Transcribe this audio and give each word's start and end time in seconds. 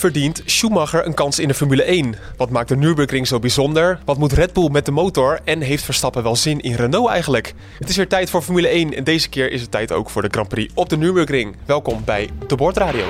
Verdient 0.00 0.42
Schumacher 0.44 1.06
een 1.06 1.14
kans 1.14 1.38
in 1.38 1.48
de 1.48 1.54
Formule 1.54 1.82
1? 1.82 2.14
Wat 2.36 2.50
maakt 2.50 2.68
de 2.68 2.76
Nürburgring 2.76 3.26
zo 3.26 3.38
bijzonder? 3.38 3.98
Wat 4.04 4.18
moet 4.18 4.32
Red 4.32 4.52
Bull 4.52 4.68
met 4.70 4.84
de 4.84 4.90
motor? 4.90 5.40
En 5.44 5.60
heeft 5.60 5.84
Verstappen 5.84 6.22
wel 6.22 6.36
zin 6.36 6.60
in 6.60 6.74
Renault 6.74 7.08
eigenlijk? 7.08 7.54
Het 7.78 7.88
is 7.88 7.96
weer 7.96 8.08
tijd 8.08 8.30
voor 8.30 8.42
Formule 8.42 8.68
1 8.68 8.94
en 8.94 9.04
deze 9.04 9.28
keer 9.28 9.52
is 9.52 9.60
het 9.60 9.70
tijd 9.70 9.92
ook 9.92 10.10
voor 10.10 10.22
de 10.22 10.28
Grand 10.30 10.48
Prix 10.48 10.72
op 10.74 10.88
de 10.88 10.96
Nürburgring. 10.96 11.56
Welkom 11.66 12.02
bij 12.04 12.30
De 12.46 12.56
Bordradio. 12.56 13.04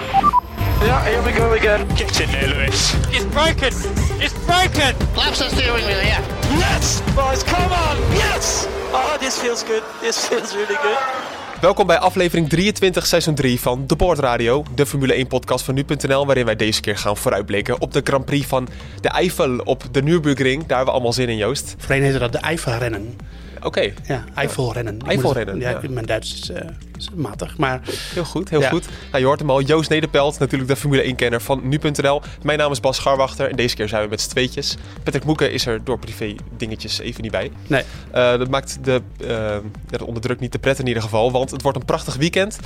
Yeah, 0.83 1.03
here 1.03 1.23
we 1.23 1.33
go 1.33 1.55
again. 1.55 1.87
Get 1.95 2.21
in 2.21 2.29
there, 2.29 2.49
Lewis. 2.49 2.93
It's 3.11 3.25
broken. 3.25 3.73
It's 4.19 4.35
broken. 4.47 4.95
Laps 5.17 5.39
the 5.39 5.49
steering 5.51 5.85
wheel, 5.85 6.05
yeah. 6.05 6.21
Yes, 6.59 7.01
boys, 7.15 7.45
come 7.45 7.73
on. 7.73 8.17
Yes. 8.17 8.67
Oh, 8.93 9.19
this 9.19 9.39
feels 9.39 9.63
good. 9.65 9.83
This 10.01 10.27
feels 10.27 10.55
really 10.55 10.79
good. 10.83 11.40
Welkom 11.61 11.87
bij 11.87 11.99
aflevering 11.99 12.49
23, 12.49 13.07
seizoen 13.07 13.35
3 13.35 13.61
van 13.61 13.87
De 13.87 13.97
Bordradio, 13.97 14.65
de 14.75 14.87
Formule 14.87 15.13
1 15.13 15.27
podcast 15.27 15.65
van 15.65 15.75
nu.nl, 15.75 16.27
waarin 16.27 16.45
wij 16.45 16.57
deze 16.57 16.81
keer 16.81 16.97
gaan 16.97 17.17
vooruitblikken 17.17 17.81
op 17.81 17.93
de 17.93 18.01
Grand 18.05 18.25
Prix 18.25 18.47
van 18.47 18.69
de 19.01 19.09
Eifel 19.09 19.59
op 19.59 19.85
de 19.91 20.03
Nürburgring. 20.03 20.59
Daar 20.59 20.77
hebben 20.77 20.87
we 20.87 20.93
allemaal 20.93 21.13
zin 21.13 21.29
in, 21.29 21.37
Joost. 21.37 21.75
Voorheen 21.79 22.03
heette 22.03 22.19
dat 22.19 22.33
de 22.33 22.39
Eifelrennen. 22.39 23.17
Oké, 23.63 23.93
Ja, 24.07 24.25
Eifelrennen. 24.35 24.95
Moet- 24.95 25.63
Ja, 25.63 25.71
ja. 25.71 25.81
mijn 25.91 26.07
Duits 26.07 26.35
is, 26.35 26.51
eh, 26.51 26.69
is 26.99 27.09
matig, 27.15 27.59
maar 27.59 27.81
heel 28.15 28.25
goed, 28.25 28.51
heel 28.51 28.61
Ja. 28.61 28.69
goed. 28.69 28.87
Nou, 29.11 29.19
je 29.19 29.25
hoort 29.25 29.39
hem 29.41 29.51
al, 29.51 29.61
Joost 29.63 29.91
Nederpelt, 29.91 30.39
natuurlijk 30.39 30.71
de 30.71 30.77
Formule 30.77 31.03
1-kenner 31.07 31.41
van 31.41 31.61
nu.nl. 31.69 32.23
Mijn 32.43 32.59
naam 32.59 32.71
is 32.73 32.81
Bas 32.81 32.97
Scharwachter 32.97 33.51
en 33.51 33.57
deze 33.57 33.77
keer 33.77 33.89
zijn 33.89 34.03
we 34.03 34.09
met 34.09 34.21
z'n 34.21 34.29
tweetjes. 34.31 34.77
Patrick 35.03 35.25
Moeken 35.25 35.53
is 35.53 35.67
er 35.67 35.85
door 35.85 35.99
privé 35.99 36.35
dingetjes 36.57 36.99
even 36.99 37.23
niet 37.23 37.31
bij. 37.31 37.51
nee. 37.67 37.83
Eh, 38.11 38.39
dat 38.39 38.49
maakt 38.49 38.79
de, 38.85 39.03
ja, 39.17 39.61
de 39.99 40.07
onderdruk 40.07 40.41
niet 40.41 40.51
te 40.51 40.59
pret 40.59 40.79
in 40.79 40.87
ieder 40.87 41.03
geval, 41.03 41.33
want 41.33 41.51
het 41.51 41.63
wordt 41.63 41.79
een 41.79 41.85
prachtig 41.85 42.17
weekend. 42.17 42.59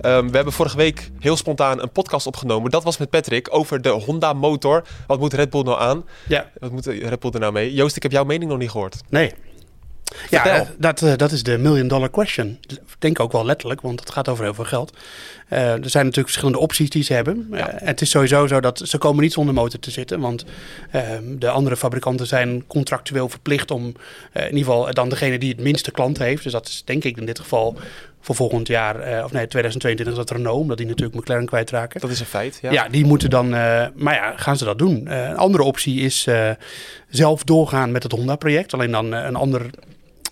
Ehm, 0.00 0.26
we 0.28 0.34
hebben 0.36 0.52
vorige 0.52 0.76
week 0.76 1.10
heel 1.18 1.36
spontaan 1.36 1.82
een 1.82 1.90
podcast 1.90 2.26
opgenomen. 2.26 2.70
Dat 2.70 2.84
was 2.84 2.98
met 2.98 3.10
Patrick 3.10 3.48
over 3.54 3.82
de 3.82 3.88
Honda 3.88 4.32
motor. 4.32 4.84
Wat 5.06 5.18
moet 5.18 5.32
Red 5.32 5.50
Bull 5.50 5.62
nou 5.62 5.80
aan? 5.80 6.04
Ja, 6.28 6.50
Wat 6.58 6.70
moet 6.70 6.86
Red 6.86 7.20
Bull 7.20 7.30
er 7.30 7.40
nou 7.40 7.52
mee? 7.52 7.74
Joost, 7.74 7.96
ik 7.96 8.02
heb 8.02 8.12
jouw 8.12 8.24
mening 8.24 8.50
nog 8.50 8.58
niet 8.58 8.70
gehoord. 8.70 8.96
nee. 9.08 9.32
Ja, 10.30 10.66
dat, 10.78 11.02
eh, 11.02 11.12
dat 11.16 11.32
is 11.32 11.42
de 11.42 11.58
million 11.58 11.88
dollar 11.88 12.10
question. 12.10 12.58
Ik 12.68 12.78
denk 12.98 13.20
ook 13.20 13.32
wel 13.32 13.44
letterlijk, 13.44 13.80
want 13.80 14.00
het 14.00 14.10
gaat 14.10 14.28
over 14.28 14.44
heel 14.44 14.54
veel 14.54 14.64
geld. 14.64 14.96
Eh, 15.48 15.58
er 15.58 15.90
zijn 15.90 16.04
natuurlijk 16.04 16.28
verschillende 16.28 16.58
opties 16.58 16.90
die 16.90 17.02
ze 17.02 17.12
hebben. 17.12 17.48
Eh, 17.50 17.64
het 17.68 18.00
is 18.00 18.10
sowieso 18.10 18.46
zo 18.46 18.60
dat 18.60 18.80
ze 18.84 18.98
komen 18.98 19.22
niet 19.22 19.32
zonder 19.32 19.54
motor 19.54 19.80
te 19.80 19.90
zitten. 19.90 20.20
Want 20.20 20.44
ehm, 20.90 21.38
de 21.38 21.48
andere 21.48 21.76
fabrikanten 21.76 22.26
zijn 22.26 22.66
contractueel 22.66 23.28
verplicht 23.28 23.70
om 23.70 23.84
in 24.32 24.42
ieder 24.42 24.58
geval 24.58 24.94
dan 24.94 25.08
degene 25.08 25.38
die 25.38 25.48
het 25.50 25.60
minste 25.60 25.90
klanten 25.90 26.24
heeft. 26.24 26.42
Dus 26.42 26.52
dat 26.52 26.68
is 26.68 26.82
denk 26.84 27.04
ik 27.04 27.16
in 27.16 27.26
dit 27.26 27.38
geval 27.38 27.76
voor 28.20 28.34
volgend 28.34 28.66
jaar, 28.66 29.24
of 29.24 29.32
nee, 29.32 29.46
2022 29.46 30.06
is 30.06 30.14
dat 30.14 30.30
Renault, 30.30 30.60
omdat 30.60 30.76
die 30.76 30.86
natuurlijk 30.86 31.18
McLaren 31.18 31.46
kwijtraken. 31.46 32.00
Dat 32.00 32.10
is 32.10 32.20
een 32.20 32.26
feit. 32.26 32.58
Ja. 32.62 32.70
Ja, 32.70 32.88
die 32.88 33.04
moeten 33.04 33.30
dan. 33.30 33.48
maar 33.94 34.14
ja, 34.14 34.32
gaan 34.36 34.56
ze 34.56 34.64
dat 34.64 34.78
doen? 34.78 35.12
Een 35.12 35.36
andere 35.36 35.62
optie 35.62 36.00
is 36.00 36.26
zelf 37.08 37.44
doorgaan 37.44 37.92
met 37.92 38.02
het 38.02 38.12
Honda-project. 38.12 38.74
Alleen 38.74 38.90
dan 38.90 39.12
een 39.12 39.36
ander, 39.36 39.70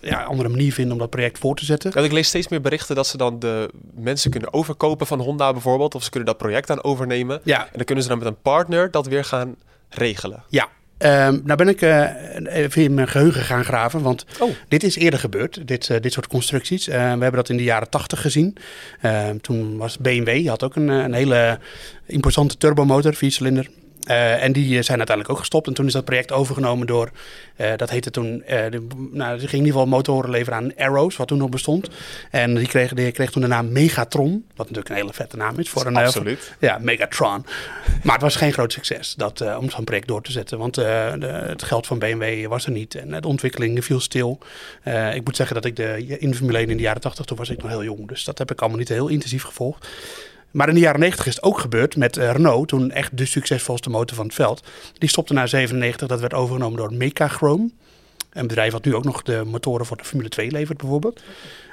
ja, 0.01 0.23
andere 0.23 0.49
manier 0.49 0.73
vinden 0.73 0.93
om 0.93 0.99
dat 0.99 1.09
project 1.09 1.37
voor 1.39 1.55
te 1.55 1.65
zetten. 1.65 1.91
Want 1.93 2.05
ik 2.05 2.11
lees 2.11 2.27
steeds 2.27 2.47
meer 2.47 2.61
berichten 2.61 2.95
dat 2.95 3.07
ze 3.07 3.17
dan 3.17 3.39
de 3.39 3.69
mensen 3.95 4.31
kunnen 4.31 4.53
overkopen 4.53 5.07
van 5.07 5.19
Honda 5.19 5.51
bijvoorbeeld. 5.51 5.95
Of 5.95 6.03
ze 6.03 6.09
kunnen 6.09 6.29
dat 6.29 6.37
project 6.37 6.69
aan 6.69 6.83
overnemen. 6.83 7.41
Ja, 7.43 7.63
En 7.63 7.69
dan 7.73 7.85
kunnen 7.85 8.03
ze 8.03 8.09
dan 8.09 8.17
met 8.19 8.27
een 8.27 8.41
partner 8.41 8.91
dat 8.91 9.07
weer 9.07 9.23
gaan 9.25 9.55
regelen. 9.89 10.43
ja. 10.49 10.67
Ehm, 10.97 11.39
nou 11.43 11.55
ben 11.57 11.67
ik 11.67 11.81
eh, 11.81 12.03
even 12.45 12.81
in 12.83 12.93
mijn 12.93 13.07
geheugen 13.07 13.41
gaan 13.41 13.63
graven, 13.63 14.01
want 14.01 14.25
Oh. 14.39 14.49
dit 14.67 14.83
is 14.83 14.95
eerder 14.95 15.19
gebeurd, 15.19 15.67
dit, 15.67 15.89
eh, 15.89 15.99
dit 16.01 16.13
soort 16.13 16.27
constructies. 16.27 16.87
Eh, 16.87 16.95
we 16.95 17.01
hebben 17.07 17.31
dat 17.33 17.49
in 17.49 17.57
de 17.57 17.63
jaren 17.63 17.89
tachtig 17.89 18.21
gezien. 18.21 18.57
Ehm, 19.01 19.37
toen 19.37 19.77
was 19.77 19.97
BMW, 19.97 20.47
had 20.47 20.63
ook 20.63 20.75
een, 20.75 20.87
een 20.87 21.13
hele 21.13 21.59
imposante 22.05 22.57
turbomotor, 22.57 23.13
viercilinder. 23.13 23.69
Eh, 24.03 24.43
en 24.43 24.51
die 24.51 24.77
eh, 24.77 24.83
zijn 24.83 24.97
uiteindelijk 24.97 25.29
ook 25.29 25.37
gestopt. 25.37 25.67
En 25.67 25.73
toen 25.73 25.85
is 25.85 25.93
dat 25.93 26.05
project 26.05 26.31
overgenomen 26.31 26.87
door, 26.87 27.11
eh, 27.55 27.71
dat 27.75 27.89
heette 27.89 28.11
toen, 28.11 28.43
de, 28.47 28.87
nou, 29.11 29.37
die 29.37 29.47
ging 29.47 29.61
in 29.61 29.65
ieder 29.65 29.71
geval 29.71 29.85
motoren 29.85 30.29
leveren 30.29 30.59
aan 30.59 30.75
Arrows, 30.75 31.15
wat 31.17 31.27
toen 31.27 31.37
nog 31.37 31.49
bestond. 31.49 31.89
En 32.31 32.55
die 32.55 32.67
kreeg, 32.67 32.93
die 32.93 33.11
kreeg 33.11 33.31
toen 33.31 33.41
de 33.41 33.47
naam 33.47 33.71
Megatron, 33.71 34.45
wat 34.55 34.65
natuurlijk 34.65 34.89
een 34.89 34.95
hele 34.95 35.13
vette 35.13 35.37
naam 35.37 35.59
is 35.59 35.69
voor 35.69 35.85
een... 35.85 35.95
Absoluut. 35.95 36.55
ja, 36.59 36.77
Megatron. 36.81 37.45
Maar 38.03 38.13
het 38.13 38.21
was 38.21 38.35
geen 38.35 38.53
groot 38.53 38.73
succes 38.73 39.13
dat, 39.17 39.41
om 39.57 39.69
zo'n 39.69 39.83
project 39.83 40.07
door 40.07 40.21
te 40.21 40.31
zetten. 40.31 40.57
Want 40.57 40.75
de, 40.75 40.81
het 41.47 41.63
geld 41.63 41.87
van 41.87 41.99
BMW 41.99 42.47
was 42.47 42.65
er 42.65 42.71
niet. 42.71 42.95
En 42.95 43.21
de 43.21 43.27
ontwikkeling 43.27 43.85
viel 43.85 43.99
stil. 43.99 44.39
Ik 45.13 45.25
moet 45.25 45.35
zeggen 45.35 45.55
dat 45.55 45.65
ik 45.65 45.75
de, 45.75 46.05
in 46.19 46.29
de 46.29 46.35
Formule 46.35 46.57
1 46.57 46.69
in 46.69 46.77
de 46.77 46.83
jaren 46.83 47.01
80, 47.01 47.25
toen 47.25 47.37
was 47.37 47.49
ik 47.49 47.61
nog 47.61 47.71
heel 47.71 47.83
jong. 47.83 48.07
Dus 48.07 48.23
dat 48.23 48.37
heb 48.37 48.51
ik 48.51 48.59
allemaal 48.59 48.79
niet 48.79 48.89
heel 48.89 49.07
intensief 49.07 49.43
gevolgd. 49.43 49.87
Maar 50.51 50.67
in 50.67 50.73
de 50.73 50.79
jaren 50.79 50.99
90 50.99 51.25
is 51.27 51.35
het 51.35 51.43
ook 51.43 51.59
gebeurd 51.59 51.95
met 51.95 52.17
eh, 52.17 52.31
Renault. 52.31 52.67
Toen 52.67 52.91
echt 52.91 53.17
de 53.17 53.25
succesvolste 53.25 53.89
motor 53.89 54.15
van 54.15 54.25
het 54.25 54.35
veld. 54.35 54.63
Die 54.97 55.09
stopte 55.09 55.33
na 55.33 55.47
97. 55.47 56.07
Dat 56.07 56.19
werd 56.19 56.33
overgenomen 56.33 56.77
door 56.77 56.93
Mecachrome. 56.93 57.69
Een 58.31 58.47
bedrijf 58.47 58.71
wat 58.71 58.85
nu 58.85 58.95
ook 58.95 59.03
nog 59.03 59.21
de 59.21 59.43
motoren 59.45 59.85
voor 59.85 59.97
de 59.97 60.03
Formule 60.03 60.29
2 60.29 60.51
levert 60.51 60.77
bijvoorbeeld. 60.77 61.21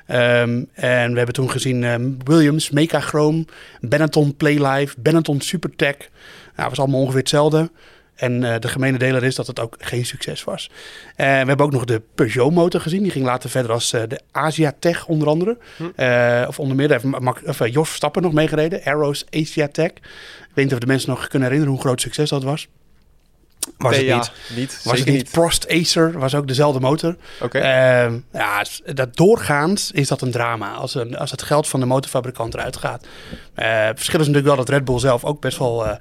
Ehm, 0.07 0.65
en 0.73 1.11
we 1.11 1.17
hebben 1.17 1.35
toen 1.35 1.51
gezien 1.51 1.85
ehm, 1.85 2.11
Williams, 2.25 2.71
Mecachrome, 2.71 3.45
Benetton 3.81 4.37
Playlife, 4.37 4.95
Benetton 4.99 5.41
Supertech. 5.41 5.97
Nou, 5.97 6.09
het 6.55 6.69
was 6.69 6.79
allemaal 6.79 7.01
ongeveer 7.01 7.21
hetzelfde. 7.21 7.71
En 8.19 8.45
eh, 8.53 8.61
de 8.61 8.69
gemene 8.69 8.99
deler 8.99 9.25
is 9.25 9.35
dat 9.35 9.47
het 9.47 9.61
ook 9.61 9.77
geen 9.79 10.07
succes 10.07 10.45
was. 10.45 10.71
Eh, 11.17 11.27
we 11.27 11.33
hebben 11.33 11.61
ook 11.61 11.73
nog 11.73 11.85
de 11.85 12.03
Peugeot 12.15 12.53
motor 12.53 12.81
gezien. 12.81 13.03
Die 13.03 13.11
ging 13.13 13.25
later 13.25 13.51
verder 13.51 13.73
als 13.73 13.93
eh, 13.93 14.03
de 14.09 14.21
Asiatech 14.33 15.07
onder 15.07 15.29
andere. 15.29 15.59
Eh, 15.97 16.45
of 16.49 16.59
onder 16.59 16.77
meer, 16.77 16.89
daar 16.89 17.01
heeft 17.03 17.21
Mac- 17.21 17.43
of, 17.47 17.69
Jos 17.69 17.87
Verstappen 17.89 18.23
nog 18.23 18.33
meegereden. 18.33 18.83
Arrows 18.85 19.25
Asiatech. 19.31 19.91
Ik 19.91 20.55
weet 20.55 20.65
niet 20.65 20.73
of 20.75 20.79
de 20.79 20.87
mensen 20.87 21.11
nog 21.11 21.29
kunnen 21.29 21.49
herinneren 21.49 21.75
hoe 21.75 21.83
groot 21.85 22.01
succes 22.01 22.29
dat 22.31 22.43
was. 22.43 22.69
Was 23.79 23.91
Nee, 23.97 24.11
het 24.11 24.25
ja, 24.27 24.33
niet. 24.49 24.59
niet. 24.59 24.81
Was 24.85 24.99
het 24.99 25.07
niet. 25.09 25.17
niet. 25.17 25.31
Prost 25.31 25.69
Acer 25.69 26.19
was 26.19 26.35
ook 26.35 26.47
dezelfde 26.49 26.81
motor. 26.81 27.17
Oké. 27.41 27.59
Ehm, 27.59 28.19
ja, 28.33 28.65
dat 28.95 29.17
doorgaans 29.17 29.91
is 29.93 30.09
dat 30.09 30.21
een 30.21 30.31
drama 30.31 30.73
als, 30.73 30.95
een, 30.95 31.17
als 31.19 31.31
het 31.31 31.43
geld 31.43 31.69
van 31.69 31.81
de 31.81 31.87
motorfabrikant 31.87 32.55
eruit 32.55 32.77
gaat. 32.77 33.07
Het 33.55 33.97
verschil 33.97 34.21
is 34.21 34.27
natuurlijk 34.27 34.47
wel 34.55 34.65
dat 34.65 34.69
Red 34.69 34.85
Bull 34.85 34.99
zelf 34.99 35.25
ook 35.25 35.41
best 35.41 35.59
wel 35.59 35.99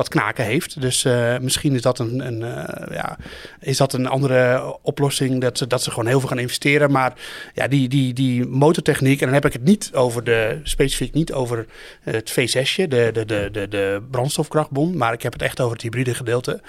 wat 0.00 0.08
knaken 0.08 0.44
heeft. 0.44 0.80
Dus 0.80 1.04
eh, 1.04 1.38
misschien 1.38 1.74
is 1.74 1.82
dat 1.82 1.98
een, 1.98 2.26
een, 2.26 2.42
eh, 2.42 2.96
ja, 2.96 3.16
is 3.60 3.76
dat 3.76 3.92
een 3.92 4.06
andere 4.06 4.76
oplossing, 4.82 5.40
dat 5.40 5.58
ze, 5.58 5.66
dat 5.66 5.82
ze 5.82 5.90
gewoon 5.90 6.06
heel 6.06 6.20
veel 6.20 6.28
gaan 6.28 6.38
investeren. 6.38 6.90
Maar 6.90 7.12
ja, 7.54 7.68
die, 7.68 7.88
die, 7.88 8.12
die 8.12 8.46
motortechniek, 8.46 9.20
en 9.20 9.24
dan 9.24 9.34
heb 9.34 9.44
ik 9.44 9.52
het 9.52 9.64
niet 9.64 9.90
over 9.94 10.24
de, 10.24 10.60
specifiek 10.62 11.14
niet 11.14 11.32
over 11.32 11.66
het 12.02 12.30
V6'je, 12.30 12.88
de, 12.88 13.10
de, 13.12 13.24
de, 13.24 13.48
de, 13.52 13.68
de 13.68 14.02
brandstofkrachtbom, 14.10 14.96
maar 14.96 15.12
ik 15.12 15.22
heb 15.22 15.32
het 15.32 15.42
echt 15.42 15.60
over 15.60 15.72
het 15.72 15.82
hybride 15.82 16.14
gedeelte. 16.14 16.60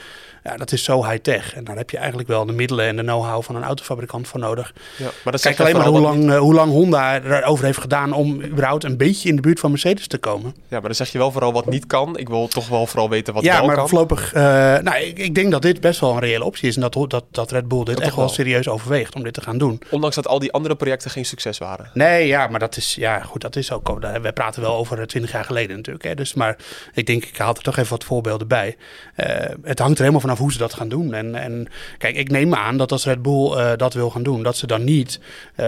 Ja, 0.43 0.57
dat 0.57 0.71
is 0.71 0.83
zo 0.83 1.05
high-tech. 1.05 1.55
En 1.55 1.63
daar 1.63 1.77
heb 1.77 1.89
je 1.89 1.97
eigenlijk 1.97 2.27
wel 2.27 2.45
de 2.45 2.53
middelen 2.53 2.85
en 2.85 2.95
de 2.95 3.01
know-how 3.01 3.43
van 3.43 3.55
een 3.55 3.63
autofabrikant 3.63 4.27
voor 4.27 4.39
nodig. 4.39 4.73
Ja, 4.97 5.09
maar 5.23 5.31
dat 5.33 5.41
Kijk 5.41 5.59
alleen 5.59 5.77
maar 5.77 5.85
hoe 5.85 5.99
lang, 5.99 6.37
hoe 6.37 6.53
lang 6.53 6.71
Honda 6.71 7.21
erover 7.21 7.65
heeft 7.65 7.77
gedaan 7.77 8.13
om 8.13 8.43
überhaupt 8.43 8.83
een 8.83 8.97
beetje 8.97 9.29
in 9.29 9.35
de 9.35 9.41
buurt 9.41 9.59
van 9.59 9.69
Mercedes 9.69 10.07
te 10.07 10.17
komen. 10.17 10.55
Ja, 10.55 10.61
maar 10.69 10.81
dan 10.81 10.95
zeg 10.95 11.11
je 11.11 11.17
wel 11.17 11.31
vooral 11.31 11.53
wat 11.53 11.65
niet 11.65 11.87
kan. 11.87 12.17
Ik 12.17 12.29
wil 12.29 12.47
toch 12.47 12.67
wel 12.67 12.87
vooral 12.87 13.09
weten 13.09 13.20
wat 13.27 13.43
ja, 13.43 13.57
wel 13.57 13.65
maar 13.65 13.75
kan. 13.75 13.89
voorlopig, 13.89 14.33
eh, 14.33 14.41
nou, 14.77 14.95
ik, 14.97 15.19
ik 15.19 15.35
denk 15.35 15.51
dat 15.51 15.61
dit 15.61 15.81
best 15.81 15.99
wel 15.99 16.11
een 16.11 16.19
reële 16.19 16.43
optie 16.43 16.67
is. 16.67 16.75
En 16.75 16.81
dat, 16.81 17.09
dat, 17.09 17.25
dat 17.31 17.51
Red 17.51 17.67
Bull 17.67 17.83
dit 17.83 17.95
Dat 17.95 18.05
echt 18.05 18.15
wel 18.15 18.29
serieus 18.29 18.67
overweegt 18.67 19.15
om 19.15 19.23
dit 19.23 19.33
te 19.33 19.41
gaan 19.41 19.57
doen. 19.57 19.81
Ondanks 19.89 20.15
dat 20.15 20.27
al 20.27 20.39
die 20.39 20.51
andere 20.51 20.75
projecten 20.75 21.11
geen 21.11 21.25
succes 21.25 21.57
waren. 21.57 21.89
Nee, 21.93 22.27
ja, 22.27 22.47
maar 22.47 22.59
dat 22.59 22.77
is, 22.77 22.95
ja, 22.95 23.19
goed, 23.19 23.41
dat 23.41 23.55
is 23.55 23.71
ook, 23.71 23.99
we 24.21 24.31
praten 24.33 24.61
wel 24.61 24.75
over 24.75 25.07
twintig 25.07 25.31
jaar 25.31 25.45
geleden 25.45 25.75
natuurlijk. 25.75 26.05
Hè, 26.05 26.15
dus, 26.15 26.33
maar 26.33 26.57
ik 26.93 27.05
denk, 27.05 27.25
ik 27.25 27.37
haal 27.37 27.55
er 27.55 27.61
toch 27.61 27.77
even 27.77 27.89
wat 27.89 28.03
voorbeelden 28.03 28.47
bij. 28.47 28.77
Eh, 29.15 29.25
het 29.63 29.79
hangt 29.79 29.93
er 29.93 29.99
helemaal 29.99 30.21
vanaf 30.21 30.37
hoe 30.37 30.51
ze 30.51 30.57
dat 30.57 30.73
gaan 30.73 30.89
doen. 30.89 31.13
En, 31.13 31.35
en 31.35 31.67
kijk, 31.97 32.15
ik 32.15 32.29
neem 32.29 32.55
aan 32.55 32.77
dat 32.77 32.91
als 32.91 33.05
Red 33.05 33.21
Bull 33.21 33.51
eh, 33.51 33.71
dat 33.75 33.93
wil 33.93 34.09
gaan 34.09 34.23
doen, 34.23 34.43
dat 34.43 34.57
ze 34.57 34.67
dan 34.67 34.83
niet 34.83 35.19
eh, 35.55 35.65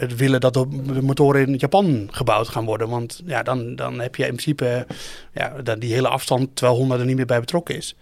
het 0.00 0.16
willen 0.16 0.40
dat 0.40 0.54
de 0.54 0.66
motoren 1.02 1.46
in 1.46 1.54
Japan 1.56 2.08
gebouwd 2.10 2.48
gaan 2.48 2.64
worden. 2.64 2.88
Want 2.88 3.22
ja, 3.26 3.42
dan, 3.42 3.76
dan 3.76 4.00
heb 4.00 4.16
je 4.16 4.22
in 4.22 4.28
principe 4.28 4.86
ja, 5.32 5.52
dan 5.62 5.78
die 5.78 5.92
hele 5.92 6.08
afstand, 6.08 6.56
terwijl 6.56 6.78
Honda 6.78 6.98
er 6.98 7.04
niet 7.04 7.16
meer 7.16 7.26
bij 7.26 7.40
betrokken 7.40 7.76
is. 7.76 7.96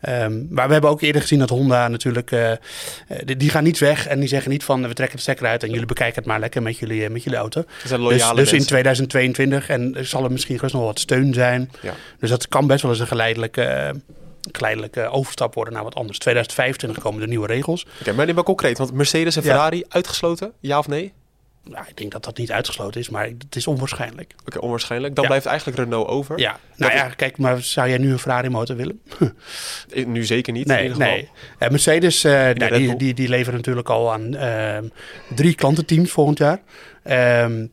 Ehm, 0.00 0.42
maar 0.50 0.66
we 0.66 0.72
hebben 0.72 0.90
ook 0.90 1.00
eerder 1.00 1.20
gezien 1.20 1.38
dat 1.38 1.48
Honda 1.48 1.88
natuurlijk, 1.88 2.30
eh, 2.30 2.50
eh, 2.52 2.58
die, 3.24 3.36
die 3.36 3.50
gaan 3.50 3.64
niet 3.64 3.78
weg 3.78 4.06
en 4.06 4.20
die 4.20 4.28
zeggen 4.28 4.50
niet 4.50 4.64
van 4.64 4.88
we 4.88 4.94
trekken 4.94 5.16
de 5.16 5.22
stekker 5.22 5.46
uit 5.46 5.62
en 5.62 5.70
jullie 5.70 5.86
bekijken 5.86 6.14
het 6.14 6.26
maar 6.26 6.40
lekker 6.40 6.62
met 6.62 6.78
jullie, 6.78 7.04
eh, 7.04 7.10
met 7.10 7.22
jullie 7.22 7.38
auto. 7.38 7.64
Dus, 7.82 7.90
loyale 7.90 8.10
dus 8.14 8.26
in 8.26 8.34
mensen. 8.34 8.66
2022 8.66 9.68
en 9.68 9.96
er 9.96 10.06
zal 10.06 10.24
er 10.24 10.32
misschien 10.32 10.56
gerust 10.56 10.74
nog 10.74 10.84
wat 10.84 10.98
steun 10.98 11.34
zijn. 11.34 11.70
Ja. 11.82 11.94
Dus 12.18 12.30
dat 12.30 12.48
kan 12.48 12.66
best 12.66 12.82
wel 12.82 12.90
eens 12.90 13.00
een 13.00 13.06
geleidelijke, 13.06 13.94
geleidelijke 14.52 15.08
overstap 15.08 15.54
worden 15.54 15.74
naar 15.74 15.84
wat 15.84 15.94
anders. 15.94 16.18
2025 16.18 17.02
komen 17.02 17.20
de 17.20 17.26
nieuwe 17.26 17.46
regels. 17.46 17.86
Oké, 18.00 18.12
maar 18.12 18.26
neem 18.26 18.34
maar 18.34 18.44
concreet. 18.44 18.78
Want 18.78 18.92
Mercedes 18.92 19.36
en 19.36 19.42
Ja. 19.42 19.48
Ferrari 19.48 19.84
uitgesloten? 19.88 20.52
Ja 20.60 20.78
of 20.78 20.88
nee? 20.88 21.12
Nou, 21.68 21.84
ik 21.88 21.96
denk 21.96 22.12
dat 22.12 22.24
dat 22.24 22.38
niet 22.38 22.52
uitgesloten 22.52 23.00
is, 23.00 23.08
maar 23.08 23.24
het 23.24 23.56
is 23.56 23.66
onwaarschijnlijk. 23.66 24.34
Oké, 24.46 24.58
onwaarschijnlijk. 24.58 25.14
Dan 25.14 25.22
Ja. 25.24 25.28
blijft 25.30 25.46
eigenlijk 25.46 25.78
Renault 25.78 26.08
over. 26.08 26.38
Ja, 26.38 26.58
nou 26.76 26.92
Dat- 26.92 27.00
ja, 27.00 27.08
kijk, 27.08 27.38
maar 27.38 27.62
zou 27.62 27.88
jij 27.88 27.98
nu 27.98 28.12
een 28.12 28.18
Ferrari 28.18 28.48
motor 28.48 28.76
willen? 28.76 29.00
Eh, 29.94 30.06
Nu 30.06 30.24
zeker 30.24 30.52
niet. 30.52 30.68
in 30.68 30.72
Nee, 30.74 30.82
ieder 30.82 30.96
geval. 30.96 31.12
nee. 31.12 31.30
Eh, 31.58 31.68
Mercedes, 31.70 32.24
eh, 32.24 32.32
nou, 32.32 32.72
die, 32.72 32.96
die, 32.96 33.14
die 33.14 33.28
leveren 33.28 33.54
natuurlijk 33.58 33.88
al 33.88 34.12
aan 34.12 34.34
ehm, 34.34 34.84
drie 35.34 35.54
klantenteams 35.54 36.10
volgend 36.10 36.38
jaar. 36.38 36.60
Ehm, 37.02 37.66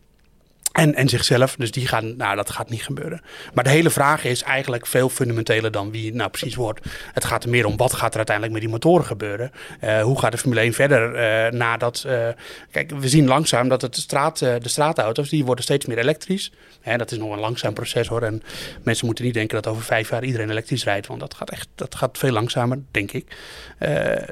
en, 0.76 0.96
en 0.96 1.10
zichzelf, 1.10 1.56
dus 1.56 1.72
die 1.72 1.88
gaan, 1.88 2.16
nou 2.16 2.36
dat 2.36 2.50
gaat 2.50 2.70
niet 2.70 2.84
gebeuren. 2.84 3.22
Maar 3.54 3.64
de 3.64 3.70
hele 3.70 3.90
vraag 3.90 4.24
is 4.24 4.44
eigenlijk 4.44 4.86
veel 4.86 5.10
fundamenteler 5.10 5.72
dan 5.72 5.92
wie 5.92 6.14
nou 6.14 6.30
precies 6.30 6.56
wordt. 6.56 6.88
Het 7.14 7.26
gaat 7.26 7.44
er 7.44 7.50
meer 7.50 7.66
om 7.66 7.78
wat 7.78 7.94
gaat 7.94 8.12
er 8.12 8.18
uiteindelijk 8.18 8.56
met 8.56 8.64
die 8.64 8.72
motoren 8.72 9.06
gebeuren. 9.06 9.52
Eh, 9.80 10.02
hoe 10.02 10.20
gaat 10.20 10.32
de 10.32 10.38
Formule 10.38 10.62
1 10.62 10.74
verder 10.74 11.16
eh, 11.16 11.52
nadat... 11.52 12.04
eh, 12.08 12.28
kijk, 12.72 12.92
we 12.92 13.10
zien 13.10 13.28
langzaam 13.28 13.68
dat 13.70 13.82
het 13.82 13.96
de, 13.96 14.02
straat, 14.02 14.40
de 14.40 14.60
straatauto's, 14.62 15.30
die 15.30 15.46
worden 15.46 15.64
steeds 15.64 15.86
meer 15.86 15.98
elektrisch. 15.98 16.52
Hè, 16.82 16.98
dat 16.98 17.12
is 17.12 17.18
nog 17.18 17.32
een 17.32 17.40
langzaam 17.40 17.74
proces 17.74 18.08
hoor. 18.08 18.22
En 18.22 18.44
mensen 18.84 19.06
moeten 19.06 19.26
niet 19.26 19.34
denken 19.34 19.62
dat 19.62 19.72
over 19.72 19.84
vijf 19.84 20.10
jaar 20.10 20.24
iedereen 20.24 20.50
elektrisch 20.50 20.84
rijdt. 20.84 21.08
Want 21.08 21.20
dat 21.20 21.34
gaat 21.34 21.50
echt 21.50 21.68
dat 21.76 21.96
gaat 21.96 22.18
veel 22.18 22.32
langzamer, 22.32 22.80
denk 22.92 23.12
ik. 23.12 23.38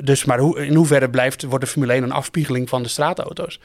Dus, 0.02 0.26
maar 0.26 0.40
hoe, 0.40 0.66
in 0.66 0.76
hoeverre 0.76 1.10
blijft, 1.10 1.44
wordt 1.44 1.66
de 1.66 1.72
Formule 1.72 1.94
1 1.94 2.04
een 2.04 2.12
afspiegeling 2.12 2.70
van 2.70 2.84
de 2.84 2.90
straatauto's? 2.90 3.60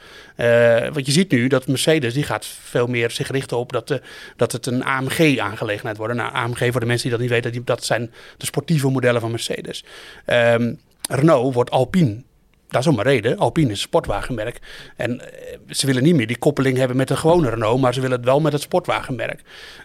Want 0.93 1.05
je 1.05 1.11
ziet 1.11 1.31
nu 1.31 1.47
dat 1.47 1.67
Mercedes 1.67 2.13
die 2.13 2.23
gaat 2.23 2.45
veel 2.69 2.87
meer 2.87 3.11
zich 3.11 3.31
richten 3.31 3.57
op 3.57 3.71
dat, 3.71 3.87
de, 3.87 4.01
dat 4.35 4.51
het 4.51 4.65
een 4.65 4.83
AMG-aangelegenheid 4.83 5.97
wordt. 5.97 6.13
Nou, 6.13 6.33
AMG, 6.33 6.71
voor 6.71 6.79
de 6.79 6.85
mensen 6.85 7.09
die 7.09 7.11
dat 7.11 7.19
niet 7.19 7.43
weten, 7.43 7.65
dat 7.65 7.83
zijn 7.83 8.11
de 8.37 8.45
sportieve 8.45 8.89
modellen 8.89 9.21
van 9.21 9.31
Mercedes. 9.31 9.83
Ehm, 10.25 10.73
Renault 11.09 11.53
wordt 11.53 11.71
Alpine. 11.71 12.23
Dat 12.69 12.81
is 12.81 12.87
om 12.87 12.97
een 12.97 13.03
reden. 13.03 13.37
Alpine 13.37 13.65
is 13.67 13.71
een 13.73 13.77
sportwagenmerk. 13.79 14.59
En 14.95 15.21
eh, 15.21 15.57
ze 15.69 15.85
willen 15.85 16.03
niet 16.03 16.15
meer 16.15 16.27
die 16.27 16.37
koppeling 16.37 16.77
hebben 16.77 16.97
met 16.97 17.07
de 17.07 17.15
gewone 17.17 17.49
Renault, 17.49 17.81
maar 17.81 17.93
ze 17.93 18.01
willen 18.01 18.15
het 18.17 18.25
wel 18.25 18.39
met 18.39 18.53
het 18.53 18.61
sportwagenmerk. 18.61 19.41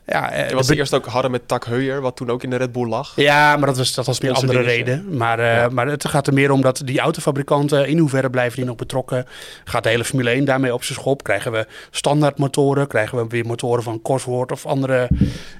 Ja, 0.07 0.31
eh, 0.31 0.43
Het 0.43 0.53
was 0.53 0.67
de- 0.67 0.77
eerst 0.77 0.95
ook 0.95 1.07
hadden 1.07 1.31
met 1.31 1.49
Tak 1.49 1.65
Heuer, 1.65 2.01
wat 2.01 2.17
toen 2.17 2.31
ook 2.31 2.43
in 2.43 2.51
de 2.51 2.57
Red 2.57 2.73
Bull 2.73 2.89
lag. 2.89 3.13
ja, 3.17 3.57
maar 3.57 3.67
dat 3.67 3.77
was, 3.77 3.95
dat 3.95 4.07
was 4.07 4.21
meer 4.21 4.31
een 4.31 4.37
andere 4.37 4.61
reden. 4.61 5.17
Maar, 5.17 5.39
eh, 5.39 5.69
maar 5.69 5.87
het 5.87 6.09
gaat 6.09 6.27
er 6.27 6.33
meer 6.33 6.51
om 6.51 6.61
dat 6.61 6.83
die 6.85 6.99
autofabrikanten, 7.01 7.89
in 7.89 7.99
hoeverre 7.99 8.31
blijven 8.31 8.57
die 8.57 8.67
nog 8.67 8.77
betrokken? 8.77 9.27
Gaat 9.65 9.83
de 9.83 9.89
hele 9.89 10.05
Formule 10.05 10.31
1 10.31 10.45
daarmee 10.45 10.75
op 10.75 10.85
zijn 10.85 10.99
schop? 10.99 11.23
Krijgen 11.23 11.53
we 11.53 11.67
standaard 11.91 12.39
motoren? 12.39 12.87
Krijgen 12.87 13.19
we 13.19 13.25
weer 13.29 13.47
motoren 13.47 13.83
van 13.83 14.03
Cosworth 14.03 14.53
of 14.53 14.67
andere? 14.67 15.09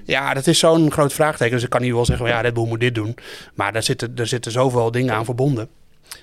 Ja, 0.03 0.33
dat 0.33 0.47
is 0.47 0.59
zo'n 0.59 0.91
groot 0.91 1.13
vraagteken. 1.13 1.53
Dus 1.53 1.63
ik 1.63 1.69
kan 1.69 1.81
niet 1.81 1.93
wel 1.93 2.05
zeggen, 2.05 2.27
ja, 2.27 2.41
Red 2.41 2.53
Bull 2.53 2.67
moet 2.67 2.79
dit 2.79 2.95
doen. 2.95 3.15
Maar 3.53 3.71
daar 3.73 3.83
zitten, 3.83 4.15
daar 4.15 4.27
zitten 4.27 4.51
zoveel 4.51 4.91
dingen 4.91 5.13
aan 5.13 5.25
verbonden. 5.25 5.67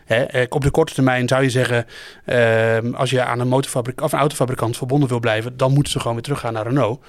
Hè, 0.04 0.22
eh, 0.22 0.46
op 0.48 0.62
de 0.62 0.70
korte 0.70 0.94
termijn 0.94 1.28
zou 1.28 1.42
je 1.42 1.50
zeggen, 1.50 1.86
ehm, 2.24 2.94
als 2.94 3.10
je 3.10 3.22
aan 3.22 3.40
een, 3.40 3.48
motorfabrikant 3.48 4.06
of 4.06 4.12
een 4.12 4.18
autofabrikant 4.18 4.76
verbonden 4.76 5.08
wil 5.08 5.20
blijven, 5.20 5.56
dan 5.56 5.72
moeten 5.72 5.92
ze 5.92 5.98
gewoon 5.98 6.14
weer 6.14 6.22
teruggaan 6.22 6.52
naar 6.52 6.66
Renault. 6.66 7.04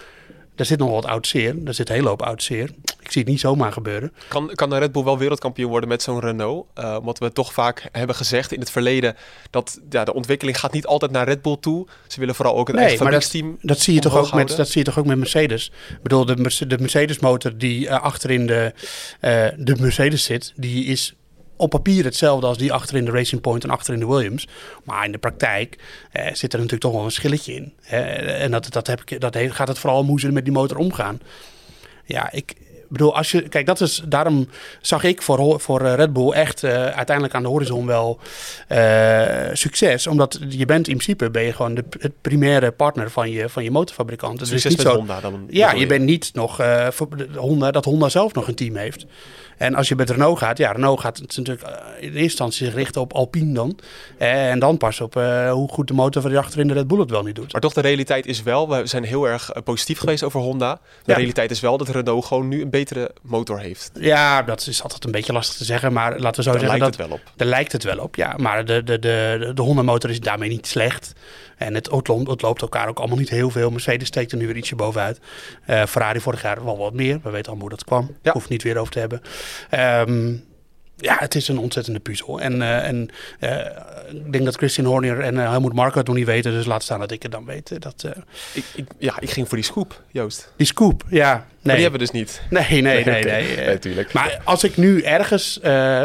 Daar 0.55 0.65
zit 0.65 0.79
nog 0.79 0.89
wat 0.89 1.05
oud 1.05 1.27
zeer. 1.27 1.63
Daar 1.63 1.73
zit 1.73 1.89
een 1.89 1.95
hele 1.95 2.07
hoop 2.07 2.21
oud 2.21 2.43
zeer. 2.43 2.69
Ik 2.99 3.11
zie 3.11 3.21
het 3.21 3.31
niet 3.31 3.39
zomaar 3.39 3.71
gebeuren. 3.71 4.13
Kan, 4.27 4.51
kan 4.55 4.69
de 4.69 4.77
Red 4.77 4.91
Bull 4.91 5.03
wel 5.03 5.17
wereldkampioen 5.17 5.69
worden 5.69 5.89
met 5.89 6.01
zo'n 6.01 6.19
Renault? 6.19 6.67
Uh, 6.79 6.95
omdat 6.99 7.19
we 7.19 7.31
toch 7.31 7.53
vaak 7.53 7.89
hebben 7.91 8.15
gezegd 8.15 8.51
in 8.51 8.59
het 8.59 8.71
verleden 8.71 9.15
dat 9.49 9.79
ja, 9.89 10.03
de 10.03 10.13
ontwikkeling 10.13 10.59
gaat 10.59 10.73
niet 10.73 10.85
altijd 10.85 11.11
naar 11.11 11.27
Red 11.27 11.41
Bull 11.41 11.57
toe. 11.59 11.87
Ze 12.07 12.19
willen 12.19 12.35
vooral 12.35 12.55
ook 12.55 12.69
een 12.69 12.75
Nee, 12.75 12.83
eigen 12.83 13.03
maar 13.03 13.13
dat, 13.13 13.23
fabrieksteam 13.23 13.57
dat, 13.61 13.79
zie 13.79 13.93
je 13.93 13.99
toch 13.99 14.17
ook 14.17 14.33
met, 14.33 14.55
dat 14.55 14.67
zie 14.67 14.79
je 14.79 14.85
toch 14.85 14.99
ook 14.99 15.05
met 15.05 15.17
Mercedes. 15.17 15.71
Ik 15.89 16.01
bedoel, 16.01 16.25
de, 16.25 16.65
de 16.67 16.77
Mercedes 16.79 17.19
motor 17.19 17.57
die 17.57 17.87
eh, 17.87 18.01
achterin 18.01 18.45
de, 18.45 18.73
eh, 19.19 19.47
de 19.57 19.75
Mercedes 19.79 20.23
zit, 20.23 20.53
die 20.55 20.85
is 20.85 21.15
op 21.55 21.69
papier 21.69 22.03
hetzelfde 22.03 22.47
als 22.47 22.57
die 22.57 22.73
achterin 22.73 23.05
de 23.05 23.11
Racing 23.11 23.41
Point 23.41 23.63
en 23.63 23.69
achterin 23.69 23.99
de 23.99 24.07
Williams. 24.07 24.47
Maar 24.83 25.05
in 25.05 25.11
de 25.11 25.17
praktijk 25.17 25.77
eh, 26.11 26.25
zit 26.25 26.53
er 26.53 26.59
natuurlijk 26.59 26.81
toch 26.81 26.93
wel 26.93 27.03
een 27.03 27.11
schilletje 27.11 27.53
in. 27.53 27.73
Hè? 27.81 28.01
En 28.01 28.51
dat, 28.51 28.71
dat, 28.71 28.87
heb 28.87 29.01
ik, 29.05 29.21
dat 29.21 29.37
gaat 29.37 29.67
het 29.67 29.79
vooral 29.79 29.99
om 29.99 30.07
hoe 30.07 30.19
ze 30.19 30.31
met 30.31 30.43
die 30.43 30.53
motor 30.53 30.77
omgaan. 30.77 31.19
Ja, 32.05 32.31
ik 32.31 32.55
bedoel, 32.93 33.15
als 33.15 33.31
je. 33.31 33.41
Kijk, 33.41 33.65
dat 33.65 33.81
is. 33.81 34.03
Daarom 34.05 34.47
zag 34.81 35.03
ik 35.03 35.21
voor, 35.21 35.59
voor 35.59 35.81
eh, 35.81 35.93
Red 35.93 36.13
Bull 36.13 36.31
echt 36.31 36.63
eh, 36.63 36.71
uiteindelijk 36.71 37.35
aan 37.35 37.41
de 37.41 37.47
horizon 37.47 37.85
wel 37.85 38.19
eh, 38.67 39.49
succes. 39.53 40.07
Omdat 40.07 40.39
je 40.49 40.65
bent 40.65 40.87
in 40.87 40.97
principe 40.97 41.29
ben 41.29 41.43
je 41.43 41.53
gewoon 41.53 41.73
de, 41.73 41.83
het 41.99 42.21
primaire 42.21 42.71
partner 42.71 43.09
van 43.09 43.31
je, 43.31 43.49
van 43.49 43.63
je 43.63 43.71
motorfabrikant. 43.71 44.41
Is 44.41 44.47
Succes 44.47 44.75
niet 44.75 44.83
met 44.83 44.87
zo. 44.91 44.97
Honda 44.97 45.19
dan. 45.19 45.45
Ja, 45.49 45.71
je 45.71 45.85
bent 45.85 46.03
niet 46.03 46.33
nog 46.33 46.55
de 46.55 47.27
Honda, 47.35 47.71
dat 47.71 47.85
Honda 47.85 48.09
zelf 48.09 48.33
nog 48.33 48.47
een 48.47 48.55
team 48.55 48.75
heeft. 48.75 49.05
En 49.57 49.75
als 49.75 49.87
je 49.87 49.95
met 49.95 50.09
Renault 50.09 50.37
gaat, 50.37 50.57
ja, 50.57 50.71
Renault 50.71 50.99
gaat 50.99 51.17
het 51.17 51.37
natuurlijk 51.37 51.67
eh, 51.67 51.71
in 51.97 52.07
eerste 52.07 52.19
instantie 52.21 52.65
zich 52.65 52.75
richten 52.75 53.01
op 53.01 53.13
Alpine 53.13 53.53
dan. 53.53 53.79
Eh, 54.17 54.49
en 54.49 54.59
dan 54.59 54.77
pas 54.77 55.01
op 55.01 55.15
eh, 55.15 55.51
hoe 55.51 55.69
goed 55.69 55.87
de 55.87 55.93
motor 55.93 56.21
van 56.21 56.31
die 56.31 56.39
achterin 56.39 56.67
de 56.67 56.73
Red 56.73 56.87
Bull 56.87 56.99
het 56.99 57.09
wel 57.09 57.23
niet 57.23 57.35
doet. 57.35 57.51
Maar 57.51 57.61
toch, 57.61 57.73
de 57.73 57.81
realiteit 57.81 58.25
is 58.25 58.43
wel, 58.43 58.69
we 58.69 58.85
zijn 58.87 59.03
heel 59.03 59.27
erg 59.27 59.51
positief 59.63 59.99
geweest 59.99 60.23
over 60.23 60.39
Honda. 60.39 60.73
De 60.73 61.11
Ja. 61.11 61.15
realiteit 61.17 61.51
is 61.51 61.59
wel 61.59 61.77
dat 61.77 61.89
Renault 61.89 62.25
gewoon 62.25 62.47
nu 62.47 62.61
een 62.61 62.69
betere 62.69 63.11
motor 63.21 63.59
heeft. 63.59 63.91
Ja, 63.99 64.41
dat 64.41 64.67
is 64.67 64.83
altijd 64.83 65.03
een 65.05 65.11
beetje 65.11 65.33
lastig 65.33 65.55
te 65.57 65.65
zeggen, 65.65 65.93
maar 65.93 66.19
laten 66.19 66.35
we 66.35 66.43
zo 66.43 66.51
Daar 66.51 66.59
zeggen 66.59 66.79
lijkt 66.79 66.97
dat 66.97 67.07
het 67.07 67.09
wel 67.09 67.17
op. 67.17 67.31
Daar 67.35 67.47
lijkt 67.47 67.71
het 67.71 67.83
wel 67.83 67.97
op, 67.97 68.15
ja. 68.15 68.33
Maar 68.37 68.65
de, 68.65 68.83
de, 68.83 68.99
de, 68.99 69.51
de 69.53 69.61
Honda-motor 69.61 70.09
is 70.09 70.19
daarmee 70.19 70.49
niet 70.49 70.67
slecht. 70.67 71.13
En 71.57 71.73
het, 71.73 71.89
het, 71.91 72.41
loopt- 72.41 72.61
elkaar 72.61 72.87
ook 72.87 72.97
allemaal 72.99 73.17
niet 73.17 73.29
heel 73.29 73.49
veel. 73.49 73.69
Mercedes 73.71 74.07
steekt 74.07 74.31
er 74.31 74.37
nu 74.37 74.47
weer 74.47 74.55
ietsje 74.55 74.75
bovenuit. 74.75 75.19
Eh, 75.65 75.85
Ferrari 75.85 76.19
vorig 76.19 76.41
jaar 76.41 76.65
wel 76.65 76.77
wat 76.77 76.93
meer. 76.93 77.19
We 77.23 77.29
weten 77.29 77.45
allemaal 77.47 77.67
hoe 77.67 77.77
dat 77.77 77.83
kwam. 77.85 78.15
Ja. 78.21 78.31
Hoeft 78.31 78.49
niet 78.49 78.63
weer 78.63 78.77
over 78.77 78.93
te 78.93 78.99
hebben. 78.99 79.21
Ehm, 79.69 80.33
ja, 81.03 81.15
het 81.19 81.35
is 81.35 81.47
een 81.47 81.57
ontzettende 81.57 81.99
puzzel. 81.99 82.41
En, 82.41 82.61
eh, 82.61 82.87
en 82.87 83.09
eh, 83.39 83.57
ik 84.25 84.31
denk 84.31 84.45
dat 84.45 84.55
Christian 84.55 84.87
Horner 84.87 85.19
en 85.19 85.39
eh, 85.39 85.49
Helmut 85.49 85.73
Marko 85.73 85.97
het 85.97 86.07
nog 86.07 86.15
niet 86.15 86.25
weten. 86.25 86.51
Dus 86.51 86.65
laat 86.65 86.83
staan 86.83 86.99
dat 86.99 87.11
ik 87.11 87.23
het 87.23 87.31
dan 87.31 87.45
weet. 87.45 87.81
Dat, 87.81 88.05
Ik, 88.53 88.65
ik, 88.75 88.85
ja, 88.97 89.19
ik 89.19 89.29
ging 89.29 89.47
voor 89.47 89.57
die 89.57 89.65
scoop, 89.65 90.01
Joost. 90.11 90.53
die 90.55 90.67
scoop, 90.67 91.03
ja. 91.09 91.45
Maar 91.61 91.73
die 91.73 91.83
hebben 91.83 91.99
we 91.99 92.05
dus 92.05 92.19
niet. 92.19 92.41
nee, 92.49 92.81
nee, 92.81 93.05
nee. 93.05 93.23
nee, 93.23 93.79
Nee, 93.83 94.05
maar 94.13 94.41
als 94.43 94.63
ik 94.63 94.77
nu 94.77 95.01
ergens, 95.01 95.59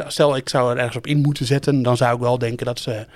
stel 0.07 0.37
ik 0.37 0.49
zou 0.49 0.71
er 0.71 0.77
ergens 0.77 0.97
op 0.97 1.07
in 1.07 1.19
moeten 1.19 1.47
zetten, 1.47 1.83
dan 1.83 1.97
zou 1.97 2.15
ik 2.15 2.21
wel 2.21 2.39
denken 2.39 2.67
dat 2.67 2.81
ze 2.81 3.07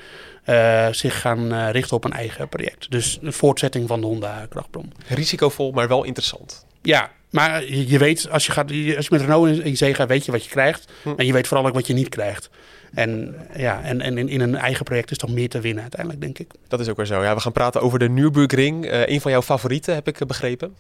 zich 0.95 1.21
gaan 1.21 1.71
richten 1.71 1.97
op 1.97 2.05
een 2.05 2.13
eigen 2.13 2.49
project. 2.49 2.91
Dus 2.91 3.19
een 3.23 3.33
voortzetting 3.33 3.89
van 3.89 4.01
de 4.01 4.07
Honda 4.07 4.47
krachtbron. 4.49 4.93
Risicovol, 5.09 5.73
maar 5.73 5.89
wel 5.89 6.05
interessant. 6.05 6.67
Ja, 6.83 7.11
maar 7.33 7.65
je, 7.65 7.89
je 7.89 7.99
weet, 7.99 8.31
als 8.31 8.47
je, 8.47 8.53
gaat, 8.53 8.71
als 8.71 9.07
je 9.07 9.11
met 9.11 9.21
Renault 9.21 9.49
in, 9.49 9.63
in 9.63 9.77
zee 9.77 9.95
gaat, 9.95 10.09
weet 10.09 10.25
je 10.25 10.33
wat 10.33 10.45
je 10.45 10.51
krijgt. 10.51 10.93
Hm. 11.03 11.09
En 11.17 11.27
je 11.27 11.33
weet 11.33 11.47
vooral 11.47 11.67
ook 11.67 11.75
wat 11.75 11.87
je 11.87 11.95
niet 11.95 12.09
krijgt. 12.09 12.51
En, 12.95 13.35
ja, 13.57 13.83
en, 13.83 14.01
en 14.01 14.19
in, 14.19 14.29
in 14.29 14.41
een 14.41 14.57
eigen 14.57 14.85
project 14.85 15.11
is 15.11 15.17
toch 15.17 15.31
meer 15.31 15.49
te 15.49 15.61
winnen 15.61 15.83
uiteindelijk, 15.83 16.21
denk 16.21 16.39
ik. 16.39 16.51
Dat 16.69 16.81
is 16.81 16.89
ook 16.89 16.97
weer 16.97 17.07
zo. 17.07 17.23
Ja, 17.23 17.35
we 17.35 17.41
gaan 17.41 17.53
praten 17.53 17.81
over 17.81 17.99
de 17.99 18.09
Nürburgring. 18.09 18.87
Eh 18.87 19.07
een 19.07 19.21
van 19.21 19.31
jouw 19.31 19.43
favorieten, 19.43 19.95
heb 19.95 20.09
ik 20.09 20.21
eh, 20.21 20.27
begrepen. 20.27 20.75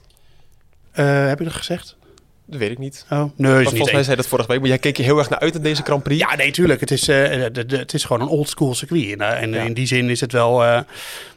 Eh, 0.92 1.26
heb 1.26 1.38
je 1.38 1.44
dat 1.44 1.52
gezegd? 1.52 1.96
Dat 2.46 2.60
weet 2.60 2.70
ik 2.70 2.78
niet. 2.78 3.06
Oh, 3.10 3.18
nee, 3.18 3.26
is 3.28 3.36
Maar 3.36 3.58
niet 3.58 3.68
volgens 3.68 3.92
mij 3.92 4.02
zei 4.02 4.16
dat 4.16 4.26
vorige 4.26 4.48
week. 4.48 4.58
Maar 4.60 4.68
jij 4.68 4.78
keek 4.78 4.96
je 4.96 5.02
heel 5.02 5.18
erg 5.18 5.28
naar 5.30 5.38
uit 5.38 5.54
in 5.54 5.62
deze 5.62 5.82
Grand 5.82 6.02
Prix. 6.02 6.20
Ja, 6.20 6.36
nee, 6.36 6.50
tuurlijk. 6.50 6.80
Het 6.80 6.90
is, 6.90 7.08
eh, 7.08 7.40
het 7.68 7.94
is 7.94 8.04
gewoon 8.04 8.22
een 8.22 8.28
old 8.28 8.48
school 8.48 8.74
circuit. 8.74 9.10
En, 9.12 9.20
eh, 9.20 9.42
en 9.42 9.52
Ja. 9.52 9.62
in 9.62 9.72
die 9.74 9.86
zin 9.86 10.10
is 10.10 10.20
het 10.20 10.32
wel... 10.32 10.62
eh, 10.62 10.68
nou, 10.68 10.84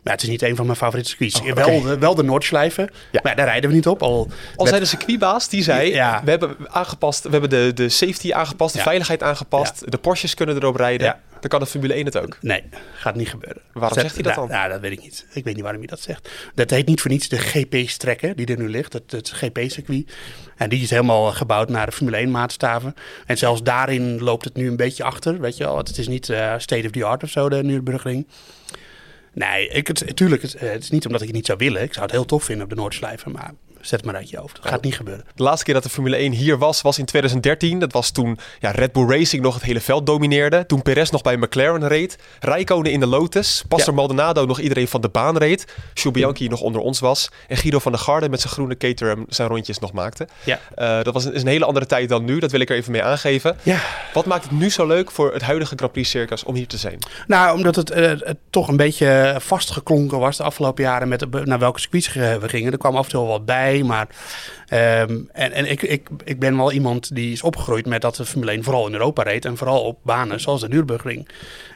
het 0.04 0.22
is 0.24 0.30
niet 0.30 0.42
een 0.42 0.56
van 0.56 0.66
mijn 0.66 0.78
favoriete 0.78 1.10
circuits. 1.10 1.40
Oh, 1.42 1.52
wel, 1.52 1.82
de, 1.82 1.98
wel 1.98 2.16
de 2.16 2.24
Noordschleifen. 2.24 2.90
Ja. 3.12 3.20
Maar 3.24 3.36
daar 3.36 3.46
rijden 3.46 3.70
we 3.70 3.76
niet 3.76 3.88
op. 3.88 4.02
Al, 4.04 4.28
Al 4.56 4.68
zei 4.68 4.80
de 4.80 4.86
circuitbaas, 4.86 5.50
die 5.50 5.64
zei, 5.64 5.94
Ja. 5.94 6.22
we 6.24 6.30
hebben 6.30 6.56
aangepast, 6.68 7.24
we 7.24 7.30
hebben 7.30 7.50
de, 7.50 7.72
de 7.76 7.90
safety 7.90 8.34
aangepast, 8.34 8.74
de 8.76 8.82
veiligheid 8.82 9.24
aangepast, 9.24 9.92
de 9.92 9.98
Porsches 9.98 10.34
kunnen 10.34 10.56
erop 10.56 10.76
rijden. 10.76 11.16
Dan 11.46 11.60
kan 11.60 11.64
de 11.64 11.72
Formule 11.74 11.94
1 11.94 12.06
het 12.06 12.18
ook. 12.18 12.38
Nee, 12.42 12.64
gaat 12.94 13.16
niet 13.16 13.30
gebeuren. 13.30 13.62
Waarom 13.74 14.00
zegt 14.00 14.14
hij 14.14 14.24
dat 14.24 14.36
nou, 14.36 14.48
dan? 14.48 14.58
Nou, 14.58 14.70
dat 14.70 14.82
weet 14.82 14.92
ik 14.92 15.02
niet. 15.02 15.26
Ik 15.34 15.44
weet 15.44 15.54
niet 15.54 15.64
waarom 15.64 15.80
hij 15.80 15.90
dat 15.90 16.00
zegt. 16.00 16.30
Dat 16.56 16.70
heet 16.70 16.88
niet 16.88 17.02
voor 17.02 17.12
niets 17.12 17.28
de 17.30 17.38
GP-strekker 17.38 18.36
die 18.36 18.46
er 18.46 18.58
nu 18.58 18.70
ligt. 18.70 18.94
Het, 18.94 19.12
het 19.12 19.30
GP-circuit. 19.30 20.14
En 20.56 20.70
die 20.70 20.82
is 20.82 20.90
helemaal 20.90 21.32
gebouwd 21.32 21.70
naar 21.70 21.86
de 21.86 21.92
Formule 21.92 22.18
1 22.18 22.32
maatstaven. 22.32 22.94
En 23.26 23.38
zelfs 23.38 23.64
daarin 23.64 24.24
loopt 24.24 24.46
het 24.46 24.56
nu 24.56 24.68
een 24.68 24.76
beetje 24.76 25.04
achter. 25.04 25.40
Weet 25.40 25.58
je 25.58 25.64
wel, 25.64 25.78
het 25.78 25.98
is 25.98 26.08
niet 26.08 26.30
eh, 26.30 26.54
state 26.58 26.86
of 26.86 26.92
the 26.92 27.04
art 27.04 27.24
of 27.24 27.30
zo, 27.30 27.50
de 27.50 27.64
Nürburgring. 27.64 28.28
Nee, 29.34 29.68
ik, 29.68 29.88
het, 29.88 30.16
tuurlijk, 30.16 30.42
het, 30.42 30.60
het 30.60 30.84
is 30.84 30.90
niet 30.90 31.06
omdat 31.06 31.22
ik 31.22 31.28
het 31.28 31.36
niet 31.36 31.46
zou 31.46 31.58
willen. 31.58 31.82
Ik 31.82 31.94
zou 31.94 32.06
het 32.06 32.16
heel 32.16 32.26
tof 32.26 32.44
vinden 32.44 32.64
op 32.64 32.70
de 32.70 32.76
Noordslijven, 32.76 33.32
maar 33.32 33.54
zet 33.86 34.06
maar 34.06 34.16
uit 34.16 34.30
je 34.30 34.38
hoofd. 34.38 34.56
Dat 34.56 34.68
gaat 34.72 34.82
niet 34.84 34.96
gebeuren. 34.96 35.26
De 35.36 35.44
laatste 35.44 35.66
keer 35.66 35.74
dat 35.74 35.84
de 35.84 35.90
Formule 35.90 36.16
1 36.16 36.32
hier 36.32 36.58
was, 36.58 36.82
was 36.82 36.98
in 37.00 37.06
2013. 37.06 37.80
Dat 37.80 37.92
was 37.94 38.12
toen 38.12 38.38
ja, 38.60 38.72
Red 38.72 38.92
Bull 38.92 39.08
Racing 39.10 39.42
nog 39.44 39.54
het 39.54 39.64
hele 39.64 39.82
veld 39.82 40.06
domineerde. 40.06 40.66
Toen 40.66 40.82
Perez 40.82 41.10
nog 41.10 41.22
bij 41.22 41.38
McLaren 41.38 41.88
reed. 41.88 42.18
Rijkonen 42.40 42.92
in 42.92 43.00
de 43.00 43.06
Lotus. 43.06 43.64
Pastor 43.68 43.94
Ja. 43.94 44.00
Maldonado 44.00 44.46
nog 44.46 44.60
iedereen 44.60 44.88
van 44.88 45.02
de 45.02 45.10
baan 45.10 45.38
reed. 45.38 45.66
Jules 45.94 46.12
Bianchi 46.20 46.48
nog 46.48 46.62
onder 46.62 46.82
ons 46.82 47.00
was. 47.00 47.30
En 47.48 47.58
Guido 47.58 47.80
van 47.80 47.92
der 47.92 48.02
Garde 48.02 48.30
met 48.30 48.42
zijn 48.42 48.54
groene 48.54 48.78
Caterham 48.78 49.26
zijn 49.30 49.48
rondjes 49.48 49.80
nog 49.80 49.92
maakte. 49.94 50.28
Ja. 50.44 50.60
Eh, 50.76 51.02
dat 51.04 51.14
was 51.14 51.26
een, 51.26 51.34
is 51.34 51.42
een 51.42 51.48
hele 51.48 51.66
andere 51.66 51.86
tijd 51.86 52.10
dan 52.10 52.26
nu. 52.26 52.40
Dat 52.40 52.52
wil 52.52 52.60
ik 52.60 52.70
er 52.70 52.76
even 52.76 52.92
mee 52.92 53.04
aangeven. 53.04 53.58
Ja, 53.64 53.80
Wat 54.14 54.26
maakt 54.26 54.44
het 54.44 54.52
nu 54.52 54.70
zo 54.70 54.86
leuk 54.88 55.12
voor 55.12 55.34
het 55.34 55.42
huidige 55.42 55.76
Grand 55.76 55.92
Prix 55.92 56.10
Circus 56.10 56.44
om 56.44 56.56
hier 56.56 56.68
te 56.68 56.78
zijn? 56.78 57.00
Nou, 57.28 57.58
omdat 57.58 57.76
het, 57.76 57.90
eh, 57.92 58.04
het 58.20 58.38
toch 58.50 58.68
een 58.68 58.78
beetje 58.78 59.36
vastgeklonken 59.40 60.20
was 60.20 60.38
de 60.38 60.44
afgelopen 60.44 60.84
jaren 60.84 61.08
met 61.08 61.20
de- 61.20 61.42
naar 61.44 61.60
welke 61.60 61.80
circuits 61.80 62.14
we 62.14 62.50
gingen. 62.50 62.72
Er 62.72 62.78
kwam 62.78 62.96
af 62.96 63.06
en 63.06 63.12
toe 63.12 63.22
wel 63.22 63.30
wat 63.32 63.46
bij. 63.46 63.75
Oké, 63.76 63.84
maar... 63.88 64.08
ehm, 64.68 65.20
en 65.32 65.52
en 65.52 65.72
ik, 65.72 65.82
ik, 65.82 66.10
ik 66.24 66.40
ben 66.40 66.58
wel 66.58 66.72
iemand 66.72 67.16
die 67.16 67.32
is 67.32 67.42
opgegroeid 67.42 67.86
met 67.86 68.02
dat 68.02 68.16
de 68.16 68.26
Formule 68.26 68.52
1 68.52 68.64
vooral 68.64 68.88
in 68.88 68.94
Europa 68.94 69.24
reed. 69.24 69.46
En 69.46 69.58
vooral 69.58 69.84
op 69.84 70.00
banen 70.02 70.40
zoals 70.40 70.62
de 70.62 70.68
Nürburgring. 70.68 71.28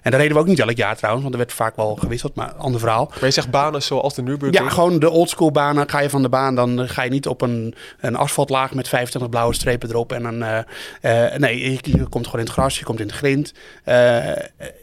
En 0.02 0.12
daar 0.12 0.20
reden 0.20 0.36
we 0.36 0.42
ook 0.42 0.48
niet 0.48 0.60
elk 0.60 0.78
jaar 0.78 0.96
trouwens, 0.96 1.24
want 1.24 1.36
er 1.36 1.42
werd 1.42 1.54
vaak 1.54 1.76
wel 1.76 1.96
gewisseld, 1.96 2.36
maar 2.36 2.52
ander 2.52 2.80
verhaal. 2.80 3.06
Maar 3.06 3.26
je 3.26 3.32
zegt 3.32 3.50
banen 3.50 3.84
zoals 3.84 4.16
de 4.16 4.22
Nürburgring. 4.22 4.64
Ja, 4.64 4.70
gewoon 4.70 5.00
de 5.00 5.10
oldschool 5.10 5.52
banen. 5.52 5.90
Ga 5.90 6.00
je 6.00 6.10
van 6.10 6.22
de 6.22 6.30
baan, 6.30 6.56
dan 6.56 6.90
ga 6.90 7.04
je 7.04 7.10
niet 7.10 7.28
op 7.28 7.42
een, 7.42 7.76
een 8.00 8.16
asfaltlaag 8.16 8.74
met 8.74 8.88
25 8.88 9.30
blauwe 9.30 9.54
strepen 9.54 9.90
erop. 9.90 10.12
En 10.12 10.24
dan, 10.24 10.44
eh, 10.44 11.28
eh, 11.32 11.40
nee, 11.40 11.72
je, 11.72 11.80
je 11.82 12.08
komt 12.08 12.26
gewoon 12.26 12.42
in 12.42 12.46
het 12.46 12.56
gras, 12.56 12.80
je 12.80 12.86
komt 12.86 13.00
in 13.00 13.08
het 13.08 13.16
grind. 13.16 13.54
Eh, 13.84 14.30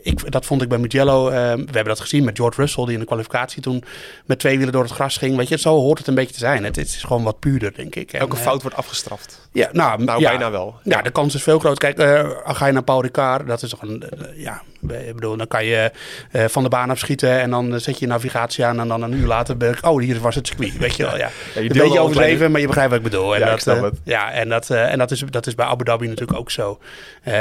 ik, 0.02 0.32
dat 0.32 0.46
vond 0.46 0.62
ik 0.62 0.68
bij 0.68 0.78
Mugello. 0.78 1.24
we 1.24 1.32
hebben 1.32 1.84
dat 1.84 2.00
gezien 2.00 2.24
met 2.24 2.36
George 2.36 2.60
Russell, 2.60 2.84
die 2.84 2.94
in 2.94 3.00
de 3.00 3.06
kwalificatie 3.06 3.62
toen 3.62 3.84
met 4.24 4.38
twee 4.38 4.56
wielen 4.56 4.72
door 4.72 4.82
het 4.82 4.92
gras 4.92 5.16
ging. 5.16 5.36
Weet 5.36 5.48
je, 5.48 5.58
zo 5.58 5.74
hoort 5.74 5.98
het 5.98 6.06
een 6.06 6.14
beetje 6.14 6.32
te 6.32 6.38
zijn. 6.38 6.64
Het, 6.64 6.76
het 6.76 6.86
is 6.86 7.02
gewoon 7.02 7.22
wat 7.22 7.38
puurder, 7.38 7.74
denk 7.74 7.94
ik. 7.94 7.95
En, 7.96 8.20
Elke 8.20 8.36
eh, 8.36 8.42
fout 8.42 8.62
wordt 8.62 8.76
afgestraft. 8.76 9.48
ja, 9.52 9.68
nou, 9.72 10.04
Nou, 10.04 10.20
ja, 10.20 10.28
bijna 10.28 10.50
wel. 10.50 10.74
Ja, 10.82 11.02
de 11.02 11.10
kans 11.10 11.34
is 11.34 11.42
veel 11.42 11.58
groter. 11.58 11.92
Kijk, 11.92 11.98
eh, 11.98 12.54
ga 12.54 12.66
je 12.66 12.72
naar 12.72 12.82
Paul 12.82 13.02
Ricard, 13.02 13.46
dat 13.46 13.62
is 13.62 13.70
toch 13.70 13.82
een, 13.82 14.02
eh, 14.02 14.42
ja, 14.42 14.62
ik 14.92 15.14
bedoel, 15.14 15.36
dan 15.36 15.46
kan 15.48 15.64
je 15.64 15.90
eh, 16.30 16.44
van 16.44 16.62
de 16.62 16.68
baan 16.68 16.90
afschieten 16.90 17.40
en 17.40 17.50
dan 17.50 17.74
eh, 17.74 17.80
zet 17.80 17.98
je 17.98 18.04
je 18.04 18.06
navigatie 18.06 18.64
aan 18.64 18.80
en 18.80 18.88
dan 18.88 19.02
een 19.02 19.12
uur 19.12 19.26
later 19.26 19.56
ben 19.56 19.72
ik, 19.72 19.86
oh, 19.86 20.00
hier 20.00 20.20
was 20.20 20.34
het 20.34 20.46
circuit, 20.46 20.76
weet 20.78 20.96
je 20.96 21.02
wel, 21.02 21.16
ja. 21.16 21.26
je 21.54 21.60
een 21.60 21.68
beetje 21.68 21.82
overdreven, 22.00 22.14
kleine- 22.16 22.48
maar 22.48 22.60
je 22.60 22.66
begrijpt 22.66 22.90
wat 22.90 22.98
ik 23.00 23.10
bedoel. 23.10 23.34
En 23.34 23.40
Ja, 23.40 23.44
ik 23.46 23.50
dat, 23.50 23.60
snap 23.62 23.76
eh, 23.76 23.82
het. 23.82 23.94
Ja, 24.04 24.32
en, 24.32 24.48
dat, 24.48 24.70
en 24.70 24.98
dat, 24.98 25.10
is, 25.10 25.24
dat 25.30 25.46
is 25.46 25.54
bij 25.54 25.66
Abu 25.66 25.84
Dhabi 25.84 26.06
natuurlijk 26.08 26.38
ook 26.38 26.50
zo. 26.50 26.78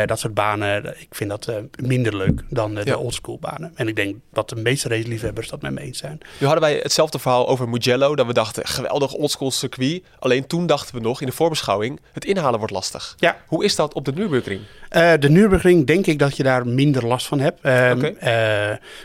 Dat 0.06 0.20
soort 0.20 0.34
banen, 0.34 0.86
ik 1.00 1.08
vind 1.12 1.30
dat 1.30 1.52
minder 1.76 2.16
leuk 2.16 2.42
dan 2.50 2.72
Ja. 2.76 2.84
de 2.84 2.98
oldschool 2.98 3.38
banen. 3.40 3.72
En 3.76 3.88
ik 3.88 3.96
denk 3.96 4.16
dat 4.34 4.50
de 4.50 4.56
meeste 4.56 4.90
raceliefhebbers 4.90 5.50
dat 5.50 5.62
met 5.62 5.72
me 5.72 5.82
eens 5.82 5.98
zijn. 5.98 6.18
Nu 6.38 6.46
hadden 6.48 6.64
wij 6.64 6.80
hetzelfde 6.84 7.20
verhaal 7.20 7.48
over 7.48 7.70
Mugello. 7.70 8.16
Dat 8.16 8.26
we 8.26 8.34
dachten, 8.34 8.66
geweldig 8.68 9.14
oldschool 9.14 9.52
circuit. 9.52 10.04
Alleen 10.20 10.48
toen 10.48 10.66
dachten 10.68 10.96
we 10.96 11.02
nog 11.02 11.22
in 11.22 11.28
de 11.28 11.34
voorbeschouwing, 11.34 12.00
het 12.14 12.26
inhalen 12.26 12.58
wordt 12.60 12.74
lastig. 12.74 13.14
Ja. 13.18 13.38
Hoe 13.48 13.64
is 13.64 13.76
dat 13.76 13.94
op 13.94 14.06
de 14.06 14.12
Nürburgring? 14.14 14.62
Eh, 14.96 15.14
de 15.20 15.30
Nürburgring 15.30 15.88
denk 15.88 16.06
ik 16.06 16.20
dat 16.20 16.38
je 16.38 16.44
daar 16.44 16.68
minder 16.68 17.06
last 17.06 17.28
van 17.28 17.40
hebt. 17.40 17.60
Ehm, 17.62 18.04
eh, 18.04 18.32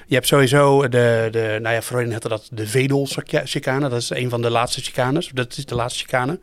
je 0.06 0.14
hebt 0.14 0.26
sowieso 0.26 0.88
de, 0.88 1.28
de 1.30 1.58
nou 1.62 1.74
ja, 1.74 1.82
voorheen 1.82 2.12
heette 2.12 2.28
dat 2.28 2.48
de 2.52 2.66
Vedel-chicane. 2.66 3.88
Dat 3.88 4.00
is 4.00 4.10
een 4.10 4.30
van 4.30 4.42
de 4.42 4.50
laatste 4.50 4.80
chicanes. 4.80 5.30
Dat 5.34 5.56
is 5.56 5.66
de 5.66 5.74
laatste 5.74 6.04
chicane. 6.04 6.38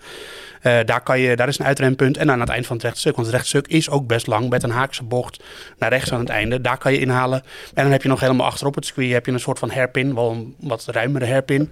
Eh, 0.62 0.80
daar, 0.86 1.02
kan 1.02 1.20
je, 1.20 1.36
daar 1.36 1.48
is 1.48 1.60
een 1.60 1.66
uitrempunt 1.66 2.18
en 2.18 2.32
aan 2.32 2.40
het 2.40 2.50
eind 2.50 2.66
van 2.66 2.76
het 2.76 2.86
rechtstuk. 2.86 3.16
Want 3.16 3.28
het 3.28 3.36
rechtstuk 3.36 3.68
is 3.68 3.90
ook 3.90 4.08
best 4.08 4.28
lang 4.28 4.50
met 4.50 4.64
een 4.64 4.70
haakse 4.70 5.04
bocht 5.04 5.44
naar 5.78 5.90
rechts 5.90 6.14
aan 6.14 6.20
het 6.20 6.30
einde. 6.30 6.62
Daar 6.62 6.78
kan 6.78 6.92
je 6.92 7.00
inhalen. 7.00 7.42
En 7.74 7.84
dan 7.84 7.92
heb 7.92 8.02
je 8.02 8.10
nog 8.10 8.20
helemaal 8.20 8.46
achterop 8.48 8.76
het 8.76 8.86
circuit 8.86 9.12
heb 9.12 9.26
je 9.26 9.32
een 9.32 9.40
soort 9.40 9.60
van 9.60 9.70
hairpin. 9.70 10.16
Wel 10.16 10.32
een 10.32 10.56
wat 10.60 10.86
ruimere 10.92 11.26
hairpin. 11.26 11.70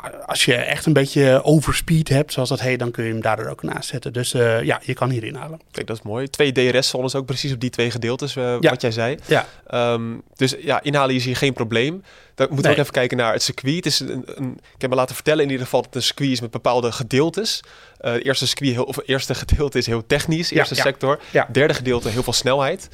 Nou, 0.00 0.14
als 0.26 0.44
je 0.44 0.54
echt 0.54 0.86
een 0.86 0.92
beetje 0.92 1.40
overspeed 1.44 2.08
hebt, 2.08 2.32
zoals 2.32 2.48
dat 2.48 2.60
heet, 2.60 2.78
dan 2.78 2.90
kun 2.90 3.04
je 3.04 3.10
hem 3.12 3.20
daardoor 3.20 3.46
ook 3.46 3.62
naast 3.62 3.88
zetten. 3.88 4.12
Dus 4.12 4.34
eh, 4.34 4.62
ja, 4.62 4.80
je 4.84 4.94
kan 4.94 5.10
hier 5.10 5.24
inhalen. 5.24 5.60
Kijk, 5.70 5.86
dat 5.86 5.96
is 5.96 6.02
mooi. 6.02 6.28
Twee 6.30 6.52
DRS-zones 6.52 7.14
ook 7.14 7.26
precies 7.26 7.52
op 7.52 7.60
die 7.60 7.70
twee 7.70 7.90
gedeeltes, 7.90 8.36
eh, 8.36 8.56
Ja. 8.60 8.70
wat 8.70 8.80
jij 8.80 8.90
zei. 8.90 9.16
Ja. 9.26 9.46
Ehm, 9.66 10.02
dus 10.36 10.54
ja, 10.60 10.82
inhalen 10.82 11.14
is 11.14 11.24
hier 11.24 11.36
geen 11.36 11.52
probleem. 11.52 12.02
Dan 12.34 12.46
moeten 12.46 12.56
we 12.56 12.62
Nee. 12.62 12.72
ook 12.72 12.78
even 12.78 12.92
kijken 12.92 13.16
naar 13.16 13.32
het 13.32 13.42
circuit. 13.42 13.74
Het 13.76 13.86
is 13.86 14.00
een, 14.00 14.22
een, 14.24 14.58
ik 14.74 14.80
heb 14.80 14.90
me 14.90 14.96
laten 14.96 15.14
vertellen 15.14 15.44
in 15.44 15.50
ieder 15.50 15.64
geval 15.64 15.80
dat 15.82 15.88
het 15.94 16.02
een 16.02 16.06
circuit 16.08 16.30
is 16.30 16.40
met 16.40 16.50
bepaalde 16.50 16.92
gedeeltes. 16.92 17.60
Eh, 17.98 18.12
het 18.12 18.24
eerste, 18.24 18.46
circuit 18.46 18.72
heel, 18.72 18.84
of 18.84 18.96
het 18.96 19.08
eerste 19.08 19.34
gedeelte 19.34 19.78
is 19.78 19.86
heel 19.86 20.06
technisch, 20.06 20.50
eerste 20.50 20.74
ja. 20.74 20.82
sector. 20.82 21.20
Ja. 21.30 21.48
Derde 21.52 21.74
gedeelte 21.74 22.08
heel 22.08 22.22
veel 22.22 22.32
snelheid. 22.32 22.88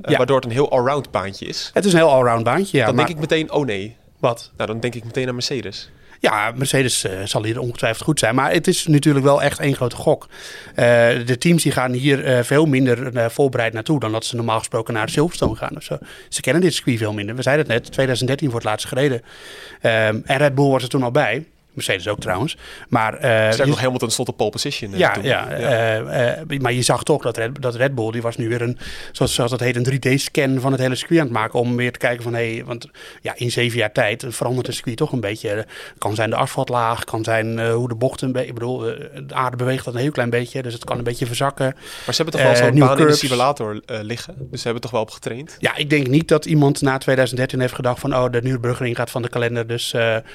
Waardoor 0.00 0.36
het 0.36 0.44
een 0.44 0.50
heel 0.50 0.70
allround 0.70 1.10
baantje 1.10 1.46
is. 1.46 1.70
Het 1.74 1.84
is 1.84 1.92
een 1.92 1.98
heel 1.98 2.10
allround 2.10 2.44
baantje. 2.44 2.78
Ja, 2.78 2.86
dan 2.86 2.94
maar 2.94 3.04
denk 3.06 3.16
ik 3.18 3.28
meteen, 3.30 3.50
oh 3.52 3.64
nee. 3.66 3.96
wat? 4.18 4.50
Nou, 4.56 4.70
dan 4.70 4.80
denk 4.80 4.94
ik 4.94 5.04
meteen 5.04 5.28
aan 5.28 5.34
Mercedes. 5.34 5.90
Ja, 6.24 6.52
Mercedes 6.56 7.04
eh, 7.04 7.12
zal 7.24 7.44
hier 7.44 7.60
ongetwijfeld 7.60 8.04
goed 8.04 8.18
zijn. 8.18 8.34
Maar 8.34 8.52
het 8.52 8.66
is 8.66 8.86
natuurlijk 8.86 9.24
wel 9.24 9.42
echt 9.42 9.58
één 9.58 9.74
grote 9.74 9.96
gok. 9.96 10.28
Eh, 10.74 10.84
de 11.26 11.38
teams 11.38 11.62
die 11.62 11.72
gaan 11.72 11.92
hier 11.92 12.24
eh, 12.24 12.42
veel 12.42 12.66
minder 12.66 13.30
voorbereid 13.30 13.72
naartoe 13.72 14.00
dan 14.00 14.12
dat 14.12 14.24
ze 14.24 14.36
normaal 14.36 14.58
gesproken 14.58 14.94
naar 14.94 15.08
Silverstone 15.08 15.56
gaan 15.56 15.76
of 15.76 15.82
zo. 15.82 15.98
Ze 16.28 16.40
kennen 16.40 16.62
dit 16.62 16.74
circuit 16.74 16.98
veel 16.98 17.12
minder. 17.12 17.36
We 17.36 17.42
zeiden 17.42 17.66
het 17.66 17.74
net, 17.74 17.92
2013 17.92 18.50
voor 18.50 18.58
het 18.58 18.68
laatst 18.68 18.86
gereden. 18.86 19.22
Ehm, 19.80 20.20
en 20.24 20.36
Red 20.36 20.54
Bull 20.54 20.70
was 20.70 20.82
er 20.82 20.88
toen 20.88 21.02
al 21.02 21.10
bij. 21.10 21.44
Mercedes 21.74 22.08
ook 22.08 22.20
trouwens. 22.20 22.56
Maar, 22.88 23.14
Sterker 23.16 23.64
je- 23.64 23.70
nog, 23.70 23.80
Hamilton 23.80 24.10
stond 24.10 24.28
op 24.28 24.36
pole 24.36 24.50
position. 24.50 24.92
eh, 24.92 24.98
ja, 24.98 25.12
toen. 25.12 25.22
ja, 25.24 25.48
eh, 25.48 26.30
eh, 26.40 26.60
maar 26.60 26.72
je 26.72 26.82
zag 26.82 27.02
toch 27.02 27.22
dat 27.22 27.36
Red, 27.36 27.62
dat 27.62 27.74
Red 27.74 27.94
Bull, 27.94 28.10
die 28.10 28.22
was 28.22 28.36
nu 28.36 28.48
weer 28.48 28.62
een, 28.62 28.78
zoals, 29.12 29.34
zoals 29.34 29.50
dat 29.50 29.60
heet, 29.60 29.76
een 29.76 29.84
3D-scan 29.84 30.60
van 30.60 30.72
het 30.72 30.80
hele 30.80 30.94
circuit 30.94 31.20
aan 31.20 31.26
het 31.26 31.34
maken. 31.34 31.60
Om 31.60 31.76
weer 31.76 31.92
te 31.92 31.98
kijken 31.98 32.22
van, 32.22 32.34
hé, 32.34 32.54
hey, 32.54 32.64
want 32.64 32.88
ja, 33.20 33.32
in 33.36 33.50
zeven 33.50 33.78
jaar 33.78 33.92
tijd 33.92 34.24
verandert 34.28 34.66
het 34.66 34.74
circuit 34.76 34.96
toch 34.96 35.12
een 35.12 35.20
beetje. 35.20 35.48
Het 35.48 35.66
kan 35.98 36.14
zijn 36.14 36.30
de 36.30 36.36
asfaltlaag, 36.36 37.04
kan 37.04 37.24
zijn 37.24 37.66
hoe 37.70 37.88
de 37.88 37.94
bochten, 37.94 38.34
ik 38.34 38.54
bedoel, 38.54 38.78
de 38.78 39.34
aarde 39.34 39.56
beweegt 39.56 39.84
dat 39.84 39.94
een 39.94 40.00
heel 40.00 40.10
klein 40.10 40.30
beetje, 40.30 40.62
dus 40.62 40.72
het 40.72 40.84
kan 40.84 40.98
een 40.98 41.04
beetje 41.04 41.26
verzakken. 41.26 41.74
Maar 42.04 42.14
ze 42.14 42.22
hebben 42.22 42.40
toch 42.40 42.42
wel 42.42 42.56
zo'n 42.56 42.78
baan 42.78 42.98
in 42.98 43.06
de 43.06 43.12
simulator 43.12 43.80
liggen. 43.86 44.34
Dus 44.38 44.58
ze 44.58 44.64
hebben 44.64 44.82
toch 44.82 44.90
wel 44.90 45.00
op 45.00 45.10
getraind. 45.10 45.56
Ja, 45.58 45.76
ik 45.76 45.90
denk 45.90 46.06
niet 46.06 46.28
dat 46.28 46.44
iemand 46.44 46.80
na 46.82 46.98
2013 46.98 47.60
heeft 47.60 47.74
gedacht 47.74 48.00
van, 48.00 48.14
oh, 48.16 48.30
de 48.30 48.42
Nürburgring 48.42 48.96
gaat 48.96 49.10
van 49.10 49.22
de 49.22 49.28
kalender, 49.28 49.66
dus 49.66 49.94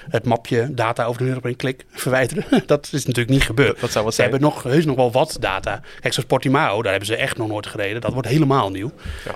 het 0.10 0.26
mapje 0.26 0.74
data 0.74 1.06
over 1.06 1.22
de 1.22 1.29
Nürburgring, 1.30 1.58
klik, 1.58 1.86
verwijderen. 1.92 2.44
dat 2.66 2.90
is 2.92 3.06
natuurlijk 3.06 3.30
niet 3.36 3.44
gebeurd. 3.44 3.80
Dat 3.80 3.92
zou 3.92 4.04
wat 4.06 4.14
Ze 4.14 4.22
zijn. 4.22 4.32
hebben 4.32 4.50
nog 4.50 4.64
heus 4.64 4.86
nog 4.86 4.96
wel 4.96 5.12
wat 5.12 5.38
data. 5.40 5.82
Kijk, 6.00 6.14
zoals 6.14 6.30
Portimao, 6.30 6.82
daar 6.82 6.92
hebben 6.92 7.08
ze 7.10 7.16
echt 7.16 7.38
nog 7.38 7.48
nooit 7.48 7.68
gereden. 7.68 8.02
Dat 8.02 8.14
wordt 8.14 8.28
helemaal 8.28 8.70
nieuw. 8.72 8.92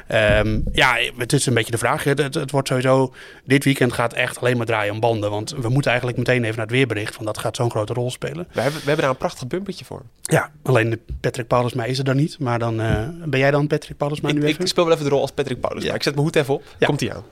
Ja, 0.08 0.44
ja 0.72 0.98
het 1.18 1.34
is 1.34 1.46
een 1.46 1.54
beetje 1.54 1.72
de 1.72 1.78
vraag. 1.78 2.04
Het, 2.04 2.18
het, 2.20 2.34
het 2.34 2.52
wordt 2.52 2.68
sowieso, 2.68 3.14
dit 3.46 3.64
weekend 3.64 3.94
gaat 3.94 4.14
echt 4.14 4.40
alleen 4.40 4.58
maar 4.58 4.66
draaien 4.66 4.94
om 4.94 5.00
banden. 5.00 5.30
Want 5.30 5.52
we 5.58 5.70
moeten 5.70 5.90
eigenlijk 5.92 6.18
meteen 6.20 6.44
even 6.44 6.56
naar 6.58 6.66
het 6.66 6.76
weerbericht. 6.76 7.14
Want 7.14 7.26
dat 7.26 7.38
gaat 7.38 7.56
zo'n 7.56 7.72
grote 7.72 7.94
rol 7.94 8.12
spelen. 8.12 8.48
We 8.52 8.62
hebben, 8.62 8.80
we 8.80 8.86
hebben 8.86 9.02
daar 9.02 9.10
een 9.10 9.18
prachtig 9.18 9.48
bumpertje 9.48 9.86
voor. 9.86 10.02
Ja, 10.22 10.52
alleen 10.64 11.00
Patrick 11.22 11.48
Paulusma 11.48 11.84
is 11.84 11.98
er 11.98 12.04
dan 12.04 12.16
niet. 12.16 12.40
Maar 12.40 12.60
dan 12.60 12.82
eh, 12.82 13.08
ben 13.26 13.40
jij 13.40 13.52
dan 13.52 13.68
Patrick 13.68 13.98
Paulusma 13.98 14.30
Ik, 14.30 14.36
nu 14.36 14.42
ik 14.42 14.48
even? 14.48 14.68
speel 14.68 14.84
wel 14.84 14.94
even 14.94 15.06
de 15.06 15.12
rol 15.12 15.22
als 15.22 15.32
Patrick 15.32 15.60
Paulus. 15.60 15.84
Ja. 15.84 15.94
Ik 15.94 16.04
zet 16.04 16.14
mijn 16.14 16.26
hoed 16.26 16.36
even 16.36 16.54
op. 16.54 16.64
Ja. 16.78 16.88
Komt 16.88 17.00
hij 17.00 17.14
aan. 17.14 17.24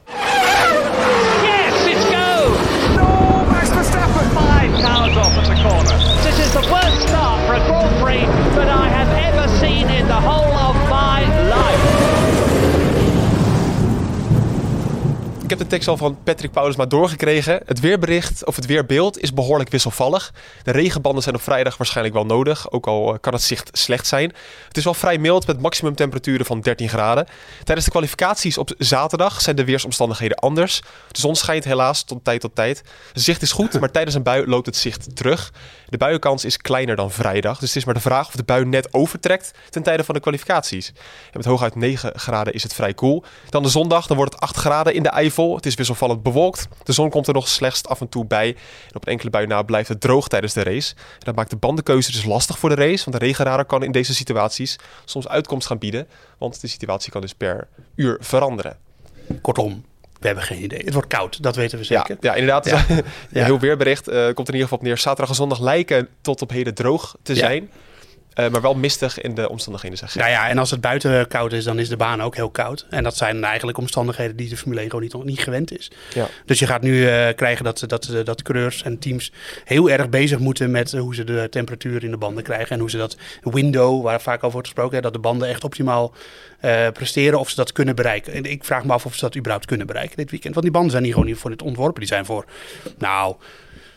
Yes, 1.44 1.94
it's 1.94 2.06
go! 2.16 2.81
Cars 4.82 5.16
off 5.16 5.38
at 5.38 5.46
the 5.46 5.62
corner. 5.62 5.98
This 6.24 6.40
is 6.40 6.54
the 6.54 6.66
worst 6.72 7.08
start 7.08 7.40
for 7.46 7.54
a 7.54 7.62
Grand 7.68 8.02
Prix 8.02 8.26
that 8.56 8.68
I 8.68 8.90
have 8.90 9.10
ever 9.10 9.48
seen 9.60 9.88
in 9.90 10.08
the 10.08 10.20
whole 10.20 10.51
heb 15.52 15.60
de 15.60 15.68
tekst 15.68 15.88
al 15.88 15.98
van 15.98 16.18
Patrick 16.24 16.52
Paulus 16.52 16.76
maar 16.76 16.90
doorgekregen. 16.90 17.62
Het 17.66 17.80
weerbericht 17.80 18.46
of 18.46 18.56
het 18.56 18.66
weerbeeld 18.66 19.20
is 19.20 19.34
behoorlijk 19.34 19.70
wisselvallig. 19.70 20.34
De 20.64 20.72
regenbanden 20.72 21.24
zijn 21.24 21.36
op 21.36 21.42
vrijdag 21.42 21.78
waarschijnlijk 21.78 22.16
wel 22.16 22.26
nodig, 22.26 22.72
ook 22.72 22.88
al 22.88 23.14
eh, 23.14 23.20
kan 23.20 23.34
het 23.34 23.42
zicht 23.42 23.70
slecht 23.72 24.08
zijn. 24.08 24.34
Het 24.68 24.78
is 24.78 24.84
wel 24.84 24.94
vrij 24.94 25.18
mild 25.18 25.48
met 25.48 25.62
maximumtemperaturen 25.62 26.46
van 26.46 26.62
13 26.62 26.90
graden. 26.90 27.28
Tijdens 27.64 27.86
de 27.86 27.92
kwalificaties 27.92 28.58
op 28.58 28.74
zaterdag 28.78 29.42
zijn 29.42 29.56
de 29.56 29.66
weersomstandigheden 29.66 30.38
anders. 30.38 30.82
De 31.12 31.20
zon 31.20 31.36
schijnt 31.36 31.64
helaas 31.64 32.04
tot 32.04 32.24
tijd 32.24 32.42
tot 32.42 32.56
tijd. 32.56 32.84
Het 33.14 33.22
zicht 33.22 33.42
is 33.42 33.52
goed, 33.52 33.78
maar 33.80 33.92
tijdens 33.92 34.16
een 34.16 34.24
bui 34.24 34.48
loopt 34.48 34.66
het 34.66 34.76
zicht 34.76 35.16
terug. 35.16 35.52
De 35.92 35.98
buienkans 35.98 36.46
is 36.46 36.58
kleiner 36.58 36.96
dan 36.96 37.12
vrijdag, 37.12 37.60
dus 37.60 37.68
het 37.68 37.78
is 37.78 37.86
maar 37.86 37.94
de 37.94 38.00
vraag 38.00 38.28
of 38.28 38.36
de 38.36 38.44
bui 38.44 38.66
net 38.66 38.94
overtrekt 38.94 39.52
ten 39.70 39.84
tijde 39.84 40.04
van 40.04 40.16
de 40.16 40.22
kwalificaties. 40.22 40.88
En 40.88 41.32
met 41.34 41.46
hooguit 41.46 41.76
9 41.76 42.20
graden 42.20 42.54
is 42.54 42.64
het 42.64 42.74
vrij 42.74 42.94
koel. 42.94 43.24
Dan 43.50 43.64
de 43.64 43.70
zondag, 43.70 44.08
dan 44.08 44.18
wordt 44.18 44.34
het 44.34 44.42
8 44.42 44.56
graden 44.56 44.94
in 44.94 45.04
de 45.04 45.10
Eifel. 45.10 45.56
Het 45.56 45.66
is 45.66 45.76
wisselvallend 45.76 46.24
bewolkt. 46.24 46.68
De 46.84 46.92
zon 46.92 47.10
komt 47.10 47.28
er 47.28 47.34
nog 47.34 47.48
slechts 47.48 47.86
af 47.86 48.02
en 48.02 48.10
toe 48.10 48.26
bij. 48.26 48.48
En 48.88 48.96
op 48.96 49.06
enkele 49.06 49.30
bui 49.30 49.48
na 49.48 49.62
blijft 49.62 49.90
het 49.90 50.02
droog 50.02 50.28
tijdens 50.28 50.54
de 50.54 50.64
race. 50.64 50.96
En 50.96 51.20
dat 51.20 51.36
maakt 51.36 51.50
de 51.50 51.56
bandenkeuze 51.56 52.12
dus 52.12 52.26
lastig 52.26 52.60
voor 52.60 52.70
de 52.70 52.76
race. 52.76 53.06
Want 53.06 53.20
de 53.20 53.26
regenradar 53.26 53.66
kan 53.66 53.84
in 53.84 53.92
deze 53.92 54.14
situaties 54.14 54.76
soms 55.06 55.28
uitkomst 55.28 55.68
gaan 55.68 55.78
bieden. 55.78 56.08
Want 56.38 56.62
de 56.62 56.68
situatie 56.68 57.12
kan 57.12 57.22
dus 57.22 57.34
per 57.34 57.68
uur 57.96 58.18
veranderen. 58.20 58.78
Kortom, 59.42 59.86
we 60.22 60.28
hebben 60.28 60.44
geen 60.44 60.64
idee. 60.64 60.82
Het 60.86 60.94
wordt 60.94 61.08
koud, 61.08 61.44
dat 61.44 61.56
weten 61.56 61.78
we 61.78 61.84
zeker. 61.84 62.18
ja 62.20 62.34
inderdaad. 62.34 62.70
Ja. 63.30 63.46
Heel 63.46 63.60
weerbericht 63.60 64.08
eh, 64.08 64.16
komt 64.16 64.48
er 64.48 64.54
in 64.54 64.60
ieder 64.60 64.62
geval 64.62 64.78
op 64.78 64.84
neer. 64.84 64.98
Zaterdag 64.98 65.30
en 65.30 65.36
zondag 65.36 65.60
lijken 65.60 66.08
tot 66.22 66.42
op 66.42 66.50
heden 66.50 66.74
droog 66.74 67.16
te 67.24 67.36
zijn. 67.36 67.70
Eh, 68.34 68.50
maar 68.50 68.62
wel 68.62 68.76
mistig 68.76 69.22
in 69.22 69.36
de 69.36 69.50
omstandigheden 69.50 69.98
zijn. 69.98 70.12
Nou 70.16 70.30
ja, 70.30 70.50
en 70.50 70.58
als 70.58 70.72
het 70.72 70.82
buiten 70.82 71.28
koud 71.28 71.54
is, 71.54 71.64
dan 71.64 71.80
is 71.80 71.90
de 71.90 71.98
baan 71.98 72.22
ook 72.22 72.36
heel 72.36 72.50
koud. 72.50 72.86
En 72.90 73.04
dat 73.04 73.18
zijn 73.18 73.44
eigenlijk 73.44 73.78
omstandigheden 73.78 74.36
die 74.36 74.50
de 74.50 74.58
Formule 74.58 74.82
1 74.82 74.90
gewoon 74.90 75.06
niet, 75.06 75.24
niet 75.24 75.40
gewend 75.40 75.78
is. 75.78 75.92
Ja. 76.14 76.28
Dus 76.46 76.60
je 76.60 76.66
gaat 76.66 76.82
nu 76.82 77.08
eh, 77.08 77.36
krijgen 77.36 77.64
dat, 77.64 77.84
dat, 77.88 78.12
dat 78.24 78.42
coureurs 78.42 78.84
en 78.84 79.00
teams 79.00 79.32
heel 79.66 79.90
erg 79.90 80.10
bezig 80.10 80.40
moeten 80.40 80.72
met 80.72 80.94
eh, 80.94 81.00
hoe 81.00 81.16
ze 81.16 81.24
de 81.24 81.48
temperatuur 81.50 82.04
in 82.04 82.12
de 82.12 82.18
banden 82.18 82.44
krijgen. 82.44 82.70
En 82.70 82.80
hoe 82.80 82.90
ze 82.90 82.98
dat 82.98 83.18
window, 83.42 84.04
waar 84.04 84.22
vaak 84.22 84.38
over 84.38 84.52
wordt 84.52 84.68
gesproken, 84.68 84.96
hè, 84.96 85.02
dat 85.02 85.14
de 85.14 85.20
banden 85.20 85.48
echt 85.48 85.64
optimaal 85.64 86.14
presteren, 86.94 87.40
of 87.40 87.50
ze 87.50 87.56
dat 87.56 87.72
kunnen 87.72 87.96
bereiken. 87.96 88.34
En 88.34 88.46
ik 88.46 88.64
vraag 88.64 88.84
me 88.84 88.94
af 88.94 89.06
of 89.06 89.14
ze 89.16 89.22
dat 89.22 89.36
überhaupt 89.36 89.66
kunnen 89.66 89.88
bereiken 89.88 90.18
dit 90.18 90.32
weekend. 90.32 90.54
Want 90.54 90.66
die 90.66 90.74
banden 90.74 90.92
zijn 90.92 91.04
hier 91.04 91.14
gewoon 91.14 91.28
niet 91.28 91.38
voor 91.38 91.50
dit 91.50 91.62
ontworpen. 91.62 92.00
Die 92.00 92.10
zijn 92.10 92.26
voor, 92.26 92.46
nou... 92.98 93.36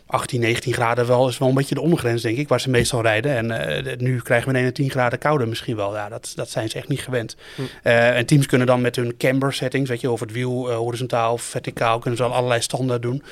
18, 0.06 0.40
19 0.40 0.72
graden 0.72 1.06
wel 1.06 1.28
is 1.28 1.38
wel 1.38 1.48
een 1.48 1.54
beetje 1.54 1.74
de 1.74 1.80
ondergrens, 1.80 2.22
denk 2.22 2.38
ik, 2.38 2.48
waar 2.48 2.60
ze 2.60 2.70
meestal 2.70 3.02
rijden. 3.02 3.36
En 3.36 3.50
eh, 3.50 3.96
nu 3.96 4.20
krijgen 4.20 4.52
we 4.52 4.58
ineens 4.58 4.74
10 4.74 4.90
graden 4.90 5.18
kouder 5.18 5.48
misschien 5.48 5.76
wel. 5.76 5.94
Ja, 5.94 6.08
dat, 6.08 6.32
dat 6.34 6.50
zijn 6.50 6.68
ze 6.68 6.76
echt 6.76 6.88
niet 6.88 7.00
gewend. 7.00 7.36
Eh, 7.82 8.16
en 8.16 8.26
teams 8.26 8.46
kunnen 8.46 8.66
dan 8.66 8.80
met 8.80 8.96
hun 8.96 9.16
camber 9.16 9.52
settings, 9.52 9.88
weet 9.88 10.00
je, 10.00 10.10
of 10.10 10.20
het 10.20 10.32
wiel 10.32 10.70
eh, 10.70 10.76
horizontaal 10.76 11.32
of 11.32 11.42
verticaal, 11.42 11.98
kunnen 11.98 12.18
ze 12.18 12.24
al 12.24 12.34
allerlei 12.34 12.60
standen 12.60 13.00
doen. 13.00 13.22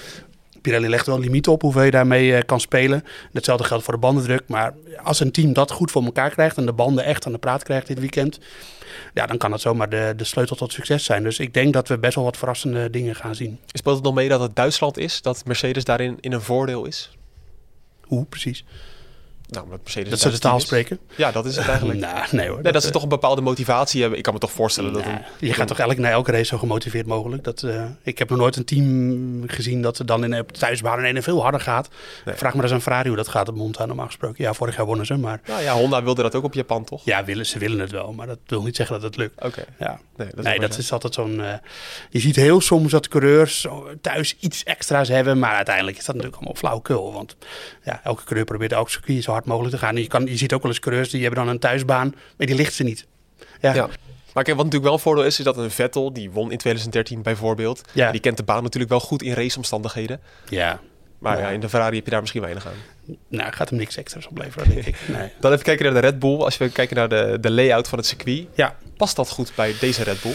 Pirelli 0.63 0.89
legt 0.89 1.07
wel 1.07 1.19
limieten 1.19 1.53
op 1.53 1.63
hoeveel 1.63 1.83
je 1.83 1.91
daarmee 1.91 2.35
eh, 2.35 2.43
kan 2.47 2.61
spelen. 2.61 3.05
Hetzelfde 3.33 3.65
geldt 3.65 3.85
voor 3.85 3.95
de 3.95 4.01
bandendruk. 4.01 4.43
Maar 4.47 4.75
als 5.03 5.21
een 5.21 5.31
team 5.33 5.53
dat 5.53 5.71
goed 5.71 5.91
voor 5.91 6.05
elkaar 6.05 6.31
krijgt 6.31 6.57
en 6.57 6.67
de 6.67 6.73
banden 6.73 7.05
echt 7.05 7.27
aan 7.27 7.33
de 7.33 7.39
praat 7.39 7.63
krijgt 7.63 7.87
dit 7.87 7.99
weekend, 7.99 8.39
ja, 9.15 9.27
dan 9.27 9.39
kan 9.39 9.51
dat 9.51 9.61
zomaar 9.61 9.89
de, 9.89 10.13
de 10.17 10.25
sleutel 10.25 10.57
tot 10.57 10.73
succes 10.73 11.05
zijn. 11.05 11.23
Dus 11.23 11.39
ik 11.39 11.55
denk 11.55 11.73
dat 11.73 11.89
we 11.89 11.99
best 11.99 12.15
wel 12.15 12.25
wat 12.25 12.37
verrassende 12.37 12.91
dingen 12.91 13.15
gaan 13.15 13.35
zien. 13.35 13.59
Speelt 13.67 13.97
het 13.97 14.05
nog 14.05 14.15
mee 14.15 14.29
dat 14.29 14.41
het 14.41 14.57
Duitsland 14.57 14.99
is, 14.99 15.23
dat 15.23 15.45
Mercedes 15.45 15.85
daarin 15.85 16.19
in 16.21 16.33
een 16.33 16.43
voordeel 16.43 16.85
is? 16.85 17.11
Hoe 18.01 18.25
precies? 18.25 18.65
Nou, 19.53 19.65
omdat 19.65 19.81
Mercedes 19.83 20.11
Dat 20.11 20.21
ze 20.21 20.31
de 20.31 20.39
taal 20.39 20.61
spreken? 20.61 20.99
Ja, 21.17 21.33
dat 21.33 21.47
is 21.47 21.57
het 21.57 21.69
eigenlijk. 21.69 21.99
Nou, 22.13 22.27
nee 22.31 22.49
hoor. 22.49 22.63
Nee, 22.63 22.73
dat 22.73 22.83
ze 22.83 22.91
toch 22.91 23.03
een 23.03 23.09
bepaalde 23.09 23.41
motivatie 23.41 24.01
hebben. 24.01 24.19
Ik 24.19 24.25
kan 24.25 24.33
me 24.35 24.39
toch 24.41 24.53
voorstellen 24.53 24.93
dat 24.93 25.05
Nou, 25.05 25.15
een, 25.17 25.23
je 25.47 25.53
gaat 25.55 25.69
toch 25.69 25.79
elk, 25.79 25.97
naar 25.99 26.13
elke 26.13 26.31
race 26.31 26.45
zo 26.45 26.59
gemotiveerd 26.59 27.07
mogelijk. 27.07 27.45
Dat, 27.45 27.63
eh, 27.63 27.85
ik 28.03 28.19
heb 28.19 28.29
nog 28.31 28.39
nooit 28.39 28.57
een 28.57 28.65
team 28.65 29.43
gezien 29.49 29.83
dat 29.83 29.99
er 29.99 30.07
dan 30.07 30.25
in, 30.25 30.39
op 30.39 30.53
thuisbaan 30.53 31.05
in 31.05 31.17
een 31.17 31.23
veel 31.23 31.43
harder 31.43 31.61
gaat. 31.61 31.89
Nee. 32.25 32.35
Vraag 32.35 32.55
maar 32.55 32.65
eens 32.65 32.73
aan 32.73 32.81
Ferrari 32.83 33.09
hoe 33.09 33.17
dat 33.17 33.29
gaat 33.29 33.49
op 33.49 33.55
Monza 33.55 33.87
normaal 33.87 34.07
gesproken. 34.07 34.45
Ja, 34.45 34.53
vorig 34.55 34.77
jaar 34.77 34.87
wonnen 34.87 35.07
ze, 35.07 35.17
maar 35.17 35.41
Nou 35.47 35.63
ja, 35.63 35.75
Honda 35.75 36.03
wilde 36.03 36.23
dat 36.23 36.35
ook 36.35 36.45
op 36.45 36.55
Japan, 36.55 36.85
toch? 36.85 37.05
ja, 37.05 37.25
willen, 37.25 37.47
ze 37.47 37.59
willen 37.59 37.79
het 37.79 37.91
wel. 37.91 38.13
Maar 38.13 38.27
dat 38.27 38.39
wil 38.47 38.63
niet 38.63 38.77
zeggen 38.77 38.95
dat 38.95 39.05
het 39.05 39.17
lukt. 39.17 39.45
Oké. 39.45 39.65
Ja. 39.79 40.01
Nee, 40.17 40.29
dat 40.29 40.39
is, 40.39 40.45
nee, 40.45 40.61
dat 40.61 40.79
is 40.79 40.93
altijd 40.93 41.15
zo'n... 41.15 41.41
eh, 41.41 41.55
je 42.11 42.19
ziet 42.19 42.37
heel 42.37 42.61
soms 42.61 42.91
dat 42.91 43.09
coureurs 43.09 43.67
thuis 44.01 44.37
iets 44.41 44.63
extra's 44.65 45.09
hebben. 45.09 45.39
Maar 45.39 45.55
uiteindelijk 45.55 45.97
is 45.99 46.05
dat 46.05 46.15
natuurlijk 46.15 46.43
allemaal 46.43 46.61
flauwkul. 46.61 47.13
Want 47.13 47.37
ja, 47.85 48.01
elke 48.05 48.25
coureur 48.25 48.45
probeert 48.45 48.73
elk 48.73 48.91
circuit 48.91 49.23
zo 49.23 49.31
hard 49.31 49.42
mogelijk 49.45 49.75
te 49.75 49.81
gaan. 49.81 49.95
En 49.95 50.03
je, 50.03 50.09
kan, 50.09 50.27
je 50.27 50.37
ziet 50.37 50.53
ook 50.53 50.63
wel 50.63 50.71
eens 50.71 50.81
coureurs 50.81 51.11
die 51.11 51.23
hebben 51.23 51.45
dan 51.45 51.49
een 51.55 51.59
thuisbaan. 51.61 52.15
Maar 52.37 52.47
die 52.47 52.57
ligt 52.57 52.75
ze 52.75 52.83
niet. 52.83 53.07
Ja, 53.61 53.75
Ja. 53.75 53.89
Maar 54.35 54.45
kijk, 54.45 54.57
wat 54.57 54.65
natuurlijk 54.67 54.85
wel 54.85 54.93
een 54.93 54.99
voordeel 55.05 55.25
is, 55.25 55.39
is 55.39 55.45
dat 55.45 55.57
een 55.57 55.71
Vettel, 55.71 56.13
die 56.13 56.31
won 56.31 56.51
in 56.53 56.59
2013 56.59 57.23
bijvoorbeeld. 57.23 57.81
Ja. 57.93 58.11
Die 58.11 58.21
kent 58.21 58.37
de 58.37 58.43
baan 58.43 58.63
natuurlijk 58.63 58.91
wel 58.91 59.01
goed 59.01 59.23
in 59.23 59.33
raceomstandigheden. 59.33 60.21
ja. 60.49 60.81
Maar 61.19 61.39
Ja. 61.39 61.43
ja, 61.43 61.51
in 61.51 61.61
de 61.61 61.69
Ferrari 61.69 61.97
heb 61.97 62.05
je 62.05 62.11
daar 62.11 62.21
misschien 62.21 62.41
weinig 62.43 62.67
aan. 62.67 63.17
Nou, 63.29 63.53
gaat 63.53 63.69
hem 63.69 63.79
niks 63.79 63.97
extra's 63.97 64.27
opleveren, 64.27 64.69
denk 64.69 64.87
ik. 64.87 64.97
Nee. 65.07 65.33
Dan 65.41 65.53
even 65.53 65.65
kijken 65.65 65.85
naar 65.85 65.95
de 65.95 66.01
Red 66.09 66.19
Bull. 66.19 66.37
Als 66.41 66.57
we 66.57 66.69
kijken 66.71 66.97
naar 66.97 67.09
de, 67.09 67.39
de 67.41 67.51
layout 67.51 67.89
van 67.89 67.99
het 67.99 68.07
circuit. 68.07 68.47
Ja, 68.55 68.77
Past 68.97 69.17
dat 69.17 69.31
goed 69.31 69.53
bij 69.55 69.75
deze 69.81 70.03
Red 70.03 70.23
Bull? 70.23 70.35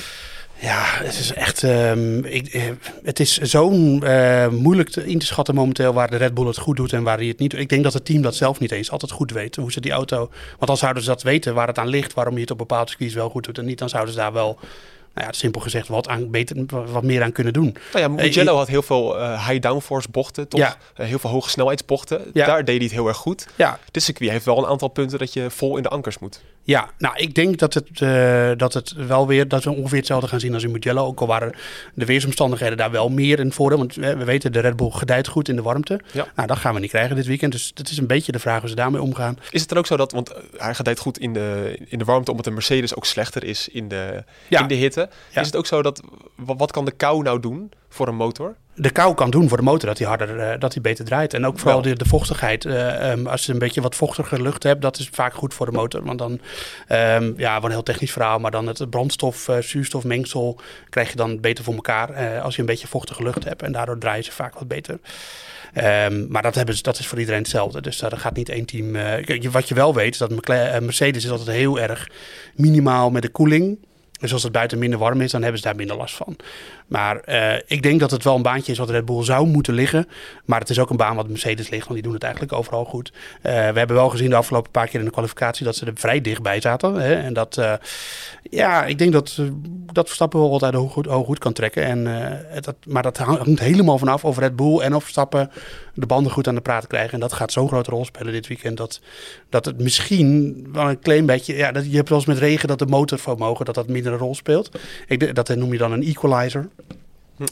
Ja, 0.61 0.83
het 0.85 1.19
is 1.19 1.33
echt. 1.33 1.63
ehm, 1.63 2.19
ik, 2.25 2.47
eh, 2.47 2.61
het 3.03 3.19
is 3.19 3.37
zo 3.37 3.69
eh, 3.99 4.47
moeilijk 4.47 4.89
te, 4.89 5.05
in 5.07 5.19
te 5.19 5.25
schatten 5.25 5.55
momenteel 5.55 5.93
waar 5.93 6.09
de 6.09 6.17
Red 6.17 6.33
Bull 6.33 6.47
het 6.47 6.57
goed 6.57 6.75
doet 6.77 6.93
en 6.93 7.03
waar 7.03 7.17
hij 7.17 7.27
het 7.27 7.39
niet 7.39 7.51
doet. 7.51 7.59
Ik 7.59 7.69
denk 7.69 7.83
dat 7.83 7.93
het 7.93 8.05
team 8.05 8.21
dat 8.21 8.35
zelf 8.35 8.59
niet 8.59 8.71
eens 8.71 8.91
altijd 8.91 9.11
goed 9.11 9.31
weet. 9.31 9.55
Hoe 9.55 9.71
ze 9.71 9.79
die 9.81 9.91
auto. 9.91 10.17
Want 10.49 10.67
dan 10.67 10.77
zouden 10.77 11.03
ze 11.03 11.09
dat 11.09 11.23
weten 11.23 11.53
waar 11.53 11.67
het 11.67 11.77
aan 11.77 11.87
ligt, 11.87 12.13
waarom 12.13 12.33
je 12.35 12.41
het 12.41 12.51
op 12.51 12.57
bepaalde 12.57 12.89
circuits 12.89 13.13
wel 13.13 13.29
goed 13.29 13.43
doet 13.43 13.57
en 13.57 13.65
niet. 13.65 13.77
Dan 13.79 13.89
zouden 13.89 14.13
ze 14.13 14.19
daar 14.19 14.33
wel, 14.33 14.57
nou 15.13 15.27
ja, 15.27 15.31
simpel 15.33 15.61
gezegd, 15.61 15.87
wat, 15.87 16.07
aan, 16.07 16.31
beter, 16.31 16.65
wat 16.91 17.03
meer 17.03 17.23
aan 17.23 17.31
kunnen 17.31 17.53
doen. 17.53 17.75
Nou 17.93 17.99
ja, 18.13 18.17
Eh, 18.17 18.25
Mugello 18.25 18.55
had 18.55 18.67
heel 18.67 18.81
veel 18.81 19.15
high 19.35 19.59
downforce 19.59 20.07
bochten, 20.11 20.47
toch? 20.47 20.59
Ja. 20.59 20.77
Heel 20.93 21.19
veel 21.19 21.29
hoge 21.29 21.49
snelheidsbochten. 21.49 22.21
Ja. 22.33 22.45
Daar 22.45 22.65
deed 22.65 22.75
hij 22.75 22.85
het 22.85 22.93
heel 22.93 23.07
erg 23.07 23.17
goed. 23.17 23.47
Ja, 23.55 23.79
Dit 23.91 24.03
circuit 24.03 24.29
heeft 24.31 24.45
wel 24.45 24.57
een 24.57 24.65
aantal 24.69 24.87
punten 24.87 25.19
dat 25.19 25.33
je 25.33 25.49
vol 25.49 25.77
in 25.77 25.83
de 25.83 25.89
ankers 25.89 26.19
moet. 26.19 26.41
Ja, 26.67 26.89
nou, 26.97 27.15
ik 27.17 27.33
denk 27.35 27.57
dat 27.57 27.73
het, 27.73 28.01
eh, 28.01 28.51
dat 28.57 28.73
het 28.73 28.91
wel 28.93 29.27
weer, 29.27 29.47
dat 29.47 29.63
we 29.63 29.69
ongeveer 29.71 29.97
hetzelfde 29.97 30.27
gaan 30.27 30.39
zien 30.39 30.53
als 30.53 30.63
in 30.63 30.71
Mugello. 30.71 31.05
Ook 31.05 31.19
al 31.21 31.27
waren 31.27 31.53
de 31.93 32.05
weersomstandigheden 32.05 32.77
daar 32.77 32.91
wel 32.91 33.09
meer 33.09 33.39
in 33.39 33.51
voordeel. 33.51 33.77
Want 33.77 33.97
eh, 33.97 34.13
we 34.13 34.23
weten, 34.23 34.51
de 34.51 34.59
Red 34.59 34.75
Bull 34.75 34.89
gedijt 34.91 35.27
goed 35.27 35.49
in 35.49 35.55
de 35.55 35.61
warmte. 35.61 35.99
Ja. 36.13 36.27
Nou, 36.35 36.47
dat 36.47 36.57
gaan 36.57 36.73
we 36.73 36.79
niet 36.79 36.89
krijgen 36.89 37.15
dit 37.15 37.25
weekend. 37.25 37.51
Dus 37.51 37.71
het 37.75 37.89
is 37.89 37.97
een 37.97 38.07
beetje 38.07 38.31
de 38.31 38.39
vraag 38.39 38.59
hoe 38.59 38.69
ze 38.69 38.75
daarmee 38.75 39.01
omgaan. 39.01 39.37
Is 39.51 39.59
het 39.59 39.69
dan 39.69 39.77
ook 39.77 39.85
zo 39.87 39.97
dat, 39.97 40.11
want 40.11 40.29
eh, 40.33 40.41
hij 40.57 40.73
gedijt 40.73 40.99
goed 40.99 41.17
in 41.17 41.33
de, 41.33 41.77
in 41.87 41.99
de 41.99 42.05
warmte, 42.05 42.31
omdat 42.31 42.45
de 42.45 42.51
Mercedes 42.51 42.95
ook 42.95 43.05
slechter 43.05 43.43
is 43.43 43.67
in 43.67 43.87
de, 43.87 44.23
Ja. 44.47 44.61
in 44.61 44.67
de 44.67 44.75
hitte. 44.75 45.09
Ja. 45.29 45.41
Is 45.41 45.47
het 45.47 45.55
ook 45.55 45.65
zo 45.65 45.81
dat, 45.81 46.01
wa- 46.35 46.55
wat 46.55 46.71
kan 46.71 46.85
de 46.85 46.91
kou 46.91 47.23
nou 47.23 47.39
doen 47.39 47.71
voor 47.89 48.07
een 48.07 48.15
motor? 48.15 48.55
De 48.79 48.89
kou 48.89 49.13
kan 49.13 49.29
doen 49.29 49.47
voor 49.47 49.57
de 49.57 49.63
motor 49.63 49.87
dat 49.89 49.97
hij 49.97 50.07
harder, 50.07 50.39
eh, 50.39 50.59
dat 50.59 50.73
hij 50.73 50.81
beter 50.81 51.05
draait. 51.05 51.33
En 51.33 51.45
ook 51.45 51.59
vooral 51.59 51.81
de, 51.81 51.95
de 51.95 52.05
vochtigheid. 52.05 52.65
eh, 52.65 53.11
ehm, 53.11 53.27
als 53.27 53.45
je 53.45 53.51
een 53.53 53.59
beetje 53.59 53.81
wat 53.81 53.95
vochtiger 53.95 54.41
lucht 54.41 54.63
hebt, 54.63 54.81
dat 54.81 54.99
is 54.99 55.09
vaak 55.11 55.33
goed 55.33 55.53
voor 55.53 55.65
de 55.65 55.71
motor. 55.71 56.03
Want 56.03 56.19
dan, 56.19 56.39
ehm, 56.87 57.31
ja, 57.37 57.55
wat 57.55 57.63
een 57.63 57.71
heel 57.71 57.83
technisch 57.83 58.11
verhaal, 58.11 58.39
maar 58.39 58.51
dan 58.51 58.67
het 58.67 58.89
brandstof, 58.89 59.47
eh, 59.47 59.57
zuurstofmengsel 59.57 60.59
krijg 60.89 61.09
je 61.09 61.15
dan 61.15 61.39
beter 61.39 61.63
voor 61.63 61.73
elkaar 61.73 62.39
als 62.41 62.55
je 62.55 62.61
een 62.61 62.67
beetje 62.67 62.87
vochtige 62.87 63.23
lucht 63.23 63.43
hebt. 63.43 63.61
En 63.61 63.71
daardoor 63.71 63.97
draaien 63.97 64.23
ze 64.23 64.31
vaak 64.31 64.53
wat 64.53 64.67
beter. 64.67 64.99
Ehm, 65.73 66.25
maar 66.29 66.41
dat, 66.41 66.55
hebben 66.55 66.75
ze, 66.75 66.81
dat 66.81 66.99
is 66.99 67.07
voor 67.07 67.19
iedereen 67.19 67.41
hetzelfde. 67.41 67.81
Dus 67.81 67.97
daar 67.97 68.17
gaat 68.17 68.35
niet 68.35 68.49
één 68.49 68.65
team. 68.65 68.95
je- 68.97 69.49
wat 69.51 69.67
je 69.67 69.75
wel 69.75 69.93
weet, 69.93 70.11
is 70.13 70.17
dat 70.17 70.47
Mercedes 70.81 71.23
is 71.25 71.31
altijd 71.31 71.57
heel 71.57 71.79
erg 71.79 72.09
minimaal 72.55 73.09
met 73.09 73.21
de 73.21 73.29
koeling. 73.29 73.85
Dus 74.19 74.33
als 74.33 74.43
het 74.43 74.51
buiten 74.51 74.77
minder 74.79 74.99
warm 74.99 75.21
is, 75.21 75.31
dan 75.31 75.41
hebben 75.41 75.59
ze 75.59 75.65
daar 75.67 75.75
minder 75.75 75.97
last 75.97 76.15
van. 76.15 76.35
Maar 76.87 77.19
eh, 77.19 77.61
ik 77.65 77.81
denk 77.81 77.99
dat 77.99 78.11
het 78.11 78.23
wel 78.23 78.35
een 78.35 78.41
baantje 78.41 78.71
is 78.71 78.77
wat 78.77 78.89
Red 78.89 79.05
Bull 79.05 79.23
zou 79.23 79.47
moeten 79.47 79.73
liggen. 79.73 80.07
Maar 80.45 80.59
het 80.59 80.69
is 80.69 80.79
ook 80.79 80.89
een 80.89 80.97
baan 80.97 81.15
wat 81.15 81.27
Mercedes 81.27 81.69
ligt, 81.69 81.83
want 81.83 81.93
die 81.93 82.03
doen 82.03 82.13
het 82.13 82.23
eigenlijk 82.23 82.53
overal 82.53 82.85
goed. 82.85 83.13
Eh, 83.41 83.53
we 83.53 83.77
hebben 83.77 83.95
wel 83.95 84.09
gezien 84.09 84.29
de 84.29 84.35
afgelopen 84.35 84.71
paar 84.71 84.87
keer 84.87 84.99
in 84.99 85.05
de 85.05 85.11
kwalificatie 85.11 85.65
dat 85.65 85.75
ze 85.75 85.85
er 85.85 85.91
vrij 85.95 86.21
dichtbij 86.21 86.61
zaten. 86.61 86.93
Hè? 86.93 87.13
En 87.15 87.33
dat, 87.33 87.57
eh, 87.57 87.73
ja, 88.49 88.85
ik 88.85 88.97
denk 88.97 89.11
dat, 89.11 89.41
dat 89.93 90.05
Verstappen 90.05 90.39
wel 90.39 90.49
wat 90.49 90.63
uit 90.63 90.73
hoog 90.73 90.93
goed, 91.25 91.39
kan 91.39 91.53
trekken. 91.53 91.83
En, 91.83 92.03
dat, 92.61 92.75
maar 92.85 93.03
dat 93.03 93.17
hangt 93.17 93.59
helemaal 93.59 93.97
vanaf 93.97 94.25
of 94.25 94.37
Red 94.37 94.55
Bull 94.55 94.79
en 94.79 94.95
of 94.95 95.03
Verstappen 95.03 95.51
de 95.93 96.05
banden 96.05 96.31
goed 96.31 96.47
aan 96.47 96.55
de 96.55 96.61
praat 96.61 96.87
krijgen. 96.87 97.13
En 97.13 97.19
dat 97.19 97.33
gaat 97.33 97.51
zo'n 97.51 97.67
grote 97.67 97.89
rol 97.89 98.05
spelen 98.05 98.33
dit 98.33 98.47
weekend. 98.47 98.77
Dat, 98.77 99.01
dat 99.49 99.65
het 99.65 99.81
misschien 99.81 100.67
wel 100.71 100.89
een 100.89 100.99
klein 100.99 101.25
beetje. 101.25 101.55
Ja, 101.55 101.71
dat, 101.71 101.89
je 101.89 101.95
hebt 101.95 102.09
wel 102.09 102.17
eens 102.17 102.27
met 102.27 102.37
regen 102.37 102.67
dat 102.67 102.79
de 102.79 102.85
motorvermogen 102.85 103.65
dat 103.65 103.75
dat 103.75 103.87
minder 103.87 104.11
een 104.11 104.17
rol 104.17 104.35
speelt. 104.35 104.69
Ik, 105.07 105.35
dat 105.35 105.55
noem 105.55 105.71
je 105.71 105.77
dan 105.77 105.91
een 105.91 106.03
equalizer. 106.03 106.69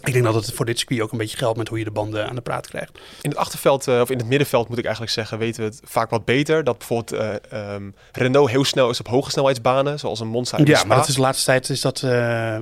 Ik 0.03 0.13
denk 0.13 0.23
dat 0.25 0.33
het 0.35 0.53
voor 0.53 0.65
dit 0.65 0.77
circuit 0.77 1.01
ook 1.01 1.11
een 1.11 1.17
beetje 1.17 1.37
geldt 1.37 1.57
met 1.57 1.67
hoe 1.67 1.77
je 1.77 1.83
de 1.83 1.91
banden 1.91 2.27
aan 2.29 2.35
de 2.35 2.41
praat 2.41 2.67
krijgt. 2.67 2.99
In 3.21 3.29
het 3.29 3.39
achterveld, 3.39 3.87
eh, 3.87 3.99
of 3.99 4.09
in 4.09 4.17
het 4.17 4.27
middenveld 4.27 4.67
moet 4.69 4.77
ik 4.77 4.83
eigenlijk 4.83 5.13
zeggen, 5.13 5.37
weten 5.37 5.61
we 5.63 5.69
het 5.69 5.81
vaak 5.83 6.09
wat 6.09 6.25
beter. 6.25 6.63
Dat 6.63 6.77
bijvoorbeeld 6.77 7.11
eh, 7.11 7.73
ehm, 7.73 7.89
Renault 8.11 8.49
heel 8.49 8.63
snel 8.63 8.89
is 8.89 8.99
op 8.99 9.07
hoge 9.07 9.31
snelheidsbanen, 9.31 9.99
zoals 9.99 10.19
een 10.19 10.27
Monza 10.27 10.57
en 10.57 10.65
Ja, 10.65 10.83
maar 10.83 10.97
dat 10.97 11.07
is 11.07 11.15
de 11.15 11.21
laatste 11.21 11.45
tijd 11.45 11.69
is 11.69 11.81
dat 11.81 12.01
eh, 12.01 12.09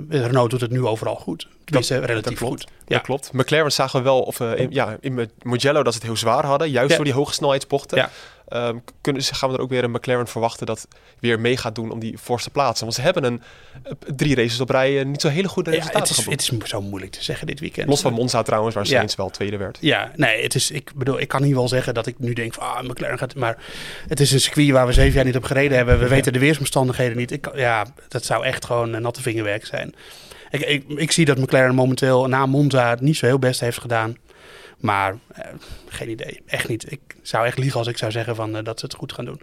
Renault 0.09 0.49
doet 0.49 0.61
het 0.61 0.71
nu 0.71 0.85
overal 0.85 1.15
goed. 1.15 1.47
Tenminste, 1.65 1.97
relatief 1.99 2.23
dat 2.23 2.33
klopt. 2.33 2.61
goed. 2.61 2.71
Ja. 2.87 2.95
Dat 2.95 3.01
klopt. 3.05 3.31
McLaren 3.33 3.71
zagen 3.71 3.99
we 3.99 4.05
wel, 4.05 4.21
of 4.21 4.39
eh, 4.39 4.55
in, 4.59 4.67
ja, 4.71 4.97
in 4.99 5.29
Mugello 5.41 5.83
dat 5.83 5.93
ze 5.93 5.99
het 5.99 6.07
heel 6.07 6.17
zwaar 6.17 6.45
hadden, 6.45 6.69
juist 6.69 6.89
Ja. 6.89 6.95
door 6.95 7.05
die 7.05 7.13
hoge 7.13 7.33
snelheidsbochten. 7.33 7.97
Ja. 7.97 8.09
Ehm, 8.53 8.77
kunnen, 9.01 9.23
ze- 9.23 9.35
gaan 9.35 9.49
we 9.49 9.55
er 9.55 9.61
ook 9.61 9.69
weer 9.69 9.83
een 9.83 9.91
McLaren 9.91 10.27
verwachten 10.27 10.65
dat 10.65 10.87
weer 11.19 11.39
mee 11.39 11.57
gaat 11.57 11.75
doen 11.75 11.91
om 11.91 11.99
die 11.99 12.17
voorste 12.17 12.49
plaatsen? 12.49 12.83
Want 12.85 12.95
ze 12.97 13.01
hebben 13.01 13.23
een 13.23 13.41
eh, 13.83 13.91
drie 14.15 14.35
races 14.35 14.59
op 14.59 14.69
rij 14.69 14.99
eh, 14.99 15.05
niet 15.05 15.21
zo 15.21 15.27
hele 15.27 15.47
goede 15.47 15.69
Ja, 15.71 15.75
resultaten 15.75 16.01
het, 16.07 16.17
is, 16.17 16.23
geboekt. 16.23 16.47
het 16.47 16.63
is 16.63 16.69
zo 16.69 16.81
moeilijk 16.81 17.11
te 17.11 17.23
zeggen 17.23 17.47
dit 17.47 17.59
weekend. 17.59 17.87
Los 17.89 18.01
van 18.01 18.13
Monza 18.13 18.41
trouwens, 18.43 18.75
waar 18.75 18.83
Ja. 18.87 18.89
Sainz 18.97 19.15
wel 19.15 19.29
tweede 19.29 19.57
werd. 19.57 19.77
Ja, 19.81 20.11
nee, 20.15 20.43
het 20.43 20.55
is, 20.55 20.71
ik 20.71 20.91
bedoel, 20.95 21.19
ik 21.19 21.27
kan 21.27 21.41
niet 21.41 21.53
wel 21.53 21.67
zeggen 21.67 21.93
dat 21.93 22.07
ik 22.07 22.19
nu 22.19 22.33
denk 22.33 22.53
van, 22.53 22.63
ah, 22.63 22.83
McLaren 22.83 23.17
gaat, 23.17 23.35
maar 23.35 23.57
het 24.07 24.19
is 24.19 24.31
een 24.31 24.39
circuit 24.41 24.69
waar 24.69 24.85
we 24.87 24.93
zeven 24.93 25.13
jaar 25.15 25.25
niet 25.25 25.35
op 25.35 25.43
gereden 25.43 25.77
hebben. 25.77 25.99
We 25.99 26.07
weten 26.07 26.33
de 26.33 26.39
weersomstandigheden 26.39 27.17
niet. 27.17 27.31
Ik, 27.31 27.49
ja, 27.55 27.85
dat 28.07 28.25
zou 28.25 28.45
echt 28.45 28.65
gewoon 28.65 28.93
een 28.93 29.01
natte 29.01 29.21
vingerwerk 29.21 29.65
zijn. 29.65 29.95
Ik, 30.51 30.61
ik, 30.61 30.83
ik 30.87 31.11
zie 31.11 31.25
dat 31.25 31.37
McLaren 31.37 31.75
momenteel 31.75 32.27
na 32.27 32.45
Monza 32.45 32.89
het 32.89 33.01
niet 33.01 33.17
zo 33.17 33.25
heel 33.25 33.39
best 33.39 33.59
heeft 33.59 33.79
gedaan. 33.81 34.17
Maar 34.83 35.17
eh, 35.27 35.45
geen 35.87 36.09
idee, 36.09 36.41
echt 36.45 36.67
niet. 36.67 36.91
Ik 36.91 36.99
zou 37.21 37.45
echt 37.45 37.57
liegen 37.57 37.79
als 37.79 37.87
ik 37.87 37.97
zou 37.97 38.11
zeggen 38.11 38.35
van, 38.35 38.57
eh, 38.57 38.63
dat 38.63 38.79
ze 38.79 38.85
het 38.85 38.95
goed 38.95 39.13
gaan 39.13 39.25
doen. 39.25 39.41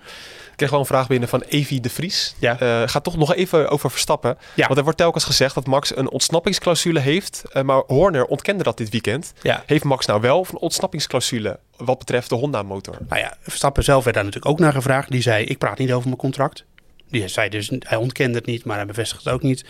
Ik 0.50 0.56
kreeg 0.56 0.70
wel 0.70 0.80
een 0.80 0.86
vraag 0.86 1.06
binnen 1.06 1.28
van 1.28 1.40
Evi 1.40 1.80
de 1.80 1.90
Vries. 1.90 2.34
Ja. 2.38 2.58
Eh, 2.58 2.88
gaat 2.88 3.04
toch 3.04 3.16
nog 3.16 3.34
even 3.34 3.68
over 3.68 3.90
Verstappen. 3.90 4.38
Ja. 4.54 4.66
Want 4.66 4.78
er 4.78 4.82
wordt 4.82 4.98
telkens 4.98 5.24
gezegd 5.24 5.54
dat 5.54 5.66
Max 5.66 5.96
een 5.96 6.10
ontsnappingsclausule 6.10 7.00
heeft. 7.00 7.42
maar 7.64 7.82
Horner 7.86 8.24
ontkende 8.24 8.62
dat 8.62 8.76
dit 8.76 8.90
weekend. 8.90 9.32
Ja. 9.42 9.62
Heeft 9.66 9.84
Max 9.84 10.06
nou 10.06 10.20
wel 10.20 10.46
een 10.50 10.58
ontsnappingsclausule 10.58 11.58
wat 11.76 11.98
betreft 11.98 12.28
de 12.28 12.34
Honda-motor? 12.34 12.96
Nou 13.08 13.20
ja, 13.20 13.36
Verstappen 13.40 13.84
zelf 13.84 14.04
werd 14.04 14.16
daar 14.16 14.24
natuurlijk 14.24 14.52
ook 14.52 14.60
naar 14.60 14.72
gevraagd. 14.72 15.10
Die 15.10 15.22
zei, 15.22 15.44
ik 15.44 15.58
praat 15.58 15.78
niet 15.78 15.92
over 15.92 16.06
mijn 16.06 16.20
contract. 16.20 16.64
Die 17.08 17.28
zei 17.28 17.48
dus, 17.48 17.70
hij 17.78 17.96
ontkende 17.96 18.38
het 18.38 18.46
niet, 18.46 18.64
maar 18.64 18.76
hij 18.76 18.86
bevestigt 18.86 19.24
het 19.24 19.32
ook 19.32 19.42
niet. 19.42 19.64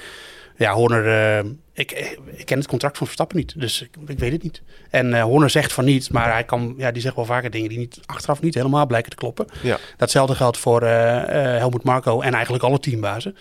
Ja, 0.61 0.75
Horner, 0.75 1.39
eh, 1.39 1.51
ik, 1.73 2.17
ik 2.37 2.47
ken 2.47 2.59
het 2.59 2.67
contract 2.67 2.97
van 2.97 3.07
Verstappen 3.07 3.37
niet, 3.37 3.61
dus 3.61 3.83
ik, 3.83 3.91
ik 4.07 4.19
weet 4.19 4.33
het 4.33 4.43
niet. 4.43 4.63
En 4.91 5.15
eh, 5.15 5.23
Horner 5.23 5.51
zegt 5.51 5.73
van 5.73 5.85
niet, 5.85 6.11
maar 6.11 6.33
hij 6.33 6.45
kan, 6.45 6.75
ja, 6.77 6.91
die 6.91 7.03
zegt 7.03 7.17
wel 7.17 7.25
vaker 7.25 7.51
dingen 7.51 7.69
die 7.69 7.79
niet, 7.79 8.01
achteraf 8.07 8.41
niet 8.41 8.55
helemaal 8.55 8.87
blijken 8.87 9.11
te 9.11 9.17
kloppen. 9.17 9.47
Ja. 9.63 9.79
Datzelfde 9.97 10.35
geldt 10.35 10.59
voor 10.59 10.83
eh, 10.83 11.25
Helmut 11.59 11.83
Marco 11.83 12.21
en 12.21 12.35
eigenlijk 12.35 12.65
alle 12.65 12.79
teambazen. 12.79 13.37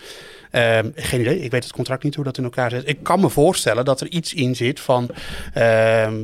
Ehm, 0.50 0.90
geen 0.94 1.20
idee, 1.20 1.40
ik 1.40 1.50
weet 1.50 1.64
het 1.64 1.72
contract 1.72 2.02
niet 2.02 2.14
hoe 2.14 2.24
dat 2.24 2.38
in 2.38 2.44
elkaar 2.44 2.70
zit. 2.70 2.88
Ik 2.88 3.02
kan 3.02 3.20
me 3.20 3.28
voorstellen 3.28 3.84
dat 3.84 4.00
er 4.00 4.08
iets 4.08 4.34
in 4.34 4.56
zit 4.56 4.80
van... 4.80 5.08
ehm, 5.54 6.18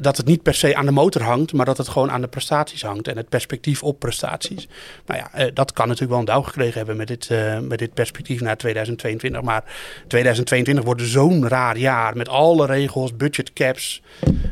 dat 0.00 0.16
het 0.16 0.26
niet 0.26 0.42
per 0.42 0.54
se 0.54 0.76
aan 0.76 0.86
de 0.86 0.92
motor 0.92 1.22
hangt, 1.22 1.52
maar 1.52 1.66
dat 1.66 1.76
het 1.76 1.88
gewoon 1.88 2.10
aan 2.10 2.20
de 2.20 2.28
prestaties 2.28 2.82
hangt 2.82 3.08
en 3.08 3.16
het 3.16 3.28
perspectief 3.28 3.82
op 3.82 3.98
prestaties. 3.98 4.68
Nou 5.06 5.20
ja, 5.20 5.30
eh, 5.32 5.50
dat 5.54 5.72
kan 5.72 5.84
natuurlijk 5.84 6.10
wel 6.10 6.20
een 6.20 6.32
douw 6.34 6.42
gekregen 6.42 6.76
hebben 6.76 6.96
met 6.96 7.06
dit, 7.06 7.30
eh, 7.30 7.58
met 7.58 7.78
dit 7.78 7.94
perspectief 7.94 8.40
naar 8.40 8.56
2022. 8.56 9.42
Maar 9.42 9.64
2022 10.06 10.84
wordt 10.84 11.02
zo'n 11.02 11.48
raar 11.48 11.78
jaar 11.78 12.16
met 12.16 12.28
alle 12.28 12.66
regels, 12.66 13.16
budget 13.16 13.52
caps. 13.52 14.02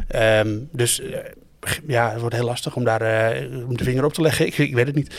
Ehm, 0.08 0.58
dus 0.72 1.00
eh, 1.00 1.18
ja, 1.86 2.10
het 2.10 2.20
wordt 2.20 2.34
heel 2.34 2.44
lastig 2.44 2.76
om 2.76 2.84
daar 2.84 3.00
om 3.66 3.76
de 3.76 3.84
vinger 3.84 4.04
op 4.04 4.12
te 4.12 4.22
leggen. 4.22 4.46
Ik, 4.46 4.58
ik 4.68 4.74
weet 4.74 4.86
het 4.86 4.94
niet. 4.94 5.14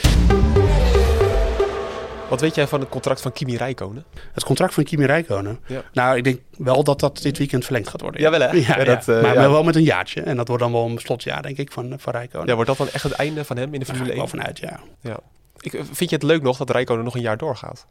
Wat 2.29 2.41
weet 2.41 2.55
jij 2.55 2.67
van 2.67 2.79
het 2.79 2.89
contract 2.89 3.21
van 3.21 3.31
Kimi 3.31 3.57
Räikkönen? 3.57 4.05
Het 4.33 4.43
contract 4.43 4.73
van 4.73 4.83
Kimi 4.83 5.05
Räikkönen? 5.05 5.59
Ja. 5.65 5.81
Nou, 5.93 6.17
ik 6.17 6.23
denk 6.23 6.39
wel 6.57 6.83
dat 6.83 6.99
dat 6.99 7.21
dit 7.21 7.37
weekend 7.37 7.63
verlengd 7.63 7.87
gaat 7.89 8.01
worden. 8.01 8.21
Jawel, 8.21 8.39
hè? 8.39 8.47
Ja, 8.51 8.53
Ja, 8.55 8.77
ja. 8.77 8.83
dat, 8.83 9.07
eh, 9.07 9.21
maar 9.21 9.33
ja. 9.33 9.49
wel 9.49 9.63
met 9.63 9.75
een 9.75 9.83
jaartje. 9.83 10.21
En 10.21 10.35
dat 10.37 10.47
wordt 10.47 10.63
dan 10.63 10.71
wel 10.71 10.85
een 10.85 10.97
slotjaar, 10.99 11.41
denk 11.41 11.57
ik, 11.57 11.71
van, 11.71 11.93
van 11.97 12.13
Räikkönen. 12.13 12.47
Ja, 12.47 12.53
wordt 12.53 12.69
dat 12.69 12.77
dan 12.77 12.89
echt 12.89 13.03
het 13.03 13.11
einde 13.11 13.45
van 13.45 13.57
hem 13.57 13.73
in 13.73 13.79
de 13.79 13.85
Daar 13.85 13.87
ga 13.87 13.93
Formule 13.93 14.15
ik 14.15 14.21
1? 14.21 14.31
wel 14.31 14.41
vanuit, 14.41 14.59
ja. 14.59 14.79
Ja. 15.01 15.19
Ik, 15.59 15.73
eh, 15.73 15.81
vind 15.91 16.09
je 16.09 16.15
het 16.15 16.25
leuk 16.25 16.41
nog 16.41 16.57
dat 16.57 16.69
Räikkönen 16.69 17.03
nog 17.03 17.15
een 17.15 17.21
jaar 17.21 17.37
doorgaat? 17.37 17.85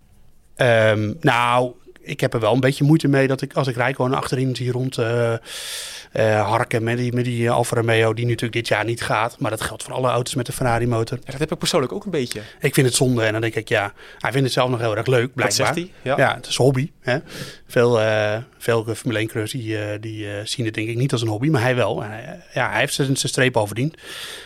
Ehm, 0.55 1.13
nou, 1.21 1.73
ik 2.07 2.21
heb 2.21 2.35
er 2.35 2.41
wel 2.41 2.53
een 2.53 2.61
beetje 2.61 2.85
moeite 2.85 3.09
mee 3.09 3.27
dat 3.27 3.43
ik 3.43 3.53
als 3.53 3.67
ik 3.67 3.77
Rijkonen 3.77 4.19
achterin 4.19 4.57
zie 4.57 4.71
rond 4.71 4.99
eh, 4.99 5.33
eh, 5.33 6.49
harken 6.49 6.83
met 6.83 6.97
die, 6.97 7.13
met 7.13 7.25
die 7.25 7.51
Alfa 7.51 7.77
Romeo, 7.77 8.15
die 8.15 8.25
natuurlijk 8.25 8.53
dit 8.53 8.69
jaar 8.69 8.85
niet 8.85 9.03
gaat. 9.03 9.39
Maar 9.39 9.51
dat 9.51 9.61
geldt 9.61 9.83
voor 9.83 9.93
alle 9.93 10.09
auto's 10.09 10.35
met 10.35 10.49
een 10.49 10.55
Ferrari 10.55 10.87
motor. 10.87 11.19
Ja, 11.25 11.31
dat 11.31 11.41
heb 11.41 11.53
ik 11.53 11.59
persoonlijk 11.59 11.93
ook 11.93 12.05
een 12.05 12.11
beetje. 12.11 12.41
Ik 12.61 12.75
vind 12.75 12.87
het 12.87 12.97
zonde 12.97 13.25
en 13.25 13.33
dan 13.33 13.41
denk 13.41 13.55
ik, 13.55 13.69
ja, 13.69 13.93
hij 14.19 14.31
vindt 14.31 14.47
het 14.47 14.55
zelf 14.55 14.71
nog 14.71 14.81
heel 14.81 14.97
erg 14.97 15.07
leuk, 15.07 15.35
blijkbaar. 15.35 15.53
zegt 15.53 15.75
hij, 15.75 15.91
ja. 16.03 16.35
het 16.35 16.47
is 16.47 16.57
hobby. 16.57 16.91
Hè? 17.01 17.19
Veel, 17.67 18.01
eh 18.01 18.37
veel 18.67 18.95
Formule 18.95 19.19
1 19.19 19.27
coureurs 19.27 19.53
die, 19.53 19.79
eh, 19.79 20.01
die 20.01 20.31
eh, 20.31 20.45
zien 20.45 20.65
het 20.65 20.75
denk 20.75 20.89
ik 20.89 20.97
niet 20.97 21.13
als 21.13 21.23
een 21.23 21.29
hobby, 21.29 21.49
maar 21.49 21.63
hij 21.63 21.75
wel. 21.75 22.05
Ja, 22.55 22.71
hij 22.71 22.81
heeft 22.81 22.95
zijn, 22.95 23.17
zijn 23.17 23.33
streep 23.33 23.57
al 23.57 23.67
verdiend. 23.67 23.97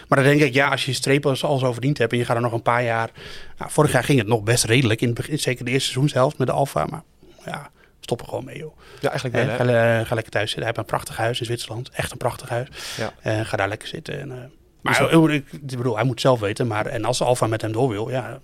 Maar 0.09 0.19
dan 0.19 0.29
denk 0.29 0.41
ik, 0.41 0.55
ja, 0.55 0.69
als 0.69 0.85
je 0.85 0.91
je 0.91 0.97
streep 0.97 1.27
al 1.27 1.37
al 1.41 1.59
zo 1.59 1.73
verdiend 1.73 1.99
hebt 1.99 2.13
en 2.13 2.19
je 2.19 2.25
gaat 2.25 2.37
er 2.37 2.43
nog 2.43 2.53
een 2.53 2.63
paar 2.63 2.85
jaar... 2.85 3.11
Nou, 3.59 3.71
vorig 3.71 3.93
jaar 3.93 4.05
ging 4.05 4.19
het 4.19 4.29
nog 4.29 4.43
best 4.43 4.65
redelijk, 4.65 5.01
in 5.01 5.17
zeker 5.27 5.65
de 5.65 5.71
eerste 5.71 5.91
seizoenshelft 5.91 6.39
met 6.39 6.47
de 6.47 6.53
Alfa. 6.53 6.87
Maar 6.87 7.03
ja, 7.45 7.71
stop 8.01 8.21
er 8.21 8.27
gewoon 8.29 8.45
mee, 8.45 8.59
joh. 8.59 8.77
Ja, 9.01 9.09
eigenlijk 9.09 9.37
wel. 9.37 9.45
Hè, 9.45 9.51
hè? 9.51 9.57
ga, 9.57 9.65
le- 9.65 10.05
ga 10.07 10.15
lekker 10.15 10.33
thuis 10.33 10.51
zitten. 10.51 10.57
Hij 10.57 10.65
heeft 10.67 10.79
een 10.79 10.85
prachtig 10.97 11.17
huis 11.17 11.39
in 11.41 11.47
Zwitserland. 11.47 11.91
Echt 11.91 12.11
een 12.13 12.19
prachtig 12.19 12.49
huis. 12.49 12.69
Ja. 12.97 13.13
Eh, 13.21 13.41
ga 13.47 13.57
daar 13.57 13.69
lekker 13.69 13.89
zitten. 13.89 14.21
En, 14.21 14.31
eh, 14.33 14.39
maar 14.83 15.11
eh, 15.11 15.35
ik, 15.35 15.45
ik 15.53 15.77
bedoel, 15.77 15.95
hij 15.97 16.05
moet 16.05 16.21
zelf 16.21 16.41
weten. 16.41 16.67
Maar, 16.67 16.87
en 16.87 17.05
als 17.05 17.23
Alfa 17.23 17.47
met 17.47 17.61
hem 17.63 17.73
door 17.73 17.89
wil, 17.89 18.11
ja, 18.11 18.39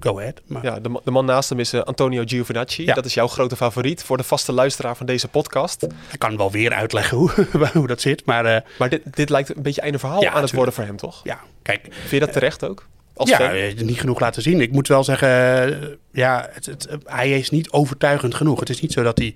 go 0.00 0.18
ahead. 0.18 0.40
Maar, 0.46 0.62
Ja, 0.64 0.80
de, 0.80 1.00
de 1.04 1.10
man 1.10 1.24
naast 1.24 1.48
hem 1.48 1.58
is 1.58 1.72
eh, 1.72 1.80
Antonio 1.80 2.22
Giovinazzi. 2.26 2.84
Ja. 2.84 2.94
Dat 2.94 3.04
is 3.04 3.14
jouw 3.14 3.26
grote 3.28 3.56
favoriet 3.56 4.02
voor 4.02 4.16
de 4.16 4.22
vaste 4.22 4.52
luisteraar 4.52 4.96
van 4.96 5.06
deze 5.06 5.28
podcast. 5.28 5.82
Ik 6.12 6.18
kan 6.18 6.36
wel 6.36 6.50
weer 6.50 6.72
uitleggen 6.72 7.16
hoe, 7.18 7.30
hoe 7.72 7.86
dat 7.86 8.00
zit. 8.00 8.24
Maar 8.24 8.44
eh, 8.44 8.60
Maar 8.78 8.88
dit, 8.88 9.16
dit 9.16 9.30
lijkt 9.30 9.56
een 9.56 9.62
beetje 9.62 9.80
einde 9.80 9.98
verhaal 9.98 10.22
Ja, 10.22 10.32
aan 10.32 10.42
het 10.42 10.52
worden 10.52 10.74
voor 10.74 10.84
hem, 10.84 10.96
toch? 10.96 11.20
ja, 11.24 11.40
kijk. 11.62 11.80
Vind 11.90 12.10
je 12.10 12.18
dat 12.20 12.32
terecht 12.32 12.64
ook? 12.64 12.86
Als 13.16 13.30
ja, 13.30 13.52
niet 13.76 14.00
genoeg 14.00 14.20
laten 14.20 14.42
zien. 14.42 14.60
Ik 14.60 14.72
moet 14.72 14.88
wel 14.88 15.04
zeggen, 15.04 15.28
eh, 15.28 15.88
ja, 16.12 16.48
het, 16.52 16.66
het, 16.66 16.88
hij 17.04 17.38
is 17.38 17.50
niet 17.50 17.70
overtuigend 17.70 18.34
genoeg. 18.34 18.60
Het 18.60 18.68
is 18.68 18.80
niet 18.80 18.92
zo 18.92 19.02
dat 19.02 19.18
hij 19.18 19.34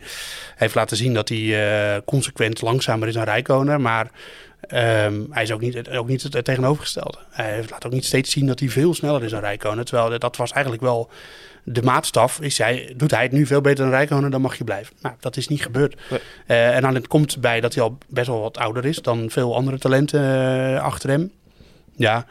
heeft 0.56 0.74
laten 0.74 0.96
zien 0.96 1.14
dat 1.14 1.28
hij 1.28 1.94
eh, 1.94 2.00
consequent 2.04 2.60
langzamer 2.60 3.08
is 3.08 3.14
dan 3.14 3.24
Rijkonen. 3.24 3.80
Maar 3.80 4.10
ehm, 4.60 5.20
hij 5.30 5.42
is 5.42 5.52
ook 5.52 5.60
niet, 5.60 5.88
ook 5.88 6.08
niet 6.08 6.22
het, 6.22 6.44
tegenovergestelde. 6.44 7.18
Hij 7.30 7.54
heeft- 7.54 7.70
laat 7.70 7.86
ook 7.86 7.92
niet 7.92 8.04
steeds 8.04 8.30
zien 8.30 8.46
dat 8.46 8.58
hij 8.60 8.68
veel 8.68 8.94
sneller 8.94 9.24
is 9.24 9.30
dan 9.30 9.40
Rijkonen. 9.40 9.84
Terwijl 9.84 10.18
dat 10.18 10.36
was 10.36 10.52
eigenlijk 10.52 10.82
wel 10.82 11.10
de 11.64 11.82
maatstaf. 11.82 12.40
Is 12.40 12.58
hij, 12.58 12.94
doet 12.96 13.10
hij 13.10 13.22
het 13.22 13.32
nu 13.32 13.46
veel 13.46 13.60
beter 13.60 13.84
dan 13.84 13.94
Rijkonen, 13.94 14.30
dan 14.30 14.40
mag 14.40 14.58
je 14.58 14.64
blijven. 14.64 14.94
Nou, 15.02 15.14
dat 15.20 15.36
is 15.36 15.48
niet 15.48 15.62
gebeurd. 15.62 15.96
Nee. 16.10 16.20
Eh, 16.46 16.76
en 16.76 16.82
dan 16.82 16.94
het 16.94 17.06
komt 17.06 17.40
bij 17.40 17.60
dat 17.60 17.74
hij 17.74 17.82
al 17.82 17.98
best 18.08 18.26
wel 18.26 18.40
wat 18.40 18.58
ouder 18.58 18.84
is 18.84 18.96
dan 18.98 19.30
veel 19.30 19.54
andere 19.54 19.78
talenten 19.78 20.80
achter 20.82 21.10
hem. 21.10 21.32
Ja, 21.96 22.26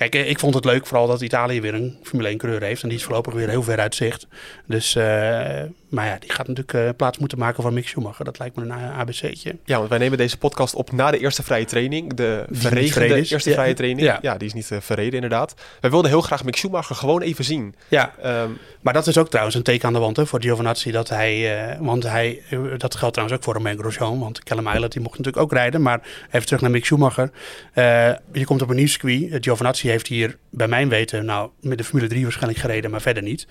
kijk, 0.00 0.14
eh, 0.14 0.30
ik 0.30 0.38
vond 0.38 0.54
het 0.54 0.64
leuk 0.64 0.86
vooral 0.86 1.06
dat 1.06 1.20
Italië 1.20 1.60
weer 1.60 1.74
een 1.74 1.98
Formule 2.02 2.28
1 2.28 2.38
coureur 2.38 2.62
heeft. 2.62 2.82
En 2.82 2.88
die 2.88 2.98
is 2.98 3.04
voorlopig 3.04 3.34
weer 3.34 3.48
heel 3.48 3.62
ver 3.62 3.78
uit 3.78 3.94
zicht. 3.94 4.26
Dus, 4.66 4.94
eh, 4.94 5.62
maar 5.90 6.06
ja, 6.06 6.16
die 6.18 6.30
gaat 6.32 6.46
natuurlijk 6.48 6.74
eh, 6.88 6.96
plaats 6.96 7.18
moeten 7.18 7.38
maken 7.38 7.62
voor 7.62 7.72
Mick 7.72 7.88
Schumacher. 7.88 8.24
Dat 8.24 8.38
lijkt 8.38 8.56
me 8.56 8.62
een 8.62 8.70
A- 8.72 8.92
ABC'tje. 8.92 9.56
Ja, 9.64 9.76
want 9.76 9.88
wij 9.88 9.98
nemen 9.98 10.18
deze 10.18 10.38
podcast 10.38 10.74
op 10.74 10.92
na 10.92 11.10
de 11.10 11.18
eerste 11.18 11.42
vrije 11.42 11.64
training. 11.64 12.14
De 12.14 12.44
verregende 12.50 13.14
eerste 13.14 13.48
Ja. 13.48 13.54
vrije 13.56 13.74
training. 13.74 14.06
Ja. 14.06 14.18
Ja. 14.22 14.36
die 14.36 14.46
is 14.48 14.54
niet 14.54 14.70
eh, 14.70 14.78
verreden 14.80 15.14
inderdaad. 15.14 15.54
Wij 15.80 15.90
wilden 15.90 16.10
heel 16.10 16.20
graag 16.20 16.44
Mick 16.44 16.56
Schumacher 16.56 16.96
gewoon 16.96 17.20
even 17.22 17.44
zien. 17.44 17.74
Ja, 17.88 18.14
Ehm, 18.22 18.50
maar 18.80 18.92
dat 18.92 19.06
is 19.06 19.18
ook 19.18 19.28
trouwens 19.28 19.56
een 19.56 19.62
teken 19.62 19.86
aan 19.86 19.92
de 19.92 19.98
wand 19.98 20.16
hè, 20.16 20.26
voor 20.26 20.40
Giovinazzi. 20.40 20.90
Dat 20.90 21.08
hij, 21.08 21.58
eh, 21.70 21.78
want 21.80 22.02
hij, 22.02 22.42
eh, 22.50 22.58
dat 22.76 22.94
geldt 22.94 23.14
trouwens 23.14 23.38
ook 23.38 23.44
voor 23.44 23.54
Romain 23.54 23.78
Grosjean. 23.78 24.18
Want 24.18 24.42
Callum 24.42 24.66
Eilert 24.66 24.92
die 24.92 25.02
mocht 25.02 25.18
natuurlijk 25.18 25.44
ook 25.44 25.52
rijden. 25.52 25.82
Maar 25.82 26.00
even 26.30 26.46
terug 26.46 26.60
naar 26.60 26.70
Mick 26.70 26.84
Schumacher. 26.84 27.30
Eh, 27.72 28.08
je 28.32 28.44
komt 28.44 28.62
op 28.62 28.68
een 28.70 28.76
nieuw 28.76 28.86
circuit. 28.86 29.30
Eh, 29.30 29.36
Giovinazzi 29.40 29.88
heeft 29.88 30.06
hier 30.06 30.36
bij 30.50 30.68
mijn 30.68 30.88
weten, 30.88 31.24
nou 31.24 31.50
met 31.60 31.78
de 31.78 31.84
Formule 31.84 32.08
3 32.08 32.22
waarschijnlijk 32.22 32.60
gereden, 32.60 32.90
maar 32.90 33.00
verder 33.00 33.22
niet. 33.22 33.46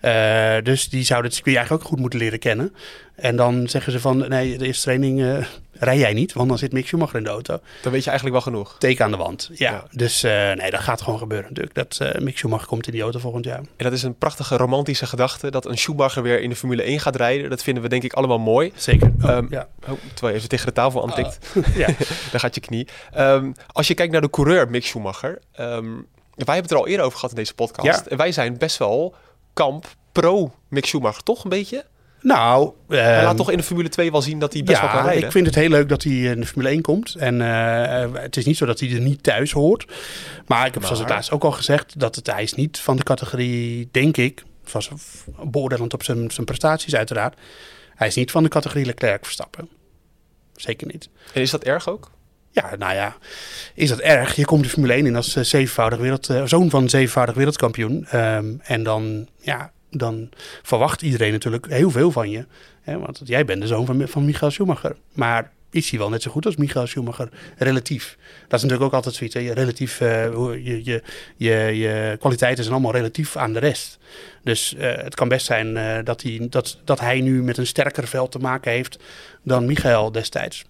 Eh, 0.00 0.54
dus 0.62 0.88
die 0.88 1.04
zou 1.04 1.24
het 1.24 1.34
circuit 1.34 1.56
eigenlijk 1.56 1.81
ook 1.81 1.81
goed 1.82 1.98
moeten 1.98 2.18
leren 2.18 2.38
kennen. 2.38 2.74
En 3.14 3.36
dan 3.36 3.68
zeggen 3.68 3.92
ze 3.92 4.00
van, 4.00 4.28
nee, 4.28 4.58
de 4.58 4.66
eerste 4.66 4.82
training 4.82 5.22
eh, 5.22 5.36
rij 5.72 5.98
jij 5.98 6.12
niet, 6.12 6.32
want 6.32 6.48
dan 6.48 6.58
zit 6.58 6.72
Mick 6.72 6.86
Schumacher 6.86 7.16
in 7.16 7.24
de 7.24 7.30
auto. 7.30 7.58
dan 7.82 7.92
weet 7.92 8.04
je 8.04 8.10
eigenlijk 8.10 8.44
wel 8.44 8.52
genoeg. 8.54 8.76
Teken 8.78 9.04
aan 9.04 9.10
de 9.10 9.16
wand. 9.16 9.50
Ja, 9.54 9.70
Ja. 9.70 9.84
dus 9.90 10.22
eh, 10.22 10.52
nee, 10.52 10.70
dat 10.70 10.80
gaat 10.80 11.02
gewoon 11.02 11.18
gebeuren 11.18 11.48
natuurlijk. 11.48 11.74
Dat 11.74 11.98
eh, 12.00 12.20
Mick 12.20 12.36
Schumacher 12.38 12.66
komt 12.66 12.86
in 12.86 12.92
die 12.92 13.02
auto 13.02 13.18
volgend 13.18 13.44
jaar. 13.44 13.58
En 13.58 13.64
dat 13.76 13.92
is 13.92 14.02
een 14.02 14.14
prachtige 14.18 14.56
romantische 14.56 15.06
gedachte. 15.06 15.50
Dat 15.50 15.66
een 15.66 15.78
Schumacher 15.78 16.22
weer 16.22 16.40
in 16.40 16.48
de 16.48 16.56
Formule 16.56 16.82
1 16.82 17.00
gaat 17.00 17.16
rijden. 17.16 17.50
Dat 17.50 17.62
vinden 17.62 17.82
we 17.82 17.88
denk 17.88 18.02
ik 18.02 18.12
allemaal 18.12 18.38
mooi. 18.38 18.72
Zeker. 18.74 19.12
Oh, 19.22 19.30
Ehm, 19.30 19.46
ja. 19.50 19.68
Oh, 19.88 19.98
terwijl 20.14 20.32
je 20.32 20.34
even 20.38 20.48
tegen 20.48 20.66
de 20.66 20.72
tafel 20.72 21.02
aantikt. 21.02 21.38
ja. 21.74 21.86
Daar 22.30 22.40
gaat 22.40 22.54
je 22.54 22.60
knie. 22.60 22.88
Ehm, 23.12 23.52
als 23.72 23.86
je 23.88 23.94
kijkt 23.94 24.12
naar 24.12 24.20
de 24.20 24.30
coureur 24.30 24.70
Mick 24.70 24.84
Schumacher. 24.86 25.38
ehm, 25.52 25.90
wij 26.34 26.54
hebben 26.54 26.62
het 26.62 26.70
er 26.70 26.76
al 26.76 26.86
eerder 26.86 27.04
over 27.06 27.18
gehad 27.18 27.30
in 27.30 27.40
deze 27.40 27.54
podcast. 27.54 28.06
En 28.06 28.16
wij 28.16 28.32
zijn 28.32 28.58
best 28.58 28.76
wel 28.76 29.14
kamp 29.52 29.86
pro 30.12 30.54
Mick 30.68 30.86
Schumacher, 30.86 31.22
toch 31.22 31.44
een 31.44 31.50
beetje? 31.50 31.84
Nou, 32.20 32.72
Hij 32.88 33.14
ehm, 33.16 33.24
laat 33.24 33.36
toch 33.36 33.50
in 33.50 33.56
de 33.56 33.62
Formule 33.62 33.88
2 33.88 34.10
wel 34.10 34.22
zien 34.22 34.38
dat 34.38 34.52
hij 34.52 34.62
best 34.62 34.80
wel 34.80 34.90
kan 34.90 34.98
ja, 34.98 35.04
rijden. 35.04 35.24
ik 35.24 35.30
vind 35.32 35.46
het 35.46 35.54
heel 35.54 35.68
leuk 35.68 35.88
dat 35.88 36.02
hij 36.02 36.12
in 36.12 36.40
de 36.40 36.46
Formule 36.46 36.70
1 36.70 36.82
komt. 36.82 37.14
En 37.14 37.40
eh, 37.40 38.22
het 38.22 38.36
is 38.36 38.44
niet 38.44 38.56
zo 38.56 38.66
dat 38.66 38.80
hij 38.80 38.92
er 38.92 39.00
niet 39.00 39.22
thuis 39.22 39.52
hoort. 39.52 39.86
Maar 40.46 40.66
ik 40.66 40.74
heb 40.74 40.82
zoals 40.82 41.00
ik 41.00 41.06
Maar- 41.06 41.14
laatst 41.14 41.30
ook 41.30 41.44
al 41.44 41.52
gezegd, 41.52 41.98
dat 42.00 42.14
het, 42.16 42.26
hij 42.26 42.42
is 42.42 42.54
niet 42.54 42.78
van 42.78 42.96
de 42.96 43.02
categorie, 43.02 43.88
denk 43.92 44.16
ik, 44.16 44.42
zoals 44.64 44.90
beoordelend 45.44 45.94
op 45.94 46.02
zijn, 46.02 46.30
zijn 46.30 46.46
prestaties 46.46 46.94
uiteraard. 46.94 47.38
Hij 47.94 48.06
is 48.06 48.14
niet 48.14 48.30
van 48.30 48.42
de 48.42 48.48
categorie 48.48 48.86
Leclerc 48.86 49.24
Verstappen. 49.24 49.68
Zeker 50.54 50.86
niet. 50.86 51.08
En 51.34 51.40
is 51.40 51.50
dat 51.50 51.62
erg 51.64 51.88
ook? 51.88 52.10
Ja, 52.50 52.76
nou 52.78 52.94
ja, 52.94 53.16
is 53.74 53.88
dat 53.88 53.98
erg? 54.00 54.36
Je 54.36 54.44
komt 54.44 54.62
de 54.62 54.68
Formule 54.68 54.92
1 54.92 55.06
in 55.06 55.16
als 55.16 55.36
eh, 55.36 55.44
zevenvoudig 55.44 55.98
wereld, 55.98 56.28
eh, 56.28 56.42
zoon 56.44 56.70
van 56.70 56.82
een 56.82 56.90
zevenvoudig 56.90 57.34
wereldkampioen. 57.34 58.06
Ehm, 58.06 58.54
en 58.62 58.82
dan, 58.82 59.28
ja, 59.40 59.72
dan 59.92 60.28
verwacht 60.62 61.02
iedereen 61.02 61.32
natuurlijk 61.32 61.66
heel 61.66 61.90
veel 61.90 62.10
van 62.10 62.30
je. 62.30 62.46
Hè? 62.82 62.98
Want 62.98 63.20
jij 63.24 63.44
bent 63.44 63.60
de 63.60 63.66
zoon 63.66 63.86
van, 63.86 64.08
van 64.08 64.24
Michael 64.24 64.50
Schumacher. 64.50 64.96
Maar 65.12 65.52
is 65.72 65.90
hij 65.90 65.98
wel 65.98 66.08
net 66.08 66.22
zo 66.22 66.30
goed 66.30 66.46
als 66.46 66.56
Michael 66.56 66.86
Schumacher? 66.86 67.28
Relatief. 67.56 68.16
Dat 68.48 68.58
is 68.58 68.62
natuurlijk 68.62 68.82
ook 68.82 68.92
altijd 68.92 69.14
zoiets. 69.14 69.34
Je 69.34 69.54
Relatief, 69.54 70.00
eh, 70.00 70.24
je, 70.64 70.84
je, 70.84 71.02
je, 71.36 71.54
je 71.54 72.16
kwaliteiten 72.18 72.64
zijn 72.64 72.74
allemaal 72.76 72.94
relatief 72.94 73.36
aan 73.36 73.52
de 73.52 73.58
rest. 73.58 73.98
Dus 74.42 74.74
eh, 74.74 74.96
het 74.96 75.14
kan 75.14 75.28
best 75.28 75.46
zijn 75.46 75.76
eh, 75.76 76.04
dat, 76.04 76.22
hij, 76.22 76.46
dat, 76.50 76.78
dat 76.84 77.00
hij 77.00 77.20
nu 77.20 77.42
met 77.42 77.56
een 77.58 77.66
sterker 77.66 78.06
veld 78.06 78.30
te 78.30 78.38
maken 78.38 78.72
heeft 78.72 78.98
dan 79.42 79.66
Michael 79.66 80.12
destijds. 80.12 80.64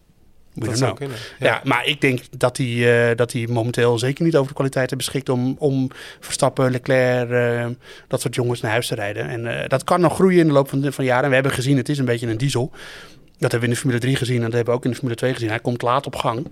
We 0.53 0.65
Dat 0.65 0.79
zou 0.79 0.95
know. 0.95 0.97
kunnen. 0.97 1.17
Ja, 1.39 1.61
maar 1.65 1.87
ik 1.87 2.01
denk 2.01 2.21
dat 2.37 2.57
hij, 2.57 3.11
eh, 3.11 3.17
dat 3.17 3.33
hij 3.33 3.47
momenteel 3.47 3.99
zeker 3.99 4.25
niet 4.25 4.37
over 4.37 4.49
de 4.49 4.55
kwaliteiten 4.55 4.97
beschikt 4.97 5.29
om, 5.29 5.57
om 5.59 5.91
Verstappen, 6.21 6.71
Leclerc, 6.71 7.31
eh, 7.31 7.67
dat 8.09 8.21
soort 8.21 8.35
jongens 8.35 8.61
naar 8.61 8.71
huis 8.71 8.87
te 8.87 8.95
rijden. 8.95 9.29
En 9.29 9.63
eh, 9.63 9.69
dat 9.69 9.85
kan 9.85 10.01
nog 10.01 10.15
groeien 10.15 10.41
in 10.41 10.47
de 10.47 10.53
loop 10.53 10.69
van 10.69 10.81
de, 10.81 10.93
van 10.93 11.05
jaren. 11.05 11.23
En 11.23 11.29
we 11.29 11.35
hebben 11.35 11.53
gezien, 11.53 11.77
het 11.77 11.89
is 11.89 11.99
een 11.99 12.05
beetje 12.05 12.27
een 12.27 12.37
diesel. 12.37 12.71
Dat 13.39 13.51
hebben 13.51 13.61
we 13.61 13.67
in 13.67 13.71
de 13.71 13.77
Formule 13.77 14.01
3 14.01 14.17
gezien 14.17 14.37
en 14.37 14.43
dat 14.43 14.53
hebben 14.53 14.73
we 14.73 14.79
ook 14.79 14.85
in 14.85 14.91
de 14.91 14.97
Formule 14.97 15.17
2 15.17 15.33
gezien. 15.33 15.49
Hij 15.49 15.61
komt 15.61 15.83
laat 15.83 16.07
op 16.07 16.17
gang. 16.17 16.47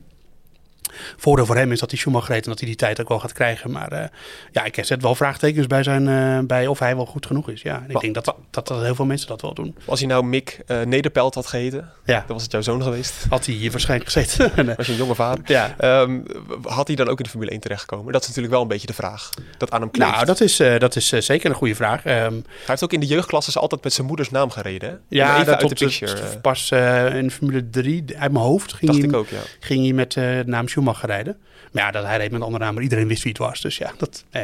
Voordeel 1.17 1.47
voor 1.47 1.57
hem 1.57 1.73
is 1.73 1.81
dat 1.81 1.91
hij 1.91 1.99
Schumacher 1.99 2.33
reed 2.35 2.45
en 2.45 2.51
dat 2.51 2.59
hij 2.59 2.69
die 2.69 2.77
tijd 2.77 3.01
ook 3.01 3.09
wel 3.09 3.19
gaat 3.21 3.33
krijgen. 3.33 3.71
Maar 3.71 3.93
eh, 3.93 4.05
ja, 4.53 4.65
ik 4.65 4.79
zet 4.85 5.03
wel 5.03 5.15
vraagtekens 5.15 5.67
bij, 5.67 5.83
zijn, 5.83 6.09
eh, 6.09 6.39
bij 6.47 6.67
of 6.67 6.79
hij 6.79 6.97
wel 6.97 7.07
goed 7.07 7.27
genoeg 7.27 7.49
is. 7.51 7.63
Ja, 7.63 7.75
en 7.89 7.91
ik 7.95 8.01
denk 8.01 8.15
dat, 8.15 8.25
dat, 8.51 8.67
dat 8.67 8.83
heel 8.83 8.95
veel 8.95 9.05
mensen 9.05 9.29
dat 9.29 9.41
wel 9.41 9.55
doen. 9.55 9.77
Als 9.85 9.99
hij 10.01 10.09
nou 10.09 10.25
Mick 10.25 10.61
eh, 10.67 10.81
Nederpelt 10.81 11.35
had 11.35 11.47
geheten, 11.47 11.89
Ja, 12.05 12.19
dan 12.27 12.35
was 12.37 12.43
het 12.43 12.53
jouw 12.53 12.61
zoon 12.61 12.83
geweest. 12.83 13.15
had 13.29 13.47
hij 13.47 13.55
hier 13.55 13.71
waarschijnlijk 13.71 14.11
gezeten. 14.11 14.67
Nee. 14.67 14.75
Was 14.81 14.87
je 14.87 14.93
een 14.93 14.99
jonge 14.99 15.15
vader. 15.15 15.45
ja, 15.47 15.75
Ehm, 15.79 16.21
had 16.63 16.87
hij 16.87 16.97
dan 16.97 17.09
ook 17.09 17.19
in 17.19 17.25
de 17.25 17.31
Formule 17.31 17.51
1 17.51 17.61
terechtgekomen? 17.61 18.13
Dat 18.13 18.21
is 18.23 18.27
natuurlijk 18.27 18.55
wel 18.55 18.63
een 18.63 18.69
beetje 18.69 18.87
de 18.87 18.93
vraag. 18.93 19.31
Dat 19.59 19.71
aan 19.71 19.81
hem 19.81 19.91
kleeft. 19.91 20.11
nou, 20.13 20.25
dat 20.25 20.41
is, 20.41 20.57
dat 20.57 20.97
is 20.97 21.09
zeker 21.09 21.51
een 21.51 21.57
goede 21.57 21.75
vraag. 21.75 22.05
Ehm, 22.05 22.33
Hij 22.33 22.43
heeft 22.67 22.85
ook 22.85 22.93
in 22.93 23.01
de 23.01 23.07
jeugdklasses 23.07 23.59
altijd 23.59 23.83
met 23.83 23.93
zijn 23.93 24.07
moeders 24.07 24.31
naam 24.31 24.51
gereden. 24.51 24.89
Hè? 24.91 24.97
Ja, 25.09 25.35
even 25.35 25.47
dat 25.47 25.55
uit 25.63 25.69
de 25.79 25.85
picture. 25.85 26.39
pas 26.43 26.71
in 27.15 27.31
Formule 27.31 27.71
3, 27.71 28.05
uit 28.19 28.33
mijn 28.33 28.45
hoofd, 28.45 28.73
ging, 28.73 28.91
dacht 28.91 28.99
hij, 29.03 29.09
ik 29.09 29.17
ook, 29.17 29.29
ja. 29.29 29.39
ging 29.61 29.85
hij 29.85 29.93
met 29.93 30.13
de 30.13 30.43
naam 30.47 30.69
Schumacher 30.69 30.80
rijden. 31.03 31.37
Maar 31.73 31.83
ja, 31.85 31.91
dat 31.91 32.05
hij 32.05 32.17
reed 32.17 32.31
met 32.31 32.41
een 32.41 32.47
andere 32.47 32.65
naam, 32.65 32.75
maar 32.75 32.83
iedereen 32.83 33.09
wist 33.09 33.23
wie 33.23 33.33
het 33.33 33.41
was. 33.41 33.61
Dus 33.61 33.77
ja, 33.77 33.91
dat... 33.99 34.25
Eh, 34.31 34.43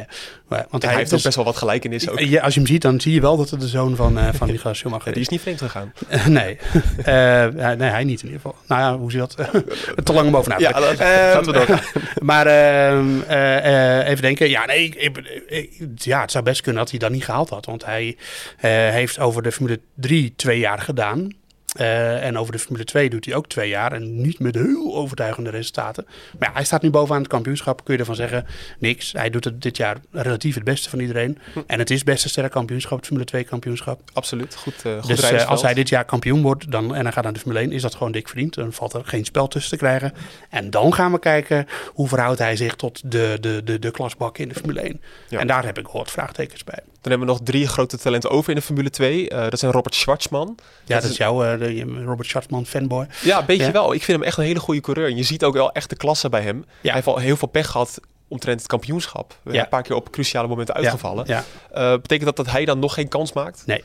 maar- 0.49 0.66
want 0.70 0.83
hij 0.83 0.92
heeft 0.94 1.05
ook 1.07 1.11
dus- 1.11 1.22
best 1.22 1.37
wel 1.37 1.44
wat 1.44 1.57
gelijkenissen 1.57 2.12
ook. 2.12 2.20
ja, 2.20 2.42
als 2.42 2.55
je 2.55 2.61
hem 2.61 2.68
ziet, 2.68 2.83
dan 2.83 3.01
zie 3.01 3.12
je 3.14 3.20
wel 3.20 3.37
dat 3.37 3.51
het 3.51 3.61
de 3.61 3.68
zoon 3.68 3.96
van, 3.96 4.18
eh 4.18 4.29
van 4.35 4.49
Michael 4.53 4.75
Schumacher 4.75 5.07
Ja, 5.09 5.12
die 5.12 5.20
is. 5.20 5.27
is 5.27 5.33
niet 5.33 5.40
vreemd 5.40 5.59
gegaan. 5.61 5.92
nee. 6.38 6.59
Eh, 7.05 7.46
nee, 7.77 7.88
hij 7.90 8.05
niet 8.05 8.20
in 8.22 8.27
ieder 8.27 8.40
geval. 8.42 8.55
Nou 8.68 8.81
ja, 8.81 8.99
hoe 8.99 9.11
zie 9.11 9.20
je 9.20 9.27
dat? 9.27 10.05
Te 10.05 10.12
lang 10.12 10.27
om 10.27 10.33
boven 10.33 10.51
na 10.51 10.57
te 10.57 10.62
Ja, 10.62 10.72
dat- 10.72 10.99
Ehm, 10.99 11.35
laten 11.35 11.44
we 11.44 11.53
doorgaan. 11.53 11.81
maar 12.22 12.46
ehm, 12.46 13.20
eh, 13.27 13.99
eh, 14.01 14.09
even 14.09 14.22
denken. 14.22 14.49
Ja, 14.49 14.64
nee, 14.66 14.85
ik, 14.85 14.94
ik- 14.94 15.42
ik- 15.46 16.03
ja, 16.03 16.20
het 16.20 16.31
zou 16.31 16.44
best 16.44 16.61
kunnen 16.61 16.81
dat 16.83 16.90
hij 16.90 16.99
dat 17.01 17.11
niet 17.11 17.25
gehaald 17.25 17.51
had. 17.51 17.66
Want 17.66 17.85
hij 17.85 18.16
eh, 18.59 18.70
heeft 18.70 19.18
over 19.18 19.42
de 19.42 19.53
Formule 19.53 19.81
3 19.94 20.33
twee 20.37 20.59
jaar 20.59 20.79
gedaan. 20.79 21.29
Eh, 21.76 22.24
en 22.24 22.38
over 22.38 22.52
de 22.52 22.58
Formule 22.58 22.84
2 22.84 23.10
doet 23.10 23.24
hij 23.24 23.34
ook 23.34 23.48
twee 23.48 23.68
jaar. 23.68 23.92
En 23.92 24.20
niet 24.20 24.38
met 24.38 24.54
heel 24.54 24.94
overtuigende 24.94 25.50
resultaten. 25.50 26.06
Maar 26.38 26.48
ja, 26.48 26.54
hij 26.54 26.64
staat 26.64 26.82
nu 26.82 26.90
bovenaan 26.90 27.20
het 27.20 27.30
kampioenschap. 27.30 27.84
Kun 27.84 27.94
je 27.94 28.00
ervan 28.00 28.14
zeggen, 28.14 28.46
niks. 28.78 29.12
Hij 29.12 29.30
doet 29.30 29.44
het 29.44 29.62
dit 29.62 29.76
jaar 29.76 29.96
relatief 30.10 30.54
het 30.54 30.64
beste 30.64 30.90
van 30.90 30.98
iedereen. 30.98 31.38
En 31.66 31.78
het 31.78 31.90
is 31.90 32.04
best 32.04 32.24
een 32.24 32.30
sterk 32.30 32.52
kampioenschap, 32.52 32.96
het 32.96 33.06
Formule 33.06 33.26
2 33.26 33.44
kampioenschap. 33.44 34.00
Absoluut, 34.12 34.54
goed, 34.54 34.84
uh, 34.86 34.92
goed 34.98 35.06
Dus 35.06 35.30
eh, 35.30 35.48
als 35.48 35.62
hij 35.62 35.74
dit 35.74 35.88
jaar 35.88 36.04
kampioen 36.04 36.42
wordt 36.42 36.70
dan, 36.70 36.94
en 36.94 37.02
hij 37.02 37.12
gaat 37.12 37.24
naar 37.24 37.32
de 37.32 37.38
Formule 37.38 37.60
1, 37.60 37.72
is 37.72 37.82
dat 37.82 37.94
gewoon 37.94 38.12
dik 38.12 38.28
verdiend. 38.28 38.54
Dan 38.54 38.72
valt 38.72 38.92
er 38.92 39.04
geen 39.04 39.24
spel 39.24 39.48
tussen 39.48 39.70
te 39.70 39.76
krijgen. 39.76 40.12
En 40.50 40.70
dan 40.70 40.94
gaan 40.94 41.12
we 41.12 41.18
kijken 41.18 41.66
hoe 41.92 42.08
verhoudt 42.08 42.38
hij 42.38 42.56
zich 42.56 42.74
tot 42.74 43.10
de, 43.10 43.36
de, 43.40 43.60
de, 43.64 43.78
de 43.78 43.90
klasbakken 43.90 44.42
in 44.42 44.48
de 44.48 44.54
Formule 44.54 44.80
1. 44.80 45.00
Ja. 45.28 45.38
En 45.38 45.46
daar 45.46 45.64
heb 45.64 45.78
ik 45.78 45.86
wat 45.86 46.10
vraagtekens 46.10 46.64
bij. 46.64 46.80
Dan 47.00 47.18
hebben 47.18 47.34
we 47.34 47.34
nog 47.34 47.42
drie 47.42 47.68
grote 47.68 47.98
talenten 47.98 48.30
over 48.30 48.50
in 48.50 48.56
de 48.56 48.62
Formule 48.62 48.90
2. 48.90 49.28
Eh, 49.28 49.50
dat 49.50 49.58
zijn 49.58 49.72
Robert 49.72 49.94
Schwarzman. 49.94 50.58
Ja, 50.84 51.00
dat, 51.00 51.10
is 51.10 51.16
jouw 51.16 51.42
de- 51.74 52.05
Robert 52.05 52.29
Schatzman 52.29 52.66
fanboy. 52.66 53.07
Ja, 53.22 53.38
een 53.38 53.46
beetje 53.46 53.64
Ja. 53.66 53.72
wel. 53.72 53.92
Ik 53.94 54.02
vind 54.02 54.18
hem 54.18 54.26
echt 54.26 54.37
een 54.38 54.44
hele 54.44 54.61
goede 54.61 54.81
coureur. 54.81 55.07
En 55.09 55.16
je 55.16 55.22
ziet 55.22 55.44
ook 55.44 55.55
wel 55.55 55.72
echt 55.72 55.90
de 55.90 55.96
klasse 55.96 56.29
bij 56.29 56.40
hem. 56.42 56.64
Hij 56.83 56.92
heeft 56.92 57.07
al 57.07 57.18
heel 57.18 57.37
veel 57.37 57.48
pech 57.48 57.66
gehad 57.70 58.00
omtrent 58.29 58.59
het 58.59 58.68
kampioenschap. 58.68 59.38
Ja. 59.44 59.62
Een 59.62 59.68
paar 59.68 59.83
keer 59.83 59.96
op 59.96 60.11
cruciale 60.11 60.48
momenten 60.48 60.74
uitgevallen. 60.74 61.24
Ja, 61.26 61.44
Eh, 61.72 61.90
betekent 61.92 62.24
dat 62.26 62.37
dat 62.37 62.50
hij 62.50 62.64
dan 62.64 62.79
nog 62.79 62.94
geen 62.94 63.09
kans 63.09 63.33
maakt? 63.33 63.62
nee. 63.66 63.85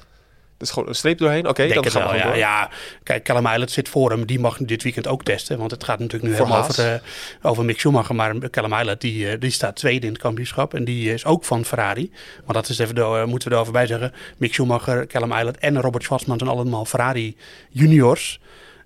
Dus 0.62 0.70
gewoon 0.70 0.90
een 0.90 0.96
streep 0.96 1.18
doorheen? 1.18 1.48
Oké, 1.48 1.68
dan 1.68 1.92
gaan 1.92 2.10
we 2.10 2.16
ja. 2.16 2.24
door. 2.24 2.38
ja. 2.38 2.70
Kijk, 3.04 3.24
Callum 3.24 3.46
Eilert 3.46 3.72
zit 3.72 3.90
voor 3.90 4.12
hem. 4.12 4.26
Die 4.26 4.40
mag 4.40 4.58
dit 4.58 4.84
weekend 4.84 5.08
ook 5.08 5.24
testen. 5.24 5.58
Want 5.58 5.72
het 5.72 5.84
gaat 5.84 6.00
natuurlijk 6.00 6.32
nu 6.32 6.38
Voor 6.38 6.46
helemaal 6.46 6.64
Haas. 6.68 6.80
over, 6.80 7.02
over 7.42 7.66
Mick 7.66 7.80
Schumacher. 7.80 8.16
Maar 8.16 8.50
Callum 8.50 8.74
Eilert 8.74 9.02
die, 9.02 9.30
eh, 9.30 9.40
die 9.40 9.52
staat 9.52 9.76
tweede 9.76 10.06
in 10.06 10.12
het 10.12 10.22
kampioenschap. 10.22 10.74
En 10.74 10.84
die 10.84 11.14
is 11.14 11.26
ook 11.26 11.46
van 11.46 11.66
Ferrari. 11.66 12.12
Want 12.46 12.54
dat 12.54 12.70
is 12.70 12.80
even, 12.80 12.96
de, 12.96 13.02
eh, 13.02 13.26
moeten 13.26 13.50
we 13.50 13.56
erover 13.56 13.74
bij 13.74 13.88
zeggen. 13.88 14.14
Mick 14.38 14.54
Schumacher, 14.54 15.08
Callum 15.08 15.32
Eilert 15.32 15.58
en 15.58 15.82
Robert 15.82 16.04
Schwarzman 16.04 16.38
zijn 16.38 16.50
allemaal 16.50 16.86
Ferrari 16.86 17.36
juniors. 17.70 18.40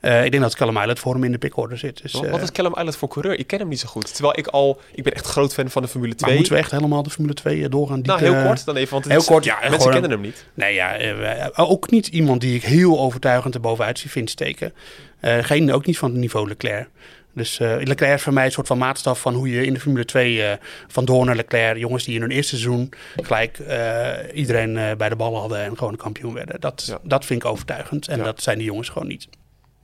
Eh, 0.06 0.26
ik 0.26 0.32
denk 0.32 0.44
dat 0.44 0.56
Callum 0.56 0.78
Eilert 0.78 1.00
voor 1.00 1.14
hem 1.14 1.24
in 1.24 1.32
de 1.32 1.38
pickorder 1.38 1.78
zit. 1.78 2.02
Dus, 2.02 2.14
Wat- 2.14 2.24
eh, 2.24 2.32
Wat 2.32 2.42
is 2.42 2.52
Callum 2.52 2.74
Eilert 2.74 2.98
voor 2.98 3.08
coureur? 3.10 3.40
Ik 3.40 3.48
ken 3.48 3.60
hem 3.60 3.68
niet 3.68 3.80
zo 3.80 3.88
goed. 3.88 4.14
Terwijl 4.14 4.38
ik 4.40 4.48
al... 4.48 4.80
Ik 4.94 5.04
ben 5.04 5.14
echt 5.14 5.26
groot 5.26 5.54
fan 5.54 5.70
van 5.70 5.82
de 5.82 5.88
Formule 5.88 6.16
2. 6.16 6.26
maar 6.30 6.36
moeten 6.40 6.54
we 6.56 6.60
echt 6.60 6.72
helemaal 6.72 7.04
de 7.04 7.10
Formule 7.10 7.34
2 7.34 7.70
doorgaan? 7.70 8.02
nou, 8.02 8.20
Diep, 8.20 8.28
heel 8.28 8.38
eh, 8.40 8.46
kort 8.46 8.66
dan 8.66 8.76
even. 8.76 8.92
Want 8.92 9.04
het 9.04 9.14
heel 9.14 9.22
is- 9.22 9.28
kort, 9.28 9.44
ja, 9.44 9.58
Mensen 9.60 9.78
gewoon- 9.78 9.92
kennen 9.92 10.12
hem 10.12 10.22
niet. 10.22 10.46
Nee, 10.54 10.74
ja, 10.74 10.96
eh, 10.98 11.48
ook 11.70 11.90
niet 11.92 12.08
iemand 12.08 12.42
die 12.42 12.56
ik 12.56 12.64
heel 12.64 13.00
overtuigend 13.00 13.56
erbovenuit 13.56 14.00
zie 14.00 14.10
vind 14.10 14.30
steken. 14.30 14.74
Eh, 15.20 15.38
geen, 15.44 15.74
ook 15.74 15.86
niet 15.86 15.98
van 15.98 16.10
het 16.12 16.20
niveau 16.20 16.48
Leclerc. 16.48 16.88
Dus 17.34 17.60
eh, 17.60 17.76
Leclerc 17.84 18.14
is 18.16 18.22
voor 18.22 18.34
mij 18.34 18.46
een 18.46 18.52
soort 18.52 18.68
van 18.68 18.78
maatstaf 18.78 19.20
van 19.22 19.34
hoe 19.34 19.50
je 19.50 19.66
in 19.66 19.74
de 19.74 19.80
Formule 19.80 20.06
2 20.06 20.44
eh, 20.44 20.58
van 20.88 21.06
door 21.06 21.26
naar 21.26 21.36
Leclerc, 21.36 21.78
jongens 21.78 22.04
die 22.04 22.16
in 22.16 22.22
hun 22.22 22.32
eerste 22.32 22.58
seizoen 22.58 22.90
gelijk 23.24 23.60
eh, 23.60 24.10
iedereen 24.34 24.78
eh, 24.78 24.96
bij 24.98 25.10
de 25.10 25.16
bal 25.16 25.38
hadden 25.40 25.60
en 25.64 25.78
gewoon 25.78 25.96
kampioen 25.96 26.34
werden. 26.34 26.60
Dat, 26.62 26.84
Ja. 26.88 27.00
dat 27.04 27.26
vind 27.26 27.44
ik 27.44 27.50
overtuigend 27.50 28.08
en 28.08 28.18
Ja. 28.18 28.24
dat 28.24 28.42
zijn 28.42 28.58
die 28.58 28.68
jongens 28.68 28.90
gewoon 28.90 29.08
niet. 29.08 29.28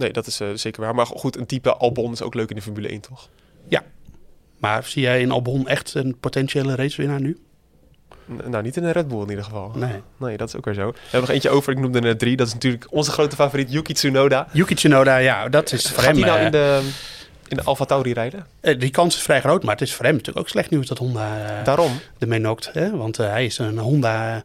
Nee, 0.01 0.11
dat 0.13 0.27
is 0.27 0.39
eh, 0.39 0.47
zeker 0.53 0.81
waar. 0.81 0.95
Maar 0.95 1.05
goed, 1.05 1.37
een 1.37 1.45
type 1.45 1.73
Albon 1.73 2.11
is 2.11 2.21
ook 2.21 2.33
leuk 2.33 2.49
in 2.49 2.55
de 2.55 2.61
Formule 2.61 2.87
1, 2.87 2.99
toch? 3.01 3.29
Ja. 3.67 3.83
Maar 4.57 4.83
zie 4.83 5.01
jij 5.01 5.21
in 5.21 5.31
Albon 5.31 5.67
echt 5.67 5.93
een 5.93 6.17
potentiële 6.19 6.75
racewinnaar 6.75 7.21
nu? 7.21 7.37
N- 8.31 8.49
nou, 8.49 8.63
niet 8.63 8.77
in 8.77 8.83
een 8.83 8.91
Red 8.91 9.07
Bull 9.07 9.21
in 9.21 9.29
ieder 9.29 9.43
geval. 9.43 9.71
Nee. 9.75 10.01
Nee, 10.17 10.37
dat 10.37 10.47
is 10.47 10.55
ook 10.55 10.65
weer 10.65 10.73
zo. 10.73 10.91
We 10.91 10.97
hebben 11.01 11.19
nog 11.21 11.29
eentje 11.29 11.49
over. 11.49 11.71
Ik 11.73 11.79
noemde 11.79 11.99
er 12.01 12.17
drie. 12.17 12.35
Dat 12.35 12.47
is 12.47 12.53
natuurlijk 12.53 12.87
onze 12.89 13.11
grote 13.11 13.35
favoriet, 13.35 13.71
Yuki 13.71 13.93
Tsunoda. 13.93 14.47
Yuki 14.51 14.75
Tsunoda, 14.75 15.17
ja, 15.17 15.49
dat 15.49 15.71
is 15.71 15.89
voor 15.89 16.03
Gaat 16.03 16.15
hem... 16.15 16.23
hij 16.23 16.25
nou 16.31 16.39
eh, 16.39 16.45
in 16.45 16.51
de, 16.51 16.89
in 17.47 17.57
de 17.57 17.63
Alfa 17.63 17.85
Tauri 17.85 18.13
rijden? 18.13 18.45
eh, 18.59 18.79
die 18.79 18.89
kans 18.89 19.15
is 19.15 19.21
vrij 19.21 19.39
groot, 19.39 19.63
maar 19.63 19.73
het 19.73 19.81
is 19.83 19.93
voor 19.93 20.05
hem 20.05 20.13
natuurlijk 20.13 20.45
ook 20.45 20.49
slecht 20.51 20.69
nieuws 20.69 20.87
dat 20.87 20.97
Honda 20.97 21.61
Daarom. 21.63 21.91
ermee 22.19 22.39
nokt. 22.39 22.69
Hè? 22.73 22.97
Want 22.97 23.17
hij 23.17 23.45
is 23.45 23.57
een 23.57 23.77
Honda 23.77 24.43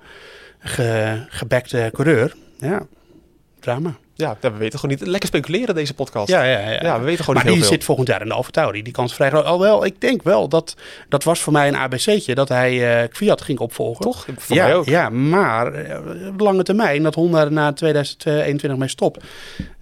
ge, 0.59 1.25
gebekte 1.29 1.91
coureur. 1.93 2.35
Ja, 2.59 2.87
drama. 3.61 3.97
Ja, 4.17 4.37
we 4.41 4.51
weten 4.51 4.79
gewoon 4.79 4.97
niet. 4.99 5.07
Lekker 5.09 5.29
speculeren 5.29 5.75
deze 5.75 5.95
podcast. 5.95 6.29
Ja, 6.29 6.43
ja, 6.43 6.59
ja. 6.59 6.83
Ja, 6.83 6.99
we 6.99 7.05
weten 7.05 7.25
gewoon 7.25 7.35
maar 7.35 7.45
niet 7.45 7.45
die 7.45 7.53
heel 7.53 7.63
veel. 7.63 7.73
zit 7.73 7.85
volgend 7.85 8.09
jaar 8.09 8.21
in 8.21 8.29
de 8.29 8.35
Alfa 8.35 8.51
Tauri. 8.51 8.83
Die 8.83 8.93
kans 8.93 9.15
vrij 9.15 9.29
groot. 9.29 9.45
Alhoewel, 9.45 9.85
ik 9.85 10.01
denk 10.01 10.23
wel 10.23 10.49
dat 10.49 10.77
dat 11.09 11.25
was 11.25 11.41
voor 11.41 11.53
mij 11.53 11.69
een 11.69 11.77
ABC'tje. 11.77 12.35
Dat 12.35 12.49
hij 12.49 13.03
eh 13.03 13.09
Fiat 13.13 13.43
ging 13.43 13.59
opvolgen. 13.59 14.05
Toch? 14.05 14.27
Voor 14.37 14.57
ja, 14.57 14.65
mij 14.65 14.75
ook. 14.75 14.85
Ja, 14.85 15.09
maar 15.09 15.73
eh, 15.75 16.29
op 16.29 16.41
lange 16.41 16.63
termijn, 16.63 17.03
dat 17.03 17.15
Honda 17.15 17.45
na 17.49 17.73
2021 17.73 18.79
mee 18.79 18.89
stopt. 18.89 19.25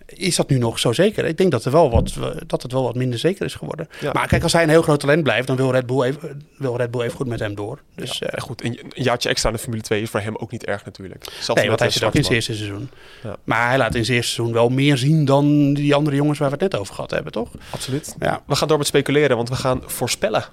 Is 0.07 0.37
dat 0.37 0.49
nu 0.49 0.59
nog 0.59 0.79
zo 0.79 0.93
zeker? 0.93 1.25
Ik 1.25 1.37
denk 1.37 1.51
dat, 1.51 1.65
er 1.65 1.73
wel 1.73 1.91
wat, 1.91 2.15
dat 2.47 2.63
het 2.63 2.73
wel 2.73 2.83
wat 2.83 2.95
minder 2.95 3.19
zeker 3.19 3.45
is 3.45 3.55
geworden. 3.55 3.89
Ja. 4.01 4.13
Maar 4.13 4.27
kijk, 4.27 4.43
als 4.43 4.53
hij 4.53 4.63
een 4.63 4.69
heel 4.69 4.83
groot 4.83 5.01
talent 5.01 5.23
blijft, 5.23 5.47
dan 5.47 5.57
wil 5.57 5.71
Red 5.71 5.87
Bull 5.87 6.03
even, 6.03 6.43
wil 6.59 6.77
Red 6.77 6.91
Bull 6.91 7.03
even 7.03 7.17
goed 7.17 7.27
met 7.27 7.41
hem 7.41 7.55
door. 7.55 7.79
Dus, 7.95 8.19
Ja, 8.19 8.27
eh, 8.27 8.43
goed, 8.43 8.65
een, 8.65 8.79
een 8.83 9.03
jaartje 9.03 9.29
extra 9.29 9.49
in 9.49 9.55
de 9.55 9.61
Formule 9.61 9.83
2 9.83 10.03
is 10.03 10.11
voor 10.11 10.21
hem 10.21 10.37
ook 10.37 10.51
niet 10.51 10.65
erg 10.65 10.85
natuurlijk. 10.85 11.25
Zelfs 11.41 11.61
Nee, 11.61 11.69
want 11.69 11.81
hij 11.81 11.91
zit 11.91 12.05
ook 12.05 12.15
in 12.15 12.23
zijn 12.23 12.35
eerste 12.35 12.55
seizoen. 12.55 12.91
Ja. 13.23 13.37
Maar 13.45 13.69
hij 13.69 13.79
laat 13.79 13.95
in 13.95 14.05
zijn 14.05 14.17
eerste 14.17 14.33
seizoen 14.33 14.55
wel 14.55 14.69
meer 14.69 14.97
zien 14.97 15.25
dan 15.25 15.75
die 15.75 15.95
andere 15.95 16.17
jongens 16.17 16.39
waar 16.39 16.49
we 16.49 16.55
het 16.55 16.73
net 16.73 16.81
over 16.81 16.95
gehad 16.95 17.11
hebben, 17.11 17.33
toch? 17.33 17.51
Absoluut. 17.71 18.15
Ja. 18.19 18.43
We 18.47 18.57
gaan 18.57 18.69
door 18.69 18.79
met 18.79 18.87
speculeren, 18.87 19.37
want 19.37 19.49
we 19.49 19.55
gaan 19.55 19.83
voorspellen. 19.87 20.45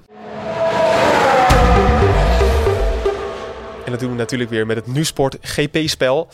En 3.85 3.91
dat 3.91 3.99
doen 3.99 4.15
we 4.15 4.21
natuurlijk 4.21 4.49
weer 4.49 4.65
met 4.65 4.75
het 4.75 4.87
NuSport 4.87 5.37
GP-spel. 5.41 6.29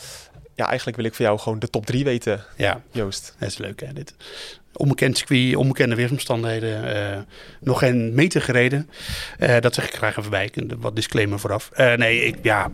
Ja, 0.58 0.66
eigenlijk 0.66 0.96
wil 0.96 1.06
ik 1.06 1.14
van 1.14 1.24
jou 1.24 1.38
gewoon 1.38 1.58
de 1.58 1.70
top 1.70 1.86
3 1.86 2.04
weten, 2.04 2.44
Ja, 2.56 2.82
Joost. 2.90 3.34
dat 3.38 3.48
is 3.48 3.58
leuk 3.58 3.80
hè, 3.80 3.92
dit. 3.92 4.14
Onbekend 4.72 5.16
circuit, 5.18 5.56
onbekende 5.56 5.94
weersomstandigheden. 5.94 6.94
eh, 7.16 7.18
nog 7.60 7.78
geen 7.78 8.14
meter 8.14 8.42
gereden. 8.42 8.90
Eh, 9.38 9.60
dat 9.60 9.74
zeg 9.74 9.84
ik 9.86 9.94
graag 9.94 10.16
even 10.16 10.30
bij. 10.30 10.50
Wat 10.78 10.96
disclaimer 10.96 11.38
vooraf. 11.38 11.70
Eh, 11.72 11.94
nee, 11.94 12.24
ik, 12.24 12.36
ja, 12.42 12.70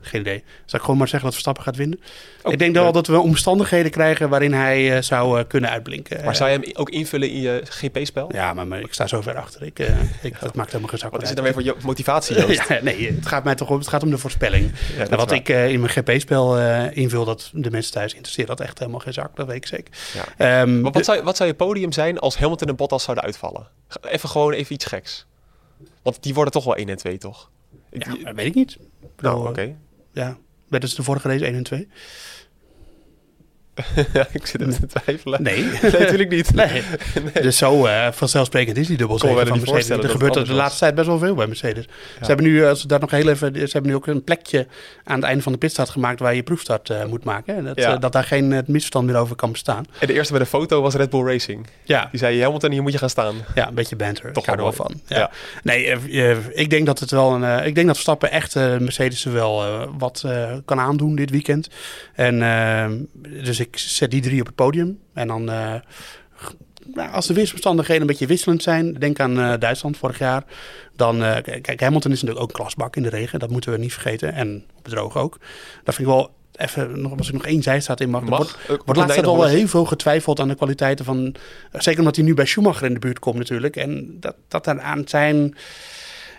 geen 0.00 0.20
idee. 0.20 0.44
Zal 0.64 0.78
ik 0.78 0.84
gewoon 0.84 0.96
maar 0.98 1.06
zeggen 1.08 1.22
dat 1.24 1.32
Verstappen 1.32 1.62
gaat 1.64 1.76
winnen? 1.76 2.00
Oh, 2.42 2.52
ik 2.52 2.58
denk 2.58 2.74
wel 2.74 2.92
dat 2.92 3.06
we 3.06 3.18
omstandigheden 3.18 3.90
krijgen 3.90 4.28
waarin 4.28 4.52
hij 4.52 4.96
eh, 4.96 5.02
zou 5.02 5.38
eh, 5.38 5.44
kunnen 5.48 5.70
uitblinken. 5.70 6.16
Maar 6.16 6.28
Eh, 6.28 6.34
zou 6.34 6.50
je 6.50 6.58
hem 6.58 6.70
ook 6.74 6.90
invullen 6.90 7.30
in 7.30 7.40
je 7.40 7.62
GP-spel? 7.64 8.30
Ja, 8.34 8.54
maar, 8.54 8.66
maar 8.66 8.80
ik 8.80 8.92
sta 8.92 9.06
zo 9.06 9.20
ver 9.20 9.36
achter. 9.36 9.62
Ik, 9.62 9.78
ik, 10.22 10.40
dat 10.40 10.54
maakt 10.54 10.68
helemaal 10.68 10.88
geen 10.90 10.98
zak 10.98 11.10
Wat 11.12 11.22
is 11.22 11.26
het 11.28 11.36
dan 11.36 11.44
weer 11.44 11.54
voor 11.54 11.62
je 11.64 11.74
motivatie, 11.82 12.36
Joost? 12.46 12.68
Ja, 12.68 12.78
nee, 12.82 13.12
het 13.14 13.26
gaat 13.26 13.44
mij 13.44 13.54
toch 13.54 13.70
om, 13.70 13.78
het 13.78 13.88
gaat 13.88 14.02
om 14.02 14.10
de 14.10 14.18
voorspelling. 14.18 14.72
is 14.72 15.08
wat 15.08 15.28
waar. 15.30 15.34
ik 15.38 15.48
in 15.48 15.80
mijn 15.80 15.92
GP-spel 15.92 16.58
invul, 16.90 17.24
dat 17.24 17.50
de 17.54 17.70
mensen 17.70 17.92
thuis 17.92 18.12
interesseert 18.12 18.48
dat 18.48 18.60
echt 18.60 18.78
helemaal 18.78 19.00
geen 19.00 19.12
zak. 19.12 19.36
Dat 19.36 19.46
weet 19.46 19.56
ik 19.56 19.66
zeker. 19.66 19.94
Ja. 20.14 20.24
Ehm, 20.60 20.80
Maar 20.80 20.92
de- 20.92 20.98
wat, 20.98 21.04
zou, 21.04 21.22
wat 21.22 21.36
zou 21.36 21.48
je 21.48 21.54
podium 21.54 21.92
zijn 21.92 22.18
als 22.18 22.36
Hamilton 22.36 22.68
en 22.68 22.76
Bottas 22.76 23.02
zouden 23.02 23.24
uitvallen? 23.24 23.66
Even 24.02 24.28
gewoon 24.28 24.52
even 24.52 24.74
iets 24.74 24.84
geks. 24.84 25.26
Want 26.02 26.22
die 26.22 26.34
worden 26.34 26.52
toch 26.52 26.64
wel 26.64 26.76
1 26.76 26.88
en 26.88 26.96
2, 26.96 27.18
toch? 27.18 27.50
Ja, 27.90 28.16
dat 28.24 28.34
weet 28.34 28.46
ik 28.46 28.54
niet. 28.54 28.78
Nou, 29.16 29.48
oké. 29.48 29.76
Ja, 30.12 30.36
werden 30.68 30.88
ze 30.88 30.96
de 30.96 31.02
vorige 31.02 31.28
race 31.28 31.46
1 31.46 31.54
en 31.54 31.62
2? 31.62 31.88
ik 34.32 34.46
zit 34.46 34.60
even 34.60 34.88
te 34.88 35.00
twijfelen. 35.00 35.42
Nee. 35.42 35.62
nee 35.82 35.90
natuurlijk 35.92 36.30
niet. 36.30 36.54
Nee. 36.62 36.82
Dus 37.42 37.56
zo 37.56 37.86
eh, 37.86 38.08
vanzelfsprekend 38.12 38.76
is 38.76 38.86
die 38.86 38.96
wel 38.98 39.18
van 39.18 39.58
Mercedes. 39.58 39.88
Er 39.88 40.00
dat 40.00 40.10
gebeurt 40.10 40.36
er 40.36 40.44
de 40.46 40.52
laatste 40.52 40.78
tijd 40.78 40.94
best 40.94 41.06
wel 41.06 41.18
veel 41.18 41.34
bij 41.34 41.46
Mercedes. 41.46 41.84
Ze 42.20 42.26
hebben 42.26 42.44
nu, 42.46 42.64
als 42.64 42.82
we 42.82 42.88
daar 42.88 43.00
nog 43.00 43.10
heel 43.10 43.28
even, 43.28 43.54
ze 43.54 43.68
hebben 43.72 43.90
nu 43.90 43.96
ook 43.96 44.06
een 44.06 44.24
plekje 44.24 44.66
aan 45.04 45.16
het 45.16 45.24
einde 45.24 45.42
van 45.42 45.52
de 45.52 45.58
pitstart 45.58 45.90
gemaakt 45.90 46.20
waar 46.20 46.34
je 46.34 46.42
proefstart 46.42 46.90
eh, 46.90 47.04
moet 47.04 47.24
maken. 47.24 47.56
En 47.56 47.64
dat, 47.64 47.78
Ja. 47.78 47.94
eh, 47.94 48.00
dat 48.00 48.12
daar 48.12 48.24
geen 48.24 48.52
eh, 48.52 48.58
misverstand 48.66 49.06
meer 49.06 49.16
over 49.16 49.36
kan 49.36 49.52
bestaan. 49.52 49.84
En 49.98 50.06
de 50.06 50.12
eerste 50.12 50.32
bij 50.32 50.42
de 50.42 50.48
foto 50.48 50.80
was 50.82 50.94
Red 50.94 51.10
Bull 51.10 51.24
Racing. 51.24 51.66
Ja, 51.84 52.08
Die 52.10 52.18
zei, 52.18 52.42
Hamilton, 52.42 52.70
hier 52.70 52.82
moet 52.82 52.92
je 52.92 52.98
gaan 52.98 53.10
staan. 53.10 53.34
Ja, 53.54 53.68
een 53.68 53.74
beetje 53.74 53.96
banter. 53.96 54.32
Toch 54.32 54.46
ik 54.46 54.50
er 54.52 54.56
wel 54.56 54.72
van. 54.72 55.00
Ja. 55.06 55.30
Nee, 55.62 55.86
eh, 55.86 56.30
eh, 56.30 56.38
ik 56.52 56.70
denk 56.70 56.86
dat 56.86 56.98
het 56.98 57.10
wel 57.10 57.32
een. 57.34 57.44
eh, 57.44 57.66
ik 57.66 57.74
denk 57.74 57.86
dat 57.86 57.94
Verstappen 57.96 58.30
echt 58.30 58.56
eh, 58.56 58.76
Mercedes 58.78 59.24
er 59.24 59.32
wel 59.32 59.62
eh, 59.64 59.82
wat 59.98 60.22
eh, 60.26 60.52
kan 60.64 60.80
aandoen 60.80 61.14
dit 61.16 61.30
weekend. 61.30 61.68
En 62.14 62.42
eh, 62.42 62.86
dus 63.42 63.60
ik 63.62 63.78
zet 63.78 64.10
die 64.10 64.20
drie 64.22 64.40
op 64.40 64.46
het 64.46 64.54
podium. 64.54 64.98
En 65.14 65.26
dan. 65.28 65.50
eh, 65.50 65.74
nou, 66.94 67.12
als 67.12 67.26
de 67.26 67.34
weersomstandigheden 67.34 68.00
een 68.02 68.06
beetje 68.08 68.26
wisselend 68.26 68.62
zijn, 68.62 68.92
denk 68.94 69.20
aan 69.20 69.40
eh, 69.40 69.52
Duitsland 69.58 69.96
vorig 69.96 70.18
jaar. 70.18 70.44
Dan, 70.96 71.22
eh, 71.22 71.60
kijk, 71.62 71.80
Hamilton 71.80 72.12
is 72.12 72.20
natuurlijk 72.22 72.44
ook 72.44 72.48
een 72.50 72.62
klasbak 72.64 72.96
in 72.96 73.02
de 73.02 73.08
regen. 73.08 73.38
Dat 73.38 73.50
moeten 73.50 73.72
we 73.72 73.78
niet 73.78 73.92
vergeten. 73.92 74.32
En 74.32 74.64
op 74.76 74.84
het 74.84 74.94
droog 74.94 75.16
ook. 75.16 75.38
Dat 75.84 75.94
vind 75.94 76.08
ik 76.08 76.14
wel 76.14 76.30
even, 76.52 77.00
nog, 77.00 77.18
als 77.18 77.28
ik 77.28 77.34
nog 77.34 77.46
één 77.46 77.62
zijstaat 77.62 78.00
in 78.00 78.10
mag. 78.10 78.22
Mag. 78.22 78.38
wordt- 78.38 78.84
wordt 78.84 79.00
laatst 79.00 79.24
al 79.26 79.38
wel 79.38 79.46
heel 79.46 79.68
veel 79.68 79.84
getwijfeld 79.84 80.40
aan 80.40 80.48
de 80.48 80.54
kwaliteiten 80.54 81.04
van... 81.04 81.34
Zeker 81.72 81.98
omdat 81.98 82.16
hij 82.16 82.24
nu 82.24 82.34
bij 82.34 82.46
Schumacher 82.46 82.86
in 82.86 82.92
de 82.94 82.98
buurt 82.98 83.18
komt 83.18 83.36
natuurlijk. 83.36 83.76
En 83.76 84.16
dat, 84.20 84.34
dat 84.48 84.68
aan 84.68 85.02
zijn... 85.06 85.56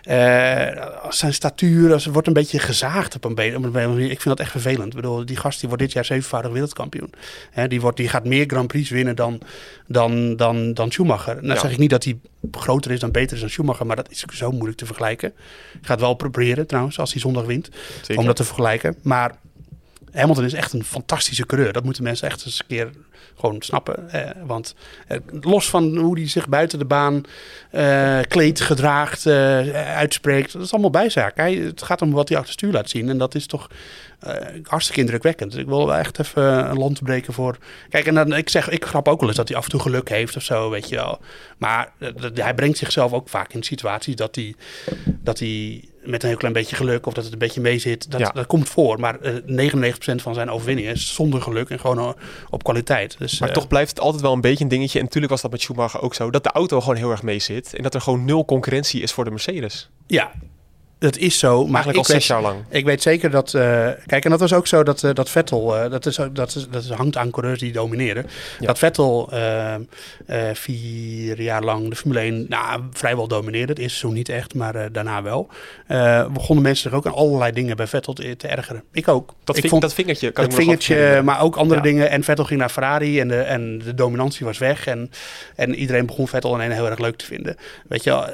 eh, 0.04 0.86
zijn 1.08 1.34
statuur, 1.34 1.92
als, 1.92 2.06
wordt 2.06 2.26
een 2.26 2.32
beetje 2.32 2.58
gezaagd 2.58 3.14
op 3.14 3.24
een 3.24 3.34
be- 3.34 3.52
op 3.56 3.64
een 3.64 3.72
be- 3.72 3.86
manier. 3.86 4.10
Ik 4.10 4.20
vind 4.20 4.24
dat 4.36 4.40
echt 4.40 4.50
vervelend. 4.50 4.88
Ik 4.88 4.94
bedoel, 4.94 5.24
die 5.26 5.36
gast 5.36 5.58
die 5.60 5.68
wordt 5.68 5.84
dit 5.84 5.92
jaar 5.92 6.04
zevenvoudig 6.04 6.52
wereldkampioen. 6.52 7.12
Hè, 7.50 7.68
die, 7.68 7.80
wordt, 7.80 7.96
die 7.96 8.08
gaat 8.08 8.24
meer 8.24 8.44
Grand 8.46 8.66
Prix 8.66 8.90
winnen 8.90 9.16
dan, 9.16 9.40
dan, 9.86 10.36
dan, 10.36 10.74
dan 10.74 10.90
Schumacher. 10.90 11.34
Nou 11.34 11.54
Ja. 11.54 11.60
zeg 11.60 11.70
ik 11.70 11.78
niet 11.78 11.90
dat 11.90 12.04
hij 12.04 12.18
groter 12.52 12.90
is 12.90 13.00
dan 13.00 13.10
beter 13.10 13.34
is 13.34 13.40
dan 13.40 13.50
Schumacher, 13.50 13.86
maar 13.86 13.96
dat 13.96 14.10
is 14.10 14.24
zo 14.32 14.50
moeilijk 14.50 14.76
te 14.78 14.86
vergelijken. 14.86 15.28
Ik 15.72 15.86
ga 15.86 15.90
het 15.92 16.00
wel 16.00 16.14
proberen 16.14 16.66
trouwens, 16.66 16.98
als 16.98 17.12
hij 17.12 17.20
zondag 17.20 17.44
wint, 17.44 17.68
Zeker. 18.00 18.18
om 18.18 18.26
dat 18.26 18.36
te 18.36 18.44
vergelijken. 18.44 18.96
Maar 19.02 19.34
Hamilton 20.12 20.44
is 20.44 20.52
echt 20.52 20.72
een 20.72 20.84
fantastische 20.84 21.46
coureur. 21.46 21.72
Dat 21.72 21.84
moeten 21.84 22.02
mensen 22.02 22.28
echt 22.28 22.44
eens 22.46 22.58
een 22.58 22.66
keer 22.66 22.90
gewoon 23.38 23.62
snappen. 23.62 24.10
Eh, 24.10 24.30
want 24.46 24.74
eh, 25.06 25.18
los 25.40 25.70
van 25.70 25.96
hoe 25.96 26.18
hij 26.18 26.28
zich 26.28 26.48
buiten 26.48 26.78
de 26.78 26.84
baan 26.84 27.22
eh, 27.70 28.18
kleedt, 28.28 28.60
gedraagt, 28.60 29.26
eh, 29.26 29.94
uitspreekt, 29.96 30.52
dat 30.52 30.62
is 30.62 30.72
allemaal 30.72 30.90
bijzaak. 30.90 31.36
Hij, 31.36 31.54
het 31.54 31.82
gaat 31.82 32.02
om 32.02 32.10
wat 32.12 32.28
hij 32.28 32.38
achter 32.38 32.52
stuur 32.52 32.72
laat 32.72 32.90
zien. 32.90 33.08
En 33.08 33.18
dat 33.18 33.34
is 33.34 33.46
toch 33.46 33.68
eh, 34.20 34.32
hartstikke 34.62 35.00
indrukwekkend. 35.00 35.50
Dus 35.52 35.60
ik 35.60 35.66
wil 35.66 35.86
wel 35.86 35.96
echt 35.96 36.18
even 36.18 36.70
een 36.70 36.78
land 36.78 37.02
breken 37.02 37.32
voor. 37.32 37.56
Kijk, 37.88 38.06
en 38.06 38.14
dan, 38.14 38.32
ik 38.34 38.48
zeg, 38.48 38.68
ik 38.70 38.84
grap 38.84 39.08
ook 39.08 39.18
wel 39.20 39.28
eens 39.28 39.38
dat 39.38 39.48
hij 39.48 39.56
af 39.56 39.64
en 39.64 39.70
toe 39.70 39.80
geluk 39.80 40.08
heeft 40.08 40.36
of 40.36 40.42
zo, 40.42 40.70
weet 40.70 40.88
je 40.88 40.94
wel. 40.96 41.18
Maar 41.58 41.92
hij 42.34 42.54
brengt 42.54 42.78
zichzelf 42.78 43.12
ook 43.12 43.28
vaak 43.28 43.52
in 43.52 43.62
situaties 43.62 44.16
dat 44.16 44.34
hij, 44.34 44.54
dat 45.06 45.38
hij 45.38 45.84
met 46.04 46.22
een 46.22 46.28
heel 46.28 46.38
klein 46.38 46.52
beetje 46.54 46.76
geluk 46.76 47.06
of 47.06 47.12
dat 47.14 47.24
het 47.24 47.32
een 47.32 47.38
beetje 47.38 47.60
mee 47.60 47.78
zit. 47.78 48.10
Dat, 48.10 48.20
Ja. 48.20 48.30
dat 48.30 48.46
komt 48.46 48.68
voor. 48.68 49.00
Maar 49.00 49.20
eh 49.20 49.34
99% 49.46 50.22
van 50.22 50.34
zijn 50.34 50.50
overwinningen 50.50 50.92
is 50.92 51.14
zonder 51.14 51.42
geluk 51.42 51.70
en 51.70 51.80
gewoon 51.80 52.16
op 52.50 52.64
kwaliteit. 52.64 53.13
Dus, 53.18 53.38
Maar 53.38 53.48
eh, 53.48 53.54
toch 53.54 53.66
blijft 53.66 53.90
het 53.90 54.00
altijd 54.00 54.22
wel 54.22 54.32
een 54.32 54.40
beetje 54.40 54.64
een 54.64 54.70
dingetje. 54.70 54.98
En 54.98 55.04
natuurlijk 55.04 55.32
was 55.32 55.42
dat 55.42 55.50
met 55.50 55.60
Schumacher 55.60 56.00
ook 56.00 56.14
zo. 56.14 56.30
Dat 56.30 56.42
de 56.42 56.50
auto 56.50 56.80
gewoon 56.80 56.96
heel 56.96 57.10
erg 57.10 57.22
mee 57.22 57.38
zit. 57.38 57.74
En 57.74 57.82
dat 57.82 57.94
er 57.94 58.00
gewoon 58.00 58.24
nul 58.24 58.44
concurrentie 58.44 59.02
is 59.02 59.12
voor 59.12 59.24
de 59.24 59.30
Mercedes. 59.30 59.90
Ja, 60.06 60.32
dat 61.04 61.16
is 61.16 61.38
zo. 61.38 61.66
Maar 61.66 61.84
Eigenlijk 61.84 61.92
ik 61.92 61.98
al 61.98 62.04
zes 62.04 62.14
weet, 62.14 62.26
jaar 62.26 62.42
lang. 62.42 62.64
Ik 62.68 62.84
weet 62.84 63.02
zeker 63.02 63.30
dat. 63.30 63.54
eh, 63.54 63.88
kijk, 64.06 64.24
en 64.24 64.30
dat 64.30 64.40
was 64.40 64.52
ook 64.52 64.66
zo 64.66 64.82
dat, 64.82 65.02
eh, 65.02 65.10
dat 65.14 65.30
Vettel. 65.30 65.76
eh, 65.76 65.90
dat, 65.90 66.06
is, 66.06 66.18
dat, 66.32 66.54
is, 66.54 66.66
dat 66.70 66.82
is, 66.82 66.90
hangt 66.90 67.16
aan 67.16 67.30
coureurs 67.30 67.60
die 67.60 67.72
domineren. 67.72 68.26
Ja. 68.60 68.66
Dat 68.66 68.78
Vettel 68.78 69.30
vier 70.52 71.40
jaar 71.40 71.62
lang 71.62 71.88
de 71.88 71.96
Formule 71.96 72.20
1 72.20 72.46
nou, 72.48 72.82
vrijwel 72.92 73.28
domineerde. 73.28 73.72
Het 73.72 73.78
eerste 73.82 73.98
seizoen 73.98 74.18
niet 74.18 74.28
echt, 74.28 74.54
maar 74.54 74.92
daarna 74.92 75.22
wel. 75.22 75.48
Begonnen 76.32 76.64
mensen 76.64 76.90
zich 76.90 76.98
ook 76.98 77.06
aan 77.06 77.14
allerlei 77.14 77.52
dingen 77.52 77.76
bij 77.76 77.86
Vettel 77.86 78.12
te, 78.12 78.36
te 78.36 78.48
ergeren. 78.48 78.82
Ik 78.92 79.08
ook. 79.08 79.34
Dat, 79.44 79.54
ik 79.54 79.60
ving- 79.60 79.68
vond 79.70 79.82
dat 79.82 79.94
vingertje 79.94 80.30
kan 80.30 80.44
dat 80.44 80.54
vingertje, 80.54 81.22
maar 81.24 81.40
ook 81.40 81.56
andere 81.56 81.80
Ja. 81.80 81.86
dingen. 81.86 82.10
En 82.10 82.24
Vettel 82.24 82.44
ging 82.44 82.60
naar 82.60 82.68
Ferrari 82.68 83.20
en 83.20 83.28
de, 83.28 83.40
en 83.40 83.78
de 83.78 83.94
dominantie 83.94 84.46
was 84.46 84.58
weg. 84.58 84.86
En, 84.86 85.10
en 85.56 85.74
iedereen 85.74 86.06
begon 86.06 86.28
Vettel 86.28 86.54
ineens 86.54 86.74
heel 86.74 86.86
erg 86.90 86.98
leuk 86.98 87.16
te 87.16 87.24
vinden. 87.24 87.56
Weet 87.88 88.04
je 88.04 88.10
wel, 88.10 88.24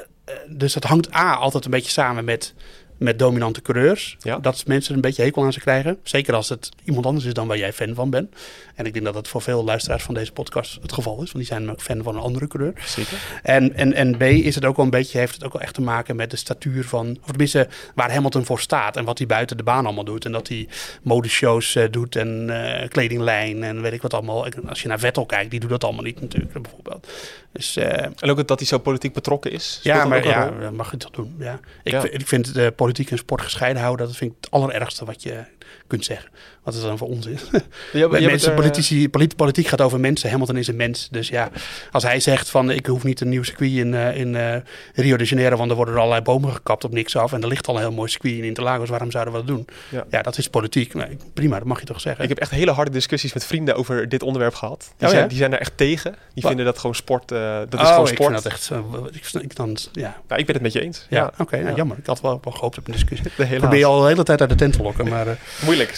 dus 0.49 0.73
dat 0.73 0.83
hangt 0.83 1.13
A 1.15 1.33
altijd 1.33 1.65
een 1.65 1.71
beetje 1.71 1.91
samen 1.91 2.25
met, 2.25 2.53
met 3.01 3.19
dominante 3.19 3.61
coureurs. 3.61 4.17
Ja. 4.19 4.39
Dat 4.39 4.63
mensen 4.67 4.95
een 4.95 5.01
beetje 5.01 5.23
hekel 5.23 5.43
aan 5.43 5.53
ze 5.53 5.59
krijgen. 5.59 5.97
Zeker 6.03 6.33
als 6.33 6.49
het 6.49 6.69
iemand 6.83 7.05
anders 7.05 7.25
is 7.25 7.33
dan 7.33 7.47
waar 7.47 7.57
jij 7.57 7.73
fan 7.73 7.95
van 7.95 8.09
bent. 8.09 8.35
En 8.75 8.85
ik 8.85 8.93
denk 8.93 9.05
dat 9.05 9.13
dat 9.13 9.27
voor 9.27 9.41
veel 9.41 9.63
luisteraars 9.63 10.03
van 10.03 10.13
deze 10.13 10.31
podcast 10.31 10.79
het 10.81 10.93
geval 10.93 11.13
is. 11.13 11.31
Want 11.31 11.45
die 11.45 11.45
zijn 11.45 11.71
ook 11.71 11.81
fan 11.81 12.03
van 12.03 12.15
een 12.15 12.21
andere 12.21 12.47
coureur. 12.47 12.73
Zeker. 12.85 13.17
En, 13.43 13.75
en, 13.75 13.93
en 13.93 14.17
B 14.17 14.21
is 14.21 14.55
het 14.55 14.65
ook 14.65 14.75
wel 14.75 14.85
een 14.85 14.91
beetje, 14.91 15.17
heeft 15.17 15.33
het 15.33 15.43
ook 15.43 15.53
wel 15.53 15.61
echt 15.61 15.73
te 15.73 15.81
maken 15.81 16.15
met 16.15 16.31
de 16.31 16.37
statuur 16.37 16.85
van, 16.85 17.17
of 17.21 17.27
tenminste 17.27 17.67
waar 17.95 18.11
Hamilton 18.13 18.45
voor 18.45 18.59
staat 18.59 18.97
en 18.97 19.05
wat 19.05 19.17
hij 19.17 19.27
buiten 19.27 19.57
de 19.57 19.63
baan 19.63 19.85
allemaal 19.85 20.03
doet. 20.03 20.25
En 20.25 20.31
dat 20.31 20.47
hij 20.47 20.67
modeshows 21.01 21.75
eh, 21.75 21.83
doet 21.91 22.15
en 22.15 22.49
eh, 22.49 22.89
kledinglijn 22.89 23.63
en 23.63 23.81
weet 23.81 23.93
ik 23.93 24.01
wat 24.01 24.13
allemaal. 24.13 24.47
Als 24.67 24.81
je 24.81 24.87
naar 24.87 24.99
Vettel 24.99 25.25
kijkt, 25.25 25.51
die 25.51 25.59
doet 25.59 25.69
dat 25.69 25.83
allemaal 25.83 26.03
niet 26.03 26.21
natuurlijk, 26.21 26.61
bijvoorbeeld. 26.61 27.07
Dus 27.51 27.75
eh, 27.77 28.03
En 28.03 28.29
ook 28.29 28.47
dat 28.47 28.59
hij 28.59 28.67
zo 28.67 28.77
politiek 28.77 29.13
betrokken 29.13 29.51
is. 29.51 29.79
Ja, 29.83 29.97
dat 29.97 30.07
maar 30.07 30.27
ja, 30.27 30.51
dat 30.61 30.71
mag 30.71 30.91
je 30.91 30.97
toch 30.97 31.11
doen. 31.11 31.35
Ja. 31.39 31.59
Ik, 31.83 31.91
Ja. 31.91 32.03
ik 32.03 32.27
vind 32.27 32.53
de 32.53 32.71
politiek 32.71 32.89
en 32.99 33.17
sport 33.17 33.41
gescheiden 33.41 33.81
houden, 33.81 34.07
dat 34.07 34.15
vind 34.15 34.31
ik 34.31 34.37
het 34.41 34.51
allerergste 34.51 35.05
wat 35.05 35.23
je 35.23 35.45
kunt 35.87 36.05
zeggen. 36.05 36.31
Wat 36.63 36.73
is 36.73 36.81
dan 36.81 36.97
voor 36.97 37.07
onzin? 37.07 37.37
Ja, 37.93 38.07
mensen, 38.07 38.49
er, 38.49 38.55
politici, 38.55 39.09
polit- 39.09 39.35
politiek 39.35 39.67
gaat 39.67 39.81
over 39.81 39.99
mensen. 39.99 40.29
Hamilton 40.29 40.57
is 40.57 40.67
een 40.67 40.75
mens. 40.75 41.07
Dus 41.11 41.27
ja, 41.27 41.49
als 41.91 42.03
hij 42.03 42.19
zegt 42.19 42.49
van 42.49 42.69
ik 42.71 42.85
hoef 42.85 43.03
niet 43.03 43.21
een 43.21 43.29
nieuw 43.29 43.43
circuit 43.43 43.71
in, 43.71 43.93
eh, 43.93 44.17
in 44.17 44.35
eh, 44.35 44.55
Rio 44.93 45.17
de 45.17 45.23
Janeiro, 45.23 45.57
want 45.57 45.69
er 45.69 45.75
worden 45.75 45.93
er 45.93 45.99
allerlei 45.99 46.23
bomen 46.23 46.51
gekapt 46.53 46.83
op 46.83 46.91
niks 46.91 47.15
af. 47.15 47.33
En 47.33 47.41
er 47.41 47.47
ligt 47.47 47.67
al 47.67 47.75
een 47.75 47.81
heel 47.81 47.91
mooi 47.91 48.09
circuit 48.09 48.33
in 48.33 48.43
Interlagos. 48.43 48.89
Waarom 48.89 49.11
zouden 49.11 49.33
we 49.33 49.39
dat 49.39 49.47
doen? 49.47 49.67
Ja. 49.89 50.05
Ja, 50.09 50.21
dat 50.21 50.37
is 50.37 50.47
politiek. 50.49 50.93
Nee, 50.93 51.17
prima, 51.33 51.57
dat 51.57 51.67
mag 51.67 51.79
je 51.79 51.85
toch 51.85 52.01
zeggen. 52.01 52.23
Ik 52.23 52.29
heb 52.29 52.37
echt 52.39 52.51
hele 52.51 52.71
harde 52.71 52.91
discussies 52.91 53.33
met 53.33 53.45
vrienden 53.45 53.75
over 53.75 54.09
dit 54.09 54.23
onderwerp 54.23 54.53
gehad. 54.53 54.79
Die, 54.97 55.07
Oh, 55.07 55.09
zijn, 55.13 55.21
ja? 55.21 55.27
die 55.29 55.37
zijn 55.37 55.53
er 55.53 55.59
echt 55.59 55.77
tegen. 55.77 56.11
Die 56.11 56.19
Wat? 56.33 56.45
vinden 56.45 56.65
dat 56.65 56.77
gewoon 56.79 56.95
sport. 56.95 57.31
eh, 57.31 57.59
dat 57.69 57.73
is 57.81 57.87
oh, 57.87 57.93
gewoon 57.93 58.07
sport. 58.07 58.33
dat 58.33 58.45
echt. 58.45 58.71
ik, 59.11 59.41
ik 59.41 59.55
dan, 59.55 59.77
ja, 59.91 60.15
Nou, 60.27 60.39
ik 60.39 60.45
ben 60.45 60.55
het 60.55 60.63
met 60.63 60.73
je 60.73 60.81
eens. 60.81 61.05
ja, 61.09 61.31
oké, 61.37 61.55
nou, 61.57 61.69
Ja. 61.69 61.75
jammer. 61.75 61.97
Ik 61.97 62.05
had 62.05 62.21
wel, 62.21 62.39
wel 62.43 62.53
gehoopt 62.53 62.77
op 62.77 62.85
een 62.87 62.93
discussie. 62.93 63.27
Ik 63.51 63.57
probeer 63.59 63.79
je 63.79 63.85
al 63.85 64.01
de 64.01 64.07
hele 64.07 64.23
tijd 64.23 64.39
uit 64.41 64.49
de 64.49 64.55
tent 64.55 64.73
te 64.73 64.81
lokken. 64.81 65.07
Maar, 65.09 65.27
eh, 65.27 65.33
Moeilijk. 65.65 65.97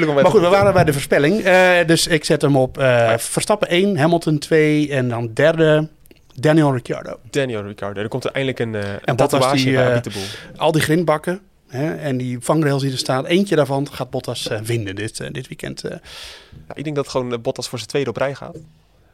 Is 0.00 0.04
moeilijk 0.06 0.26
om 0.26 0.32
maar 0.32 0.42
goed, 0.42 0.50
we 0.50 0.56
waren 0.56 0.72
bij 0.74 0.84
de 0.84 0.92
voorspelling. 0.92 1.40
Eh, 1.40 1.86
dus 1.86 2.06
ik 2.06 2.24
zet 2.24 2.42
hem 2.42 2.56
op 2.56 2.78
eh, 2.78 3.18
Verstappen 3.18 3.68
1, 3.68 3.96
Hamilton 3.96 4.38
2 4.38 4.90
en 4.90 5.08
dan 5.08 5.30
derde 5.34 5.88
Daniel 6.34 6.72
Ricciardo. 6.72 7.18
Daniel 7.30 7.62
Ricciardo. 7.62 8.00
Er 8.00 8.08
komt 8.08 8.24
er 8.24 8.30
eindelijk 8.30 8.58
een, 8.58 8.74
eh 8.74 8.92
een 9.04 9.16
Bottas 9.16 9.52
die, 9.52 9.78
Abiteboel. 9.78 10.22
al 10.56 10.72
die 10.72 10.82
grindbakken 10.82 11.40
hè, 11.68 11.94
en 11.94 12.16
die 12.16 12.38
vangrails 12.40 12.82
die 12.82 12.92
er 12.92 12.98
staan. 12.98 13.26
Eentje 13.26 13.56
daarvan 13.56 13.88
gaat 13.92 14.10
Bottas 14.10 14.48
winnen 14.62 14.94
dit, 14.94 15.34
dit 15.34 15.48
weekend. 15.48 15.82
Ja, 16.68 16.74
ik 16.74 16.84
denk 16.84 16.96
dat 16.96 17.08
gewoon 17.08 17.40
Bottas 17.42 17.68
voor 17.68 17.78
zijn 17.78 17.90
tweede 17.90 18.10
op 18.10 18.16
rij 18.16 18.34
gaat. 18.34 18.56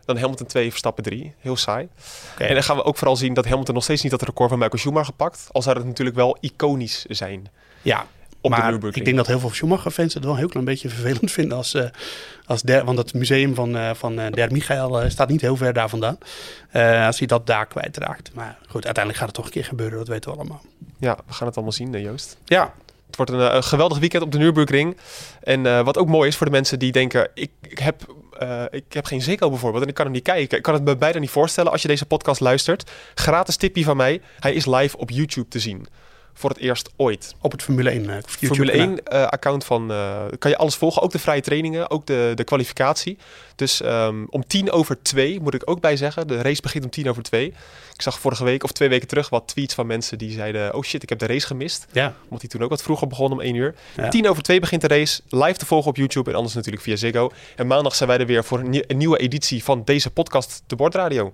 Dan 0.05 0.17
Hamilton 0.17 0.47
2, 0.47 0.69
Verstappen 0.71 1.05
3. 1.05 1.35
Heel 1.39 1.57
saai. 1.57 1.89
En 2.39 2.55
dan 2.55 2.63
gaan 2.63 2.77
we 2.77 2.85
ook 2.85 2.97
vooral 2.97 3.17
zien 3.17 3.35
dat 3.35 3.45
Hamilton 3.45 3.75
nog 3.75 3.83
steeds 3.83 4.03
niet 4.03 4.11
dat 4.11 4.23
record 4.23 4.49
van 4.49 4.59
Michael 4.59 4.79
Schumacher 4.79 5.15
pakt. 5.15 5.49
Al 5.53 5.63
zou 5.63 5.77
het 5.77 5.87
natuurlijk 5.87 6.17
wel 6.17 6.37
iconisch 6.41 7.05
zijn. 7.09 7.49
ja, 7.83 8.07
Op 8.45 8.51
maar 8.51 8.75
ik 8.91 9.05
denk 9.05 9.17
dat 9.17 9.27
heel 9.27 9.39
veel 9.39 9.51
Schumacher-fans 9.51 10.15
het 10.15 10.23
wel 10.25 10.33
een 10.33 10.39
heel 10.39 10.49
klein 10.49 10.65
beetje 10.65 10.89
vervelend 10.99 11.31
vinden. 11.31 11.57
Als, 11.57 11.75
eh, 11.75 11.85
als 12.47 12.63
der, 12.63 12.85
want 12.85 12.99
het 12.99 13.15
museum 13.15 13.55
van, 13.55 13.77
eh, 13.77 13.91
van 13.95 14.19
eh, 14.19 14.33
Der 14.33 14.53
Michael 14.53 15.01
eh, 15.01 15.11
staat 15.11 15.29
niet 15.29 15.41
heel 15.41 15.57
ver 15.57 15.73
daar 15.73 15.89
vandaan. 15.89 16.19
Eh, 16.71 17.07
als 17.07 17.19
hij 17.19 17.27
dat 17.27 17.47
daar 17.47 17.67
kwijtraakt. 17.67 18.31
Maar 18.35 18.59
goed, 18.69 18.85
uiteindelijk 18.85 19.17
gaat 19.17 19.27
het 19.27 19.37
toch 19.37 19.45
een 19.45 19.51
keer 19.51 19.65
gebeuren. 19.65 19.99
Dat 19.99 20.09
weten 20.09 20.31
we 20.31 20.37
allemaal. 20.37 20.63
Ja, 20.99 21.17
we 21.27 21.33
gaan 21.33 21.47
het 21.47 21.57
allemaal 21.57 21.75
zien, 21.75 22.01
Joost. 22.01 22.37
Ja, 22.45 22.75
Het 23.07 23.17
wordt 23.17 23.31
een, 23.31 23.57
een 23.57 23.65
geweldig 23.65 23.99
weekend 23.99 24.23
op 24.23 24.33
de 24.33 24.39
Nürburgring. 24.39 24.97
En 25.43 25.67
eh, 25.67 25.85
wat 25.85 25.99
ook 25.99 26.09
mooi 26.09 26.29
is 26.29 26.37
voor 26.37 26.47
de 26.47 26.53
mensen 26.53 26.79
die 26.79 26.93
denken... 26.93 27.31
ik, 27.35 27.51
ik, 27.61 27.79
heb, 27.79 28.15
eh, 28.39 28.63
ik 28.71 28.93
heb 28.93 29.05
geen 29.05 29.23
Ziggo 29.23 29.49
bijvoorbeeld 29.49 29.83
en 29.83 29.89
ik 29.89 29.95
kan 29.95 30.05
hem 30.05 30.15
niet 30.15 30.25
kijken. 30.25 30.57
Ik 30.57 30.63
kan 30.63 30.75
het 30.75 30.85
me 30.85 30.97
bijna 30.97 31.19
niet 31.19 31.31
voorstellen 31.31 31.73
als 31.73 31.83
je 31.83 31.89
deze 31.89 32.07
podcast 32.07 32.41
luistert. 32.41 32.91
Gratis 33.15 33.57
tipje 33.57 33.85
van 33.85 33.97
mij. 33.97 34.21
Hij 34.39 34.55
is 34.55 34.67
live 34.67 34.97
op 34.99 35.11
YouTube 35.11 35.49
te 35.49 35.59
zien. 35.59 35.87
Voor 36.35 36.51
het 36.51 36.59
eerst 36.59 36.91
ooit. 36.97 37.35
op 37.41 37.53
het 37.53 37.63
Formule 37.63 37.91
1 37.91 38.01
eh, 38.01 38.07
YouTube 38.07 38.47
Formule 38.47 38.71
kanaal. 38.71 38.89
1 38.89 39.05
eh, 39.05 39.27
account 39.27 39.65
van... 39.65 39.91
eh, 39.91 40.23
kan 40.39 40.51
je 40.51 40.57
alles 40.57 40.75
volgen. 40.75 41.03
Ook 41.03 41.13
de 41.13 41.19
vrije 41.19 41.41
trainingen. 41.41 41.91
Ook 41.91 42.07
de, 42.07 42.33
de 42.35 42.45
kwalificatie. 42.45 43.19
Dus 43.57 43.81
ehm, 43.81 44.25
om 44.29 44.47
tien 44.47 44.71
over 44.71 45.03
twee 45.03 45.41
moet 45.41 45.55
ik 45.55 45.71
ook 45.71 45.81
bij 45.81 45.97
zeggen. 45.97 46.27
De 46.27 46.43
race 46.43 46.63
begint 46.63 46.85
om 46.85 46.91
tien 46.91 47.09
over 47.09 47.23
twee. 47.23 47.47
Ik 47.95 48.03
zag 48.03 48.19
vorige 48.19 48.45
week 48.45 48.65
of 48.65 48.73
twee 48.73 48.89
weken 48.89 49.09
terug 49.09 49.29
wat 49.29 49.49
tweets 49.49 49.75
van 49.75 49.87
mensen 49.87 50.19
die 50.19 50.31
zeiden... 50.31 50.75
Oh 50.75 50.83
shit, 50.83 51.03
ik 51.03 51.09
heb 51.09 51.19
de 51.19 51.27
race 51.27 51.47
gemist. 51.47 51.87
Ja, 51.93 52.15
Omdat 52.25 52.41
hij 52.41 52.51
toen 52.51 52.63
ook 52.63 52.71
wat 52.71 52.83
vroeger 52.83 53.07
begon 53.07 53.33
om 53.33 53.41
1 53.41 53.55
uur. 53.55 53.75
Ja. 53.97 54.09
10 54.09 54.29
over 54.29 54.43
2 54.43 54.61
begint 54.61 54.81
de 54.81 54.89
race. 54.89 55.21
Live 55.29 55.59
te 55.59 55.67
volgen 55.67 55.91
op 55.91 55.97
YouTube 55.97 56.31
en 56.31 56.37
anders 56.37 56.55
natuurlijk 56.55 56.85
via 56.85 56.97
Ziggo. 56.97 57.31
En 57.57 57.67
maandag 57.67 57.95
zijn 57.95 58.09
wij 58.09 58.19
er 58.19 58.27
weer 58.27 58.45
voor 58.45 58.59
een 58.59 58.85
nieuwe 58.97 59.19
editie 59.19 59.65
van 59.65 59.83
deze 59.85 60.11
podcast, 60.11 60.63
De 60.67 60.77
Bordradio. 60.77 61.33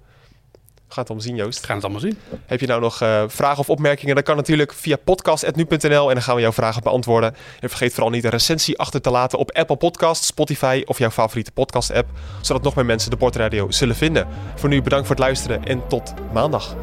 We 0.91 0.97
gaan 0.97 1.05
het 1.05 1.13
allemaal 1.13 1.29
zien, 1.29 1.45
Joost. 1.45 1.61
we 1.61 1.67
gaan 1.67 1.77
het 1.77 1.85
allemaal 1.85 2.03
zien. 2.03 2.19
Heb 2.47 2.61
je 2.61 2.67
nou 2.67 2.81
nog 2.81 3.01
eh, 3.01 3.25
vragen 3.27 3.59
of 3.59 3.71
opmerkingen? 3.71 4.15
Dan 4.15 4.25
kan 4.25 4.37
natuurlijk 4.37 4.73
via 4.73 4.97
podcast.nu.nl 4.97 6.09
en 6.09 6.15
dan 6.15 6.23
gaan 6.23 6.35
we 6.35 6.41
jouw 6.41 6.53
vragen 6.53 6.83
beantwoorden. 6.83 7.35
En 7.61 7.69
vergeet 7.69 7.93
vooral 7.93 8.11
niet 8.11 8.25
een 8.25 8.31
recensie 8.31 8.79
achter 8.79 9.01
te 9.01 9.11
laten 9.11 9.39
op 9.39 9.53
Apple 9.53 9.77
Podcasts, 9.77 10.27
Spotify 10.27 10.83
of 10.87 10.99
jouw 10.99 11.11
favoriete 11.11 11.53
podcast-app. 11.53 12.09
Zodat 12.41 12.63
nog 12.63 12.75
meer 12.75 12.87
mensen 12.87 13.11
De 13.11 13.17
Bordradio 13.17 13.71
zullen 13.71 13.97
vinden. 13.97 14.29
Voor 14.55 14.69
nu 14.69 14.83
bedankt 14.83 15.07
voor 15.07 15.17
het 15.17 15.25
luisteren 15.25 15.65
en 15.65 15.87
tot 15.89 16.15
maandag. 16.33 16.77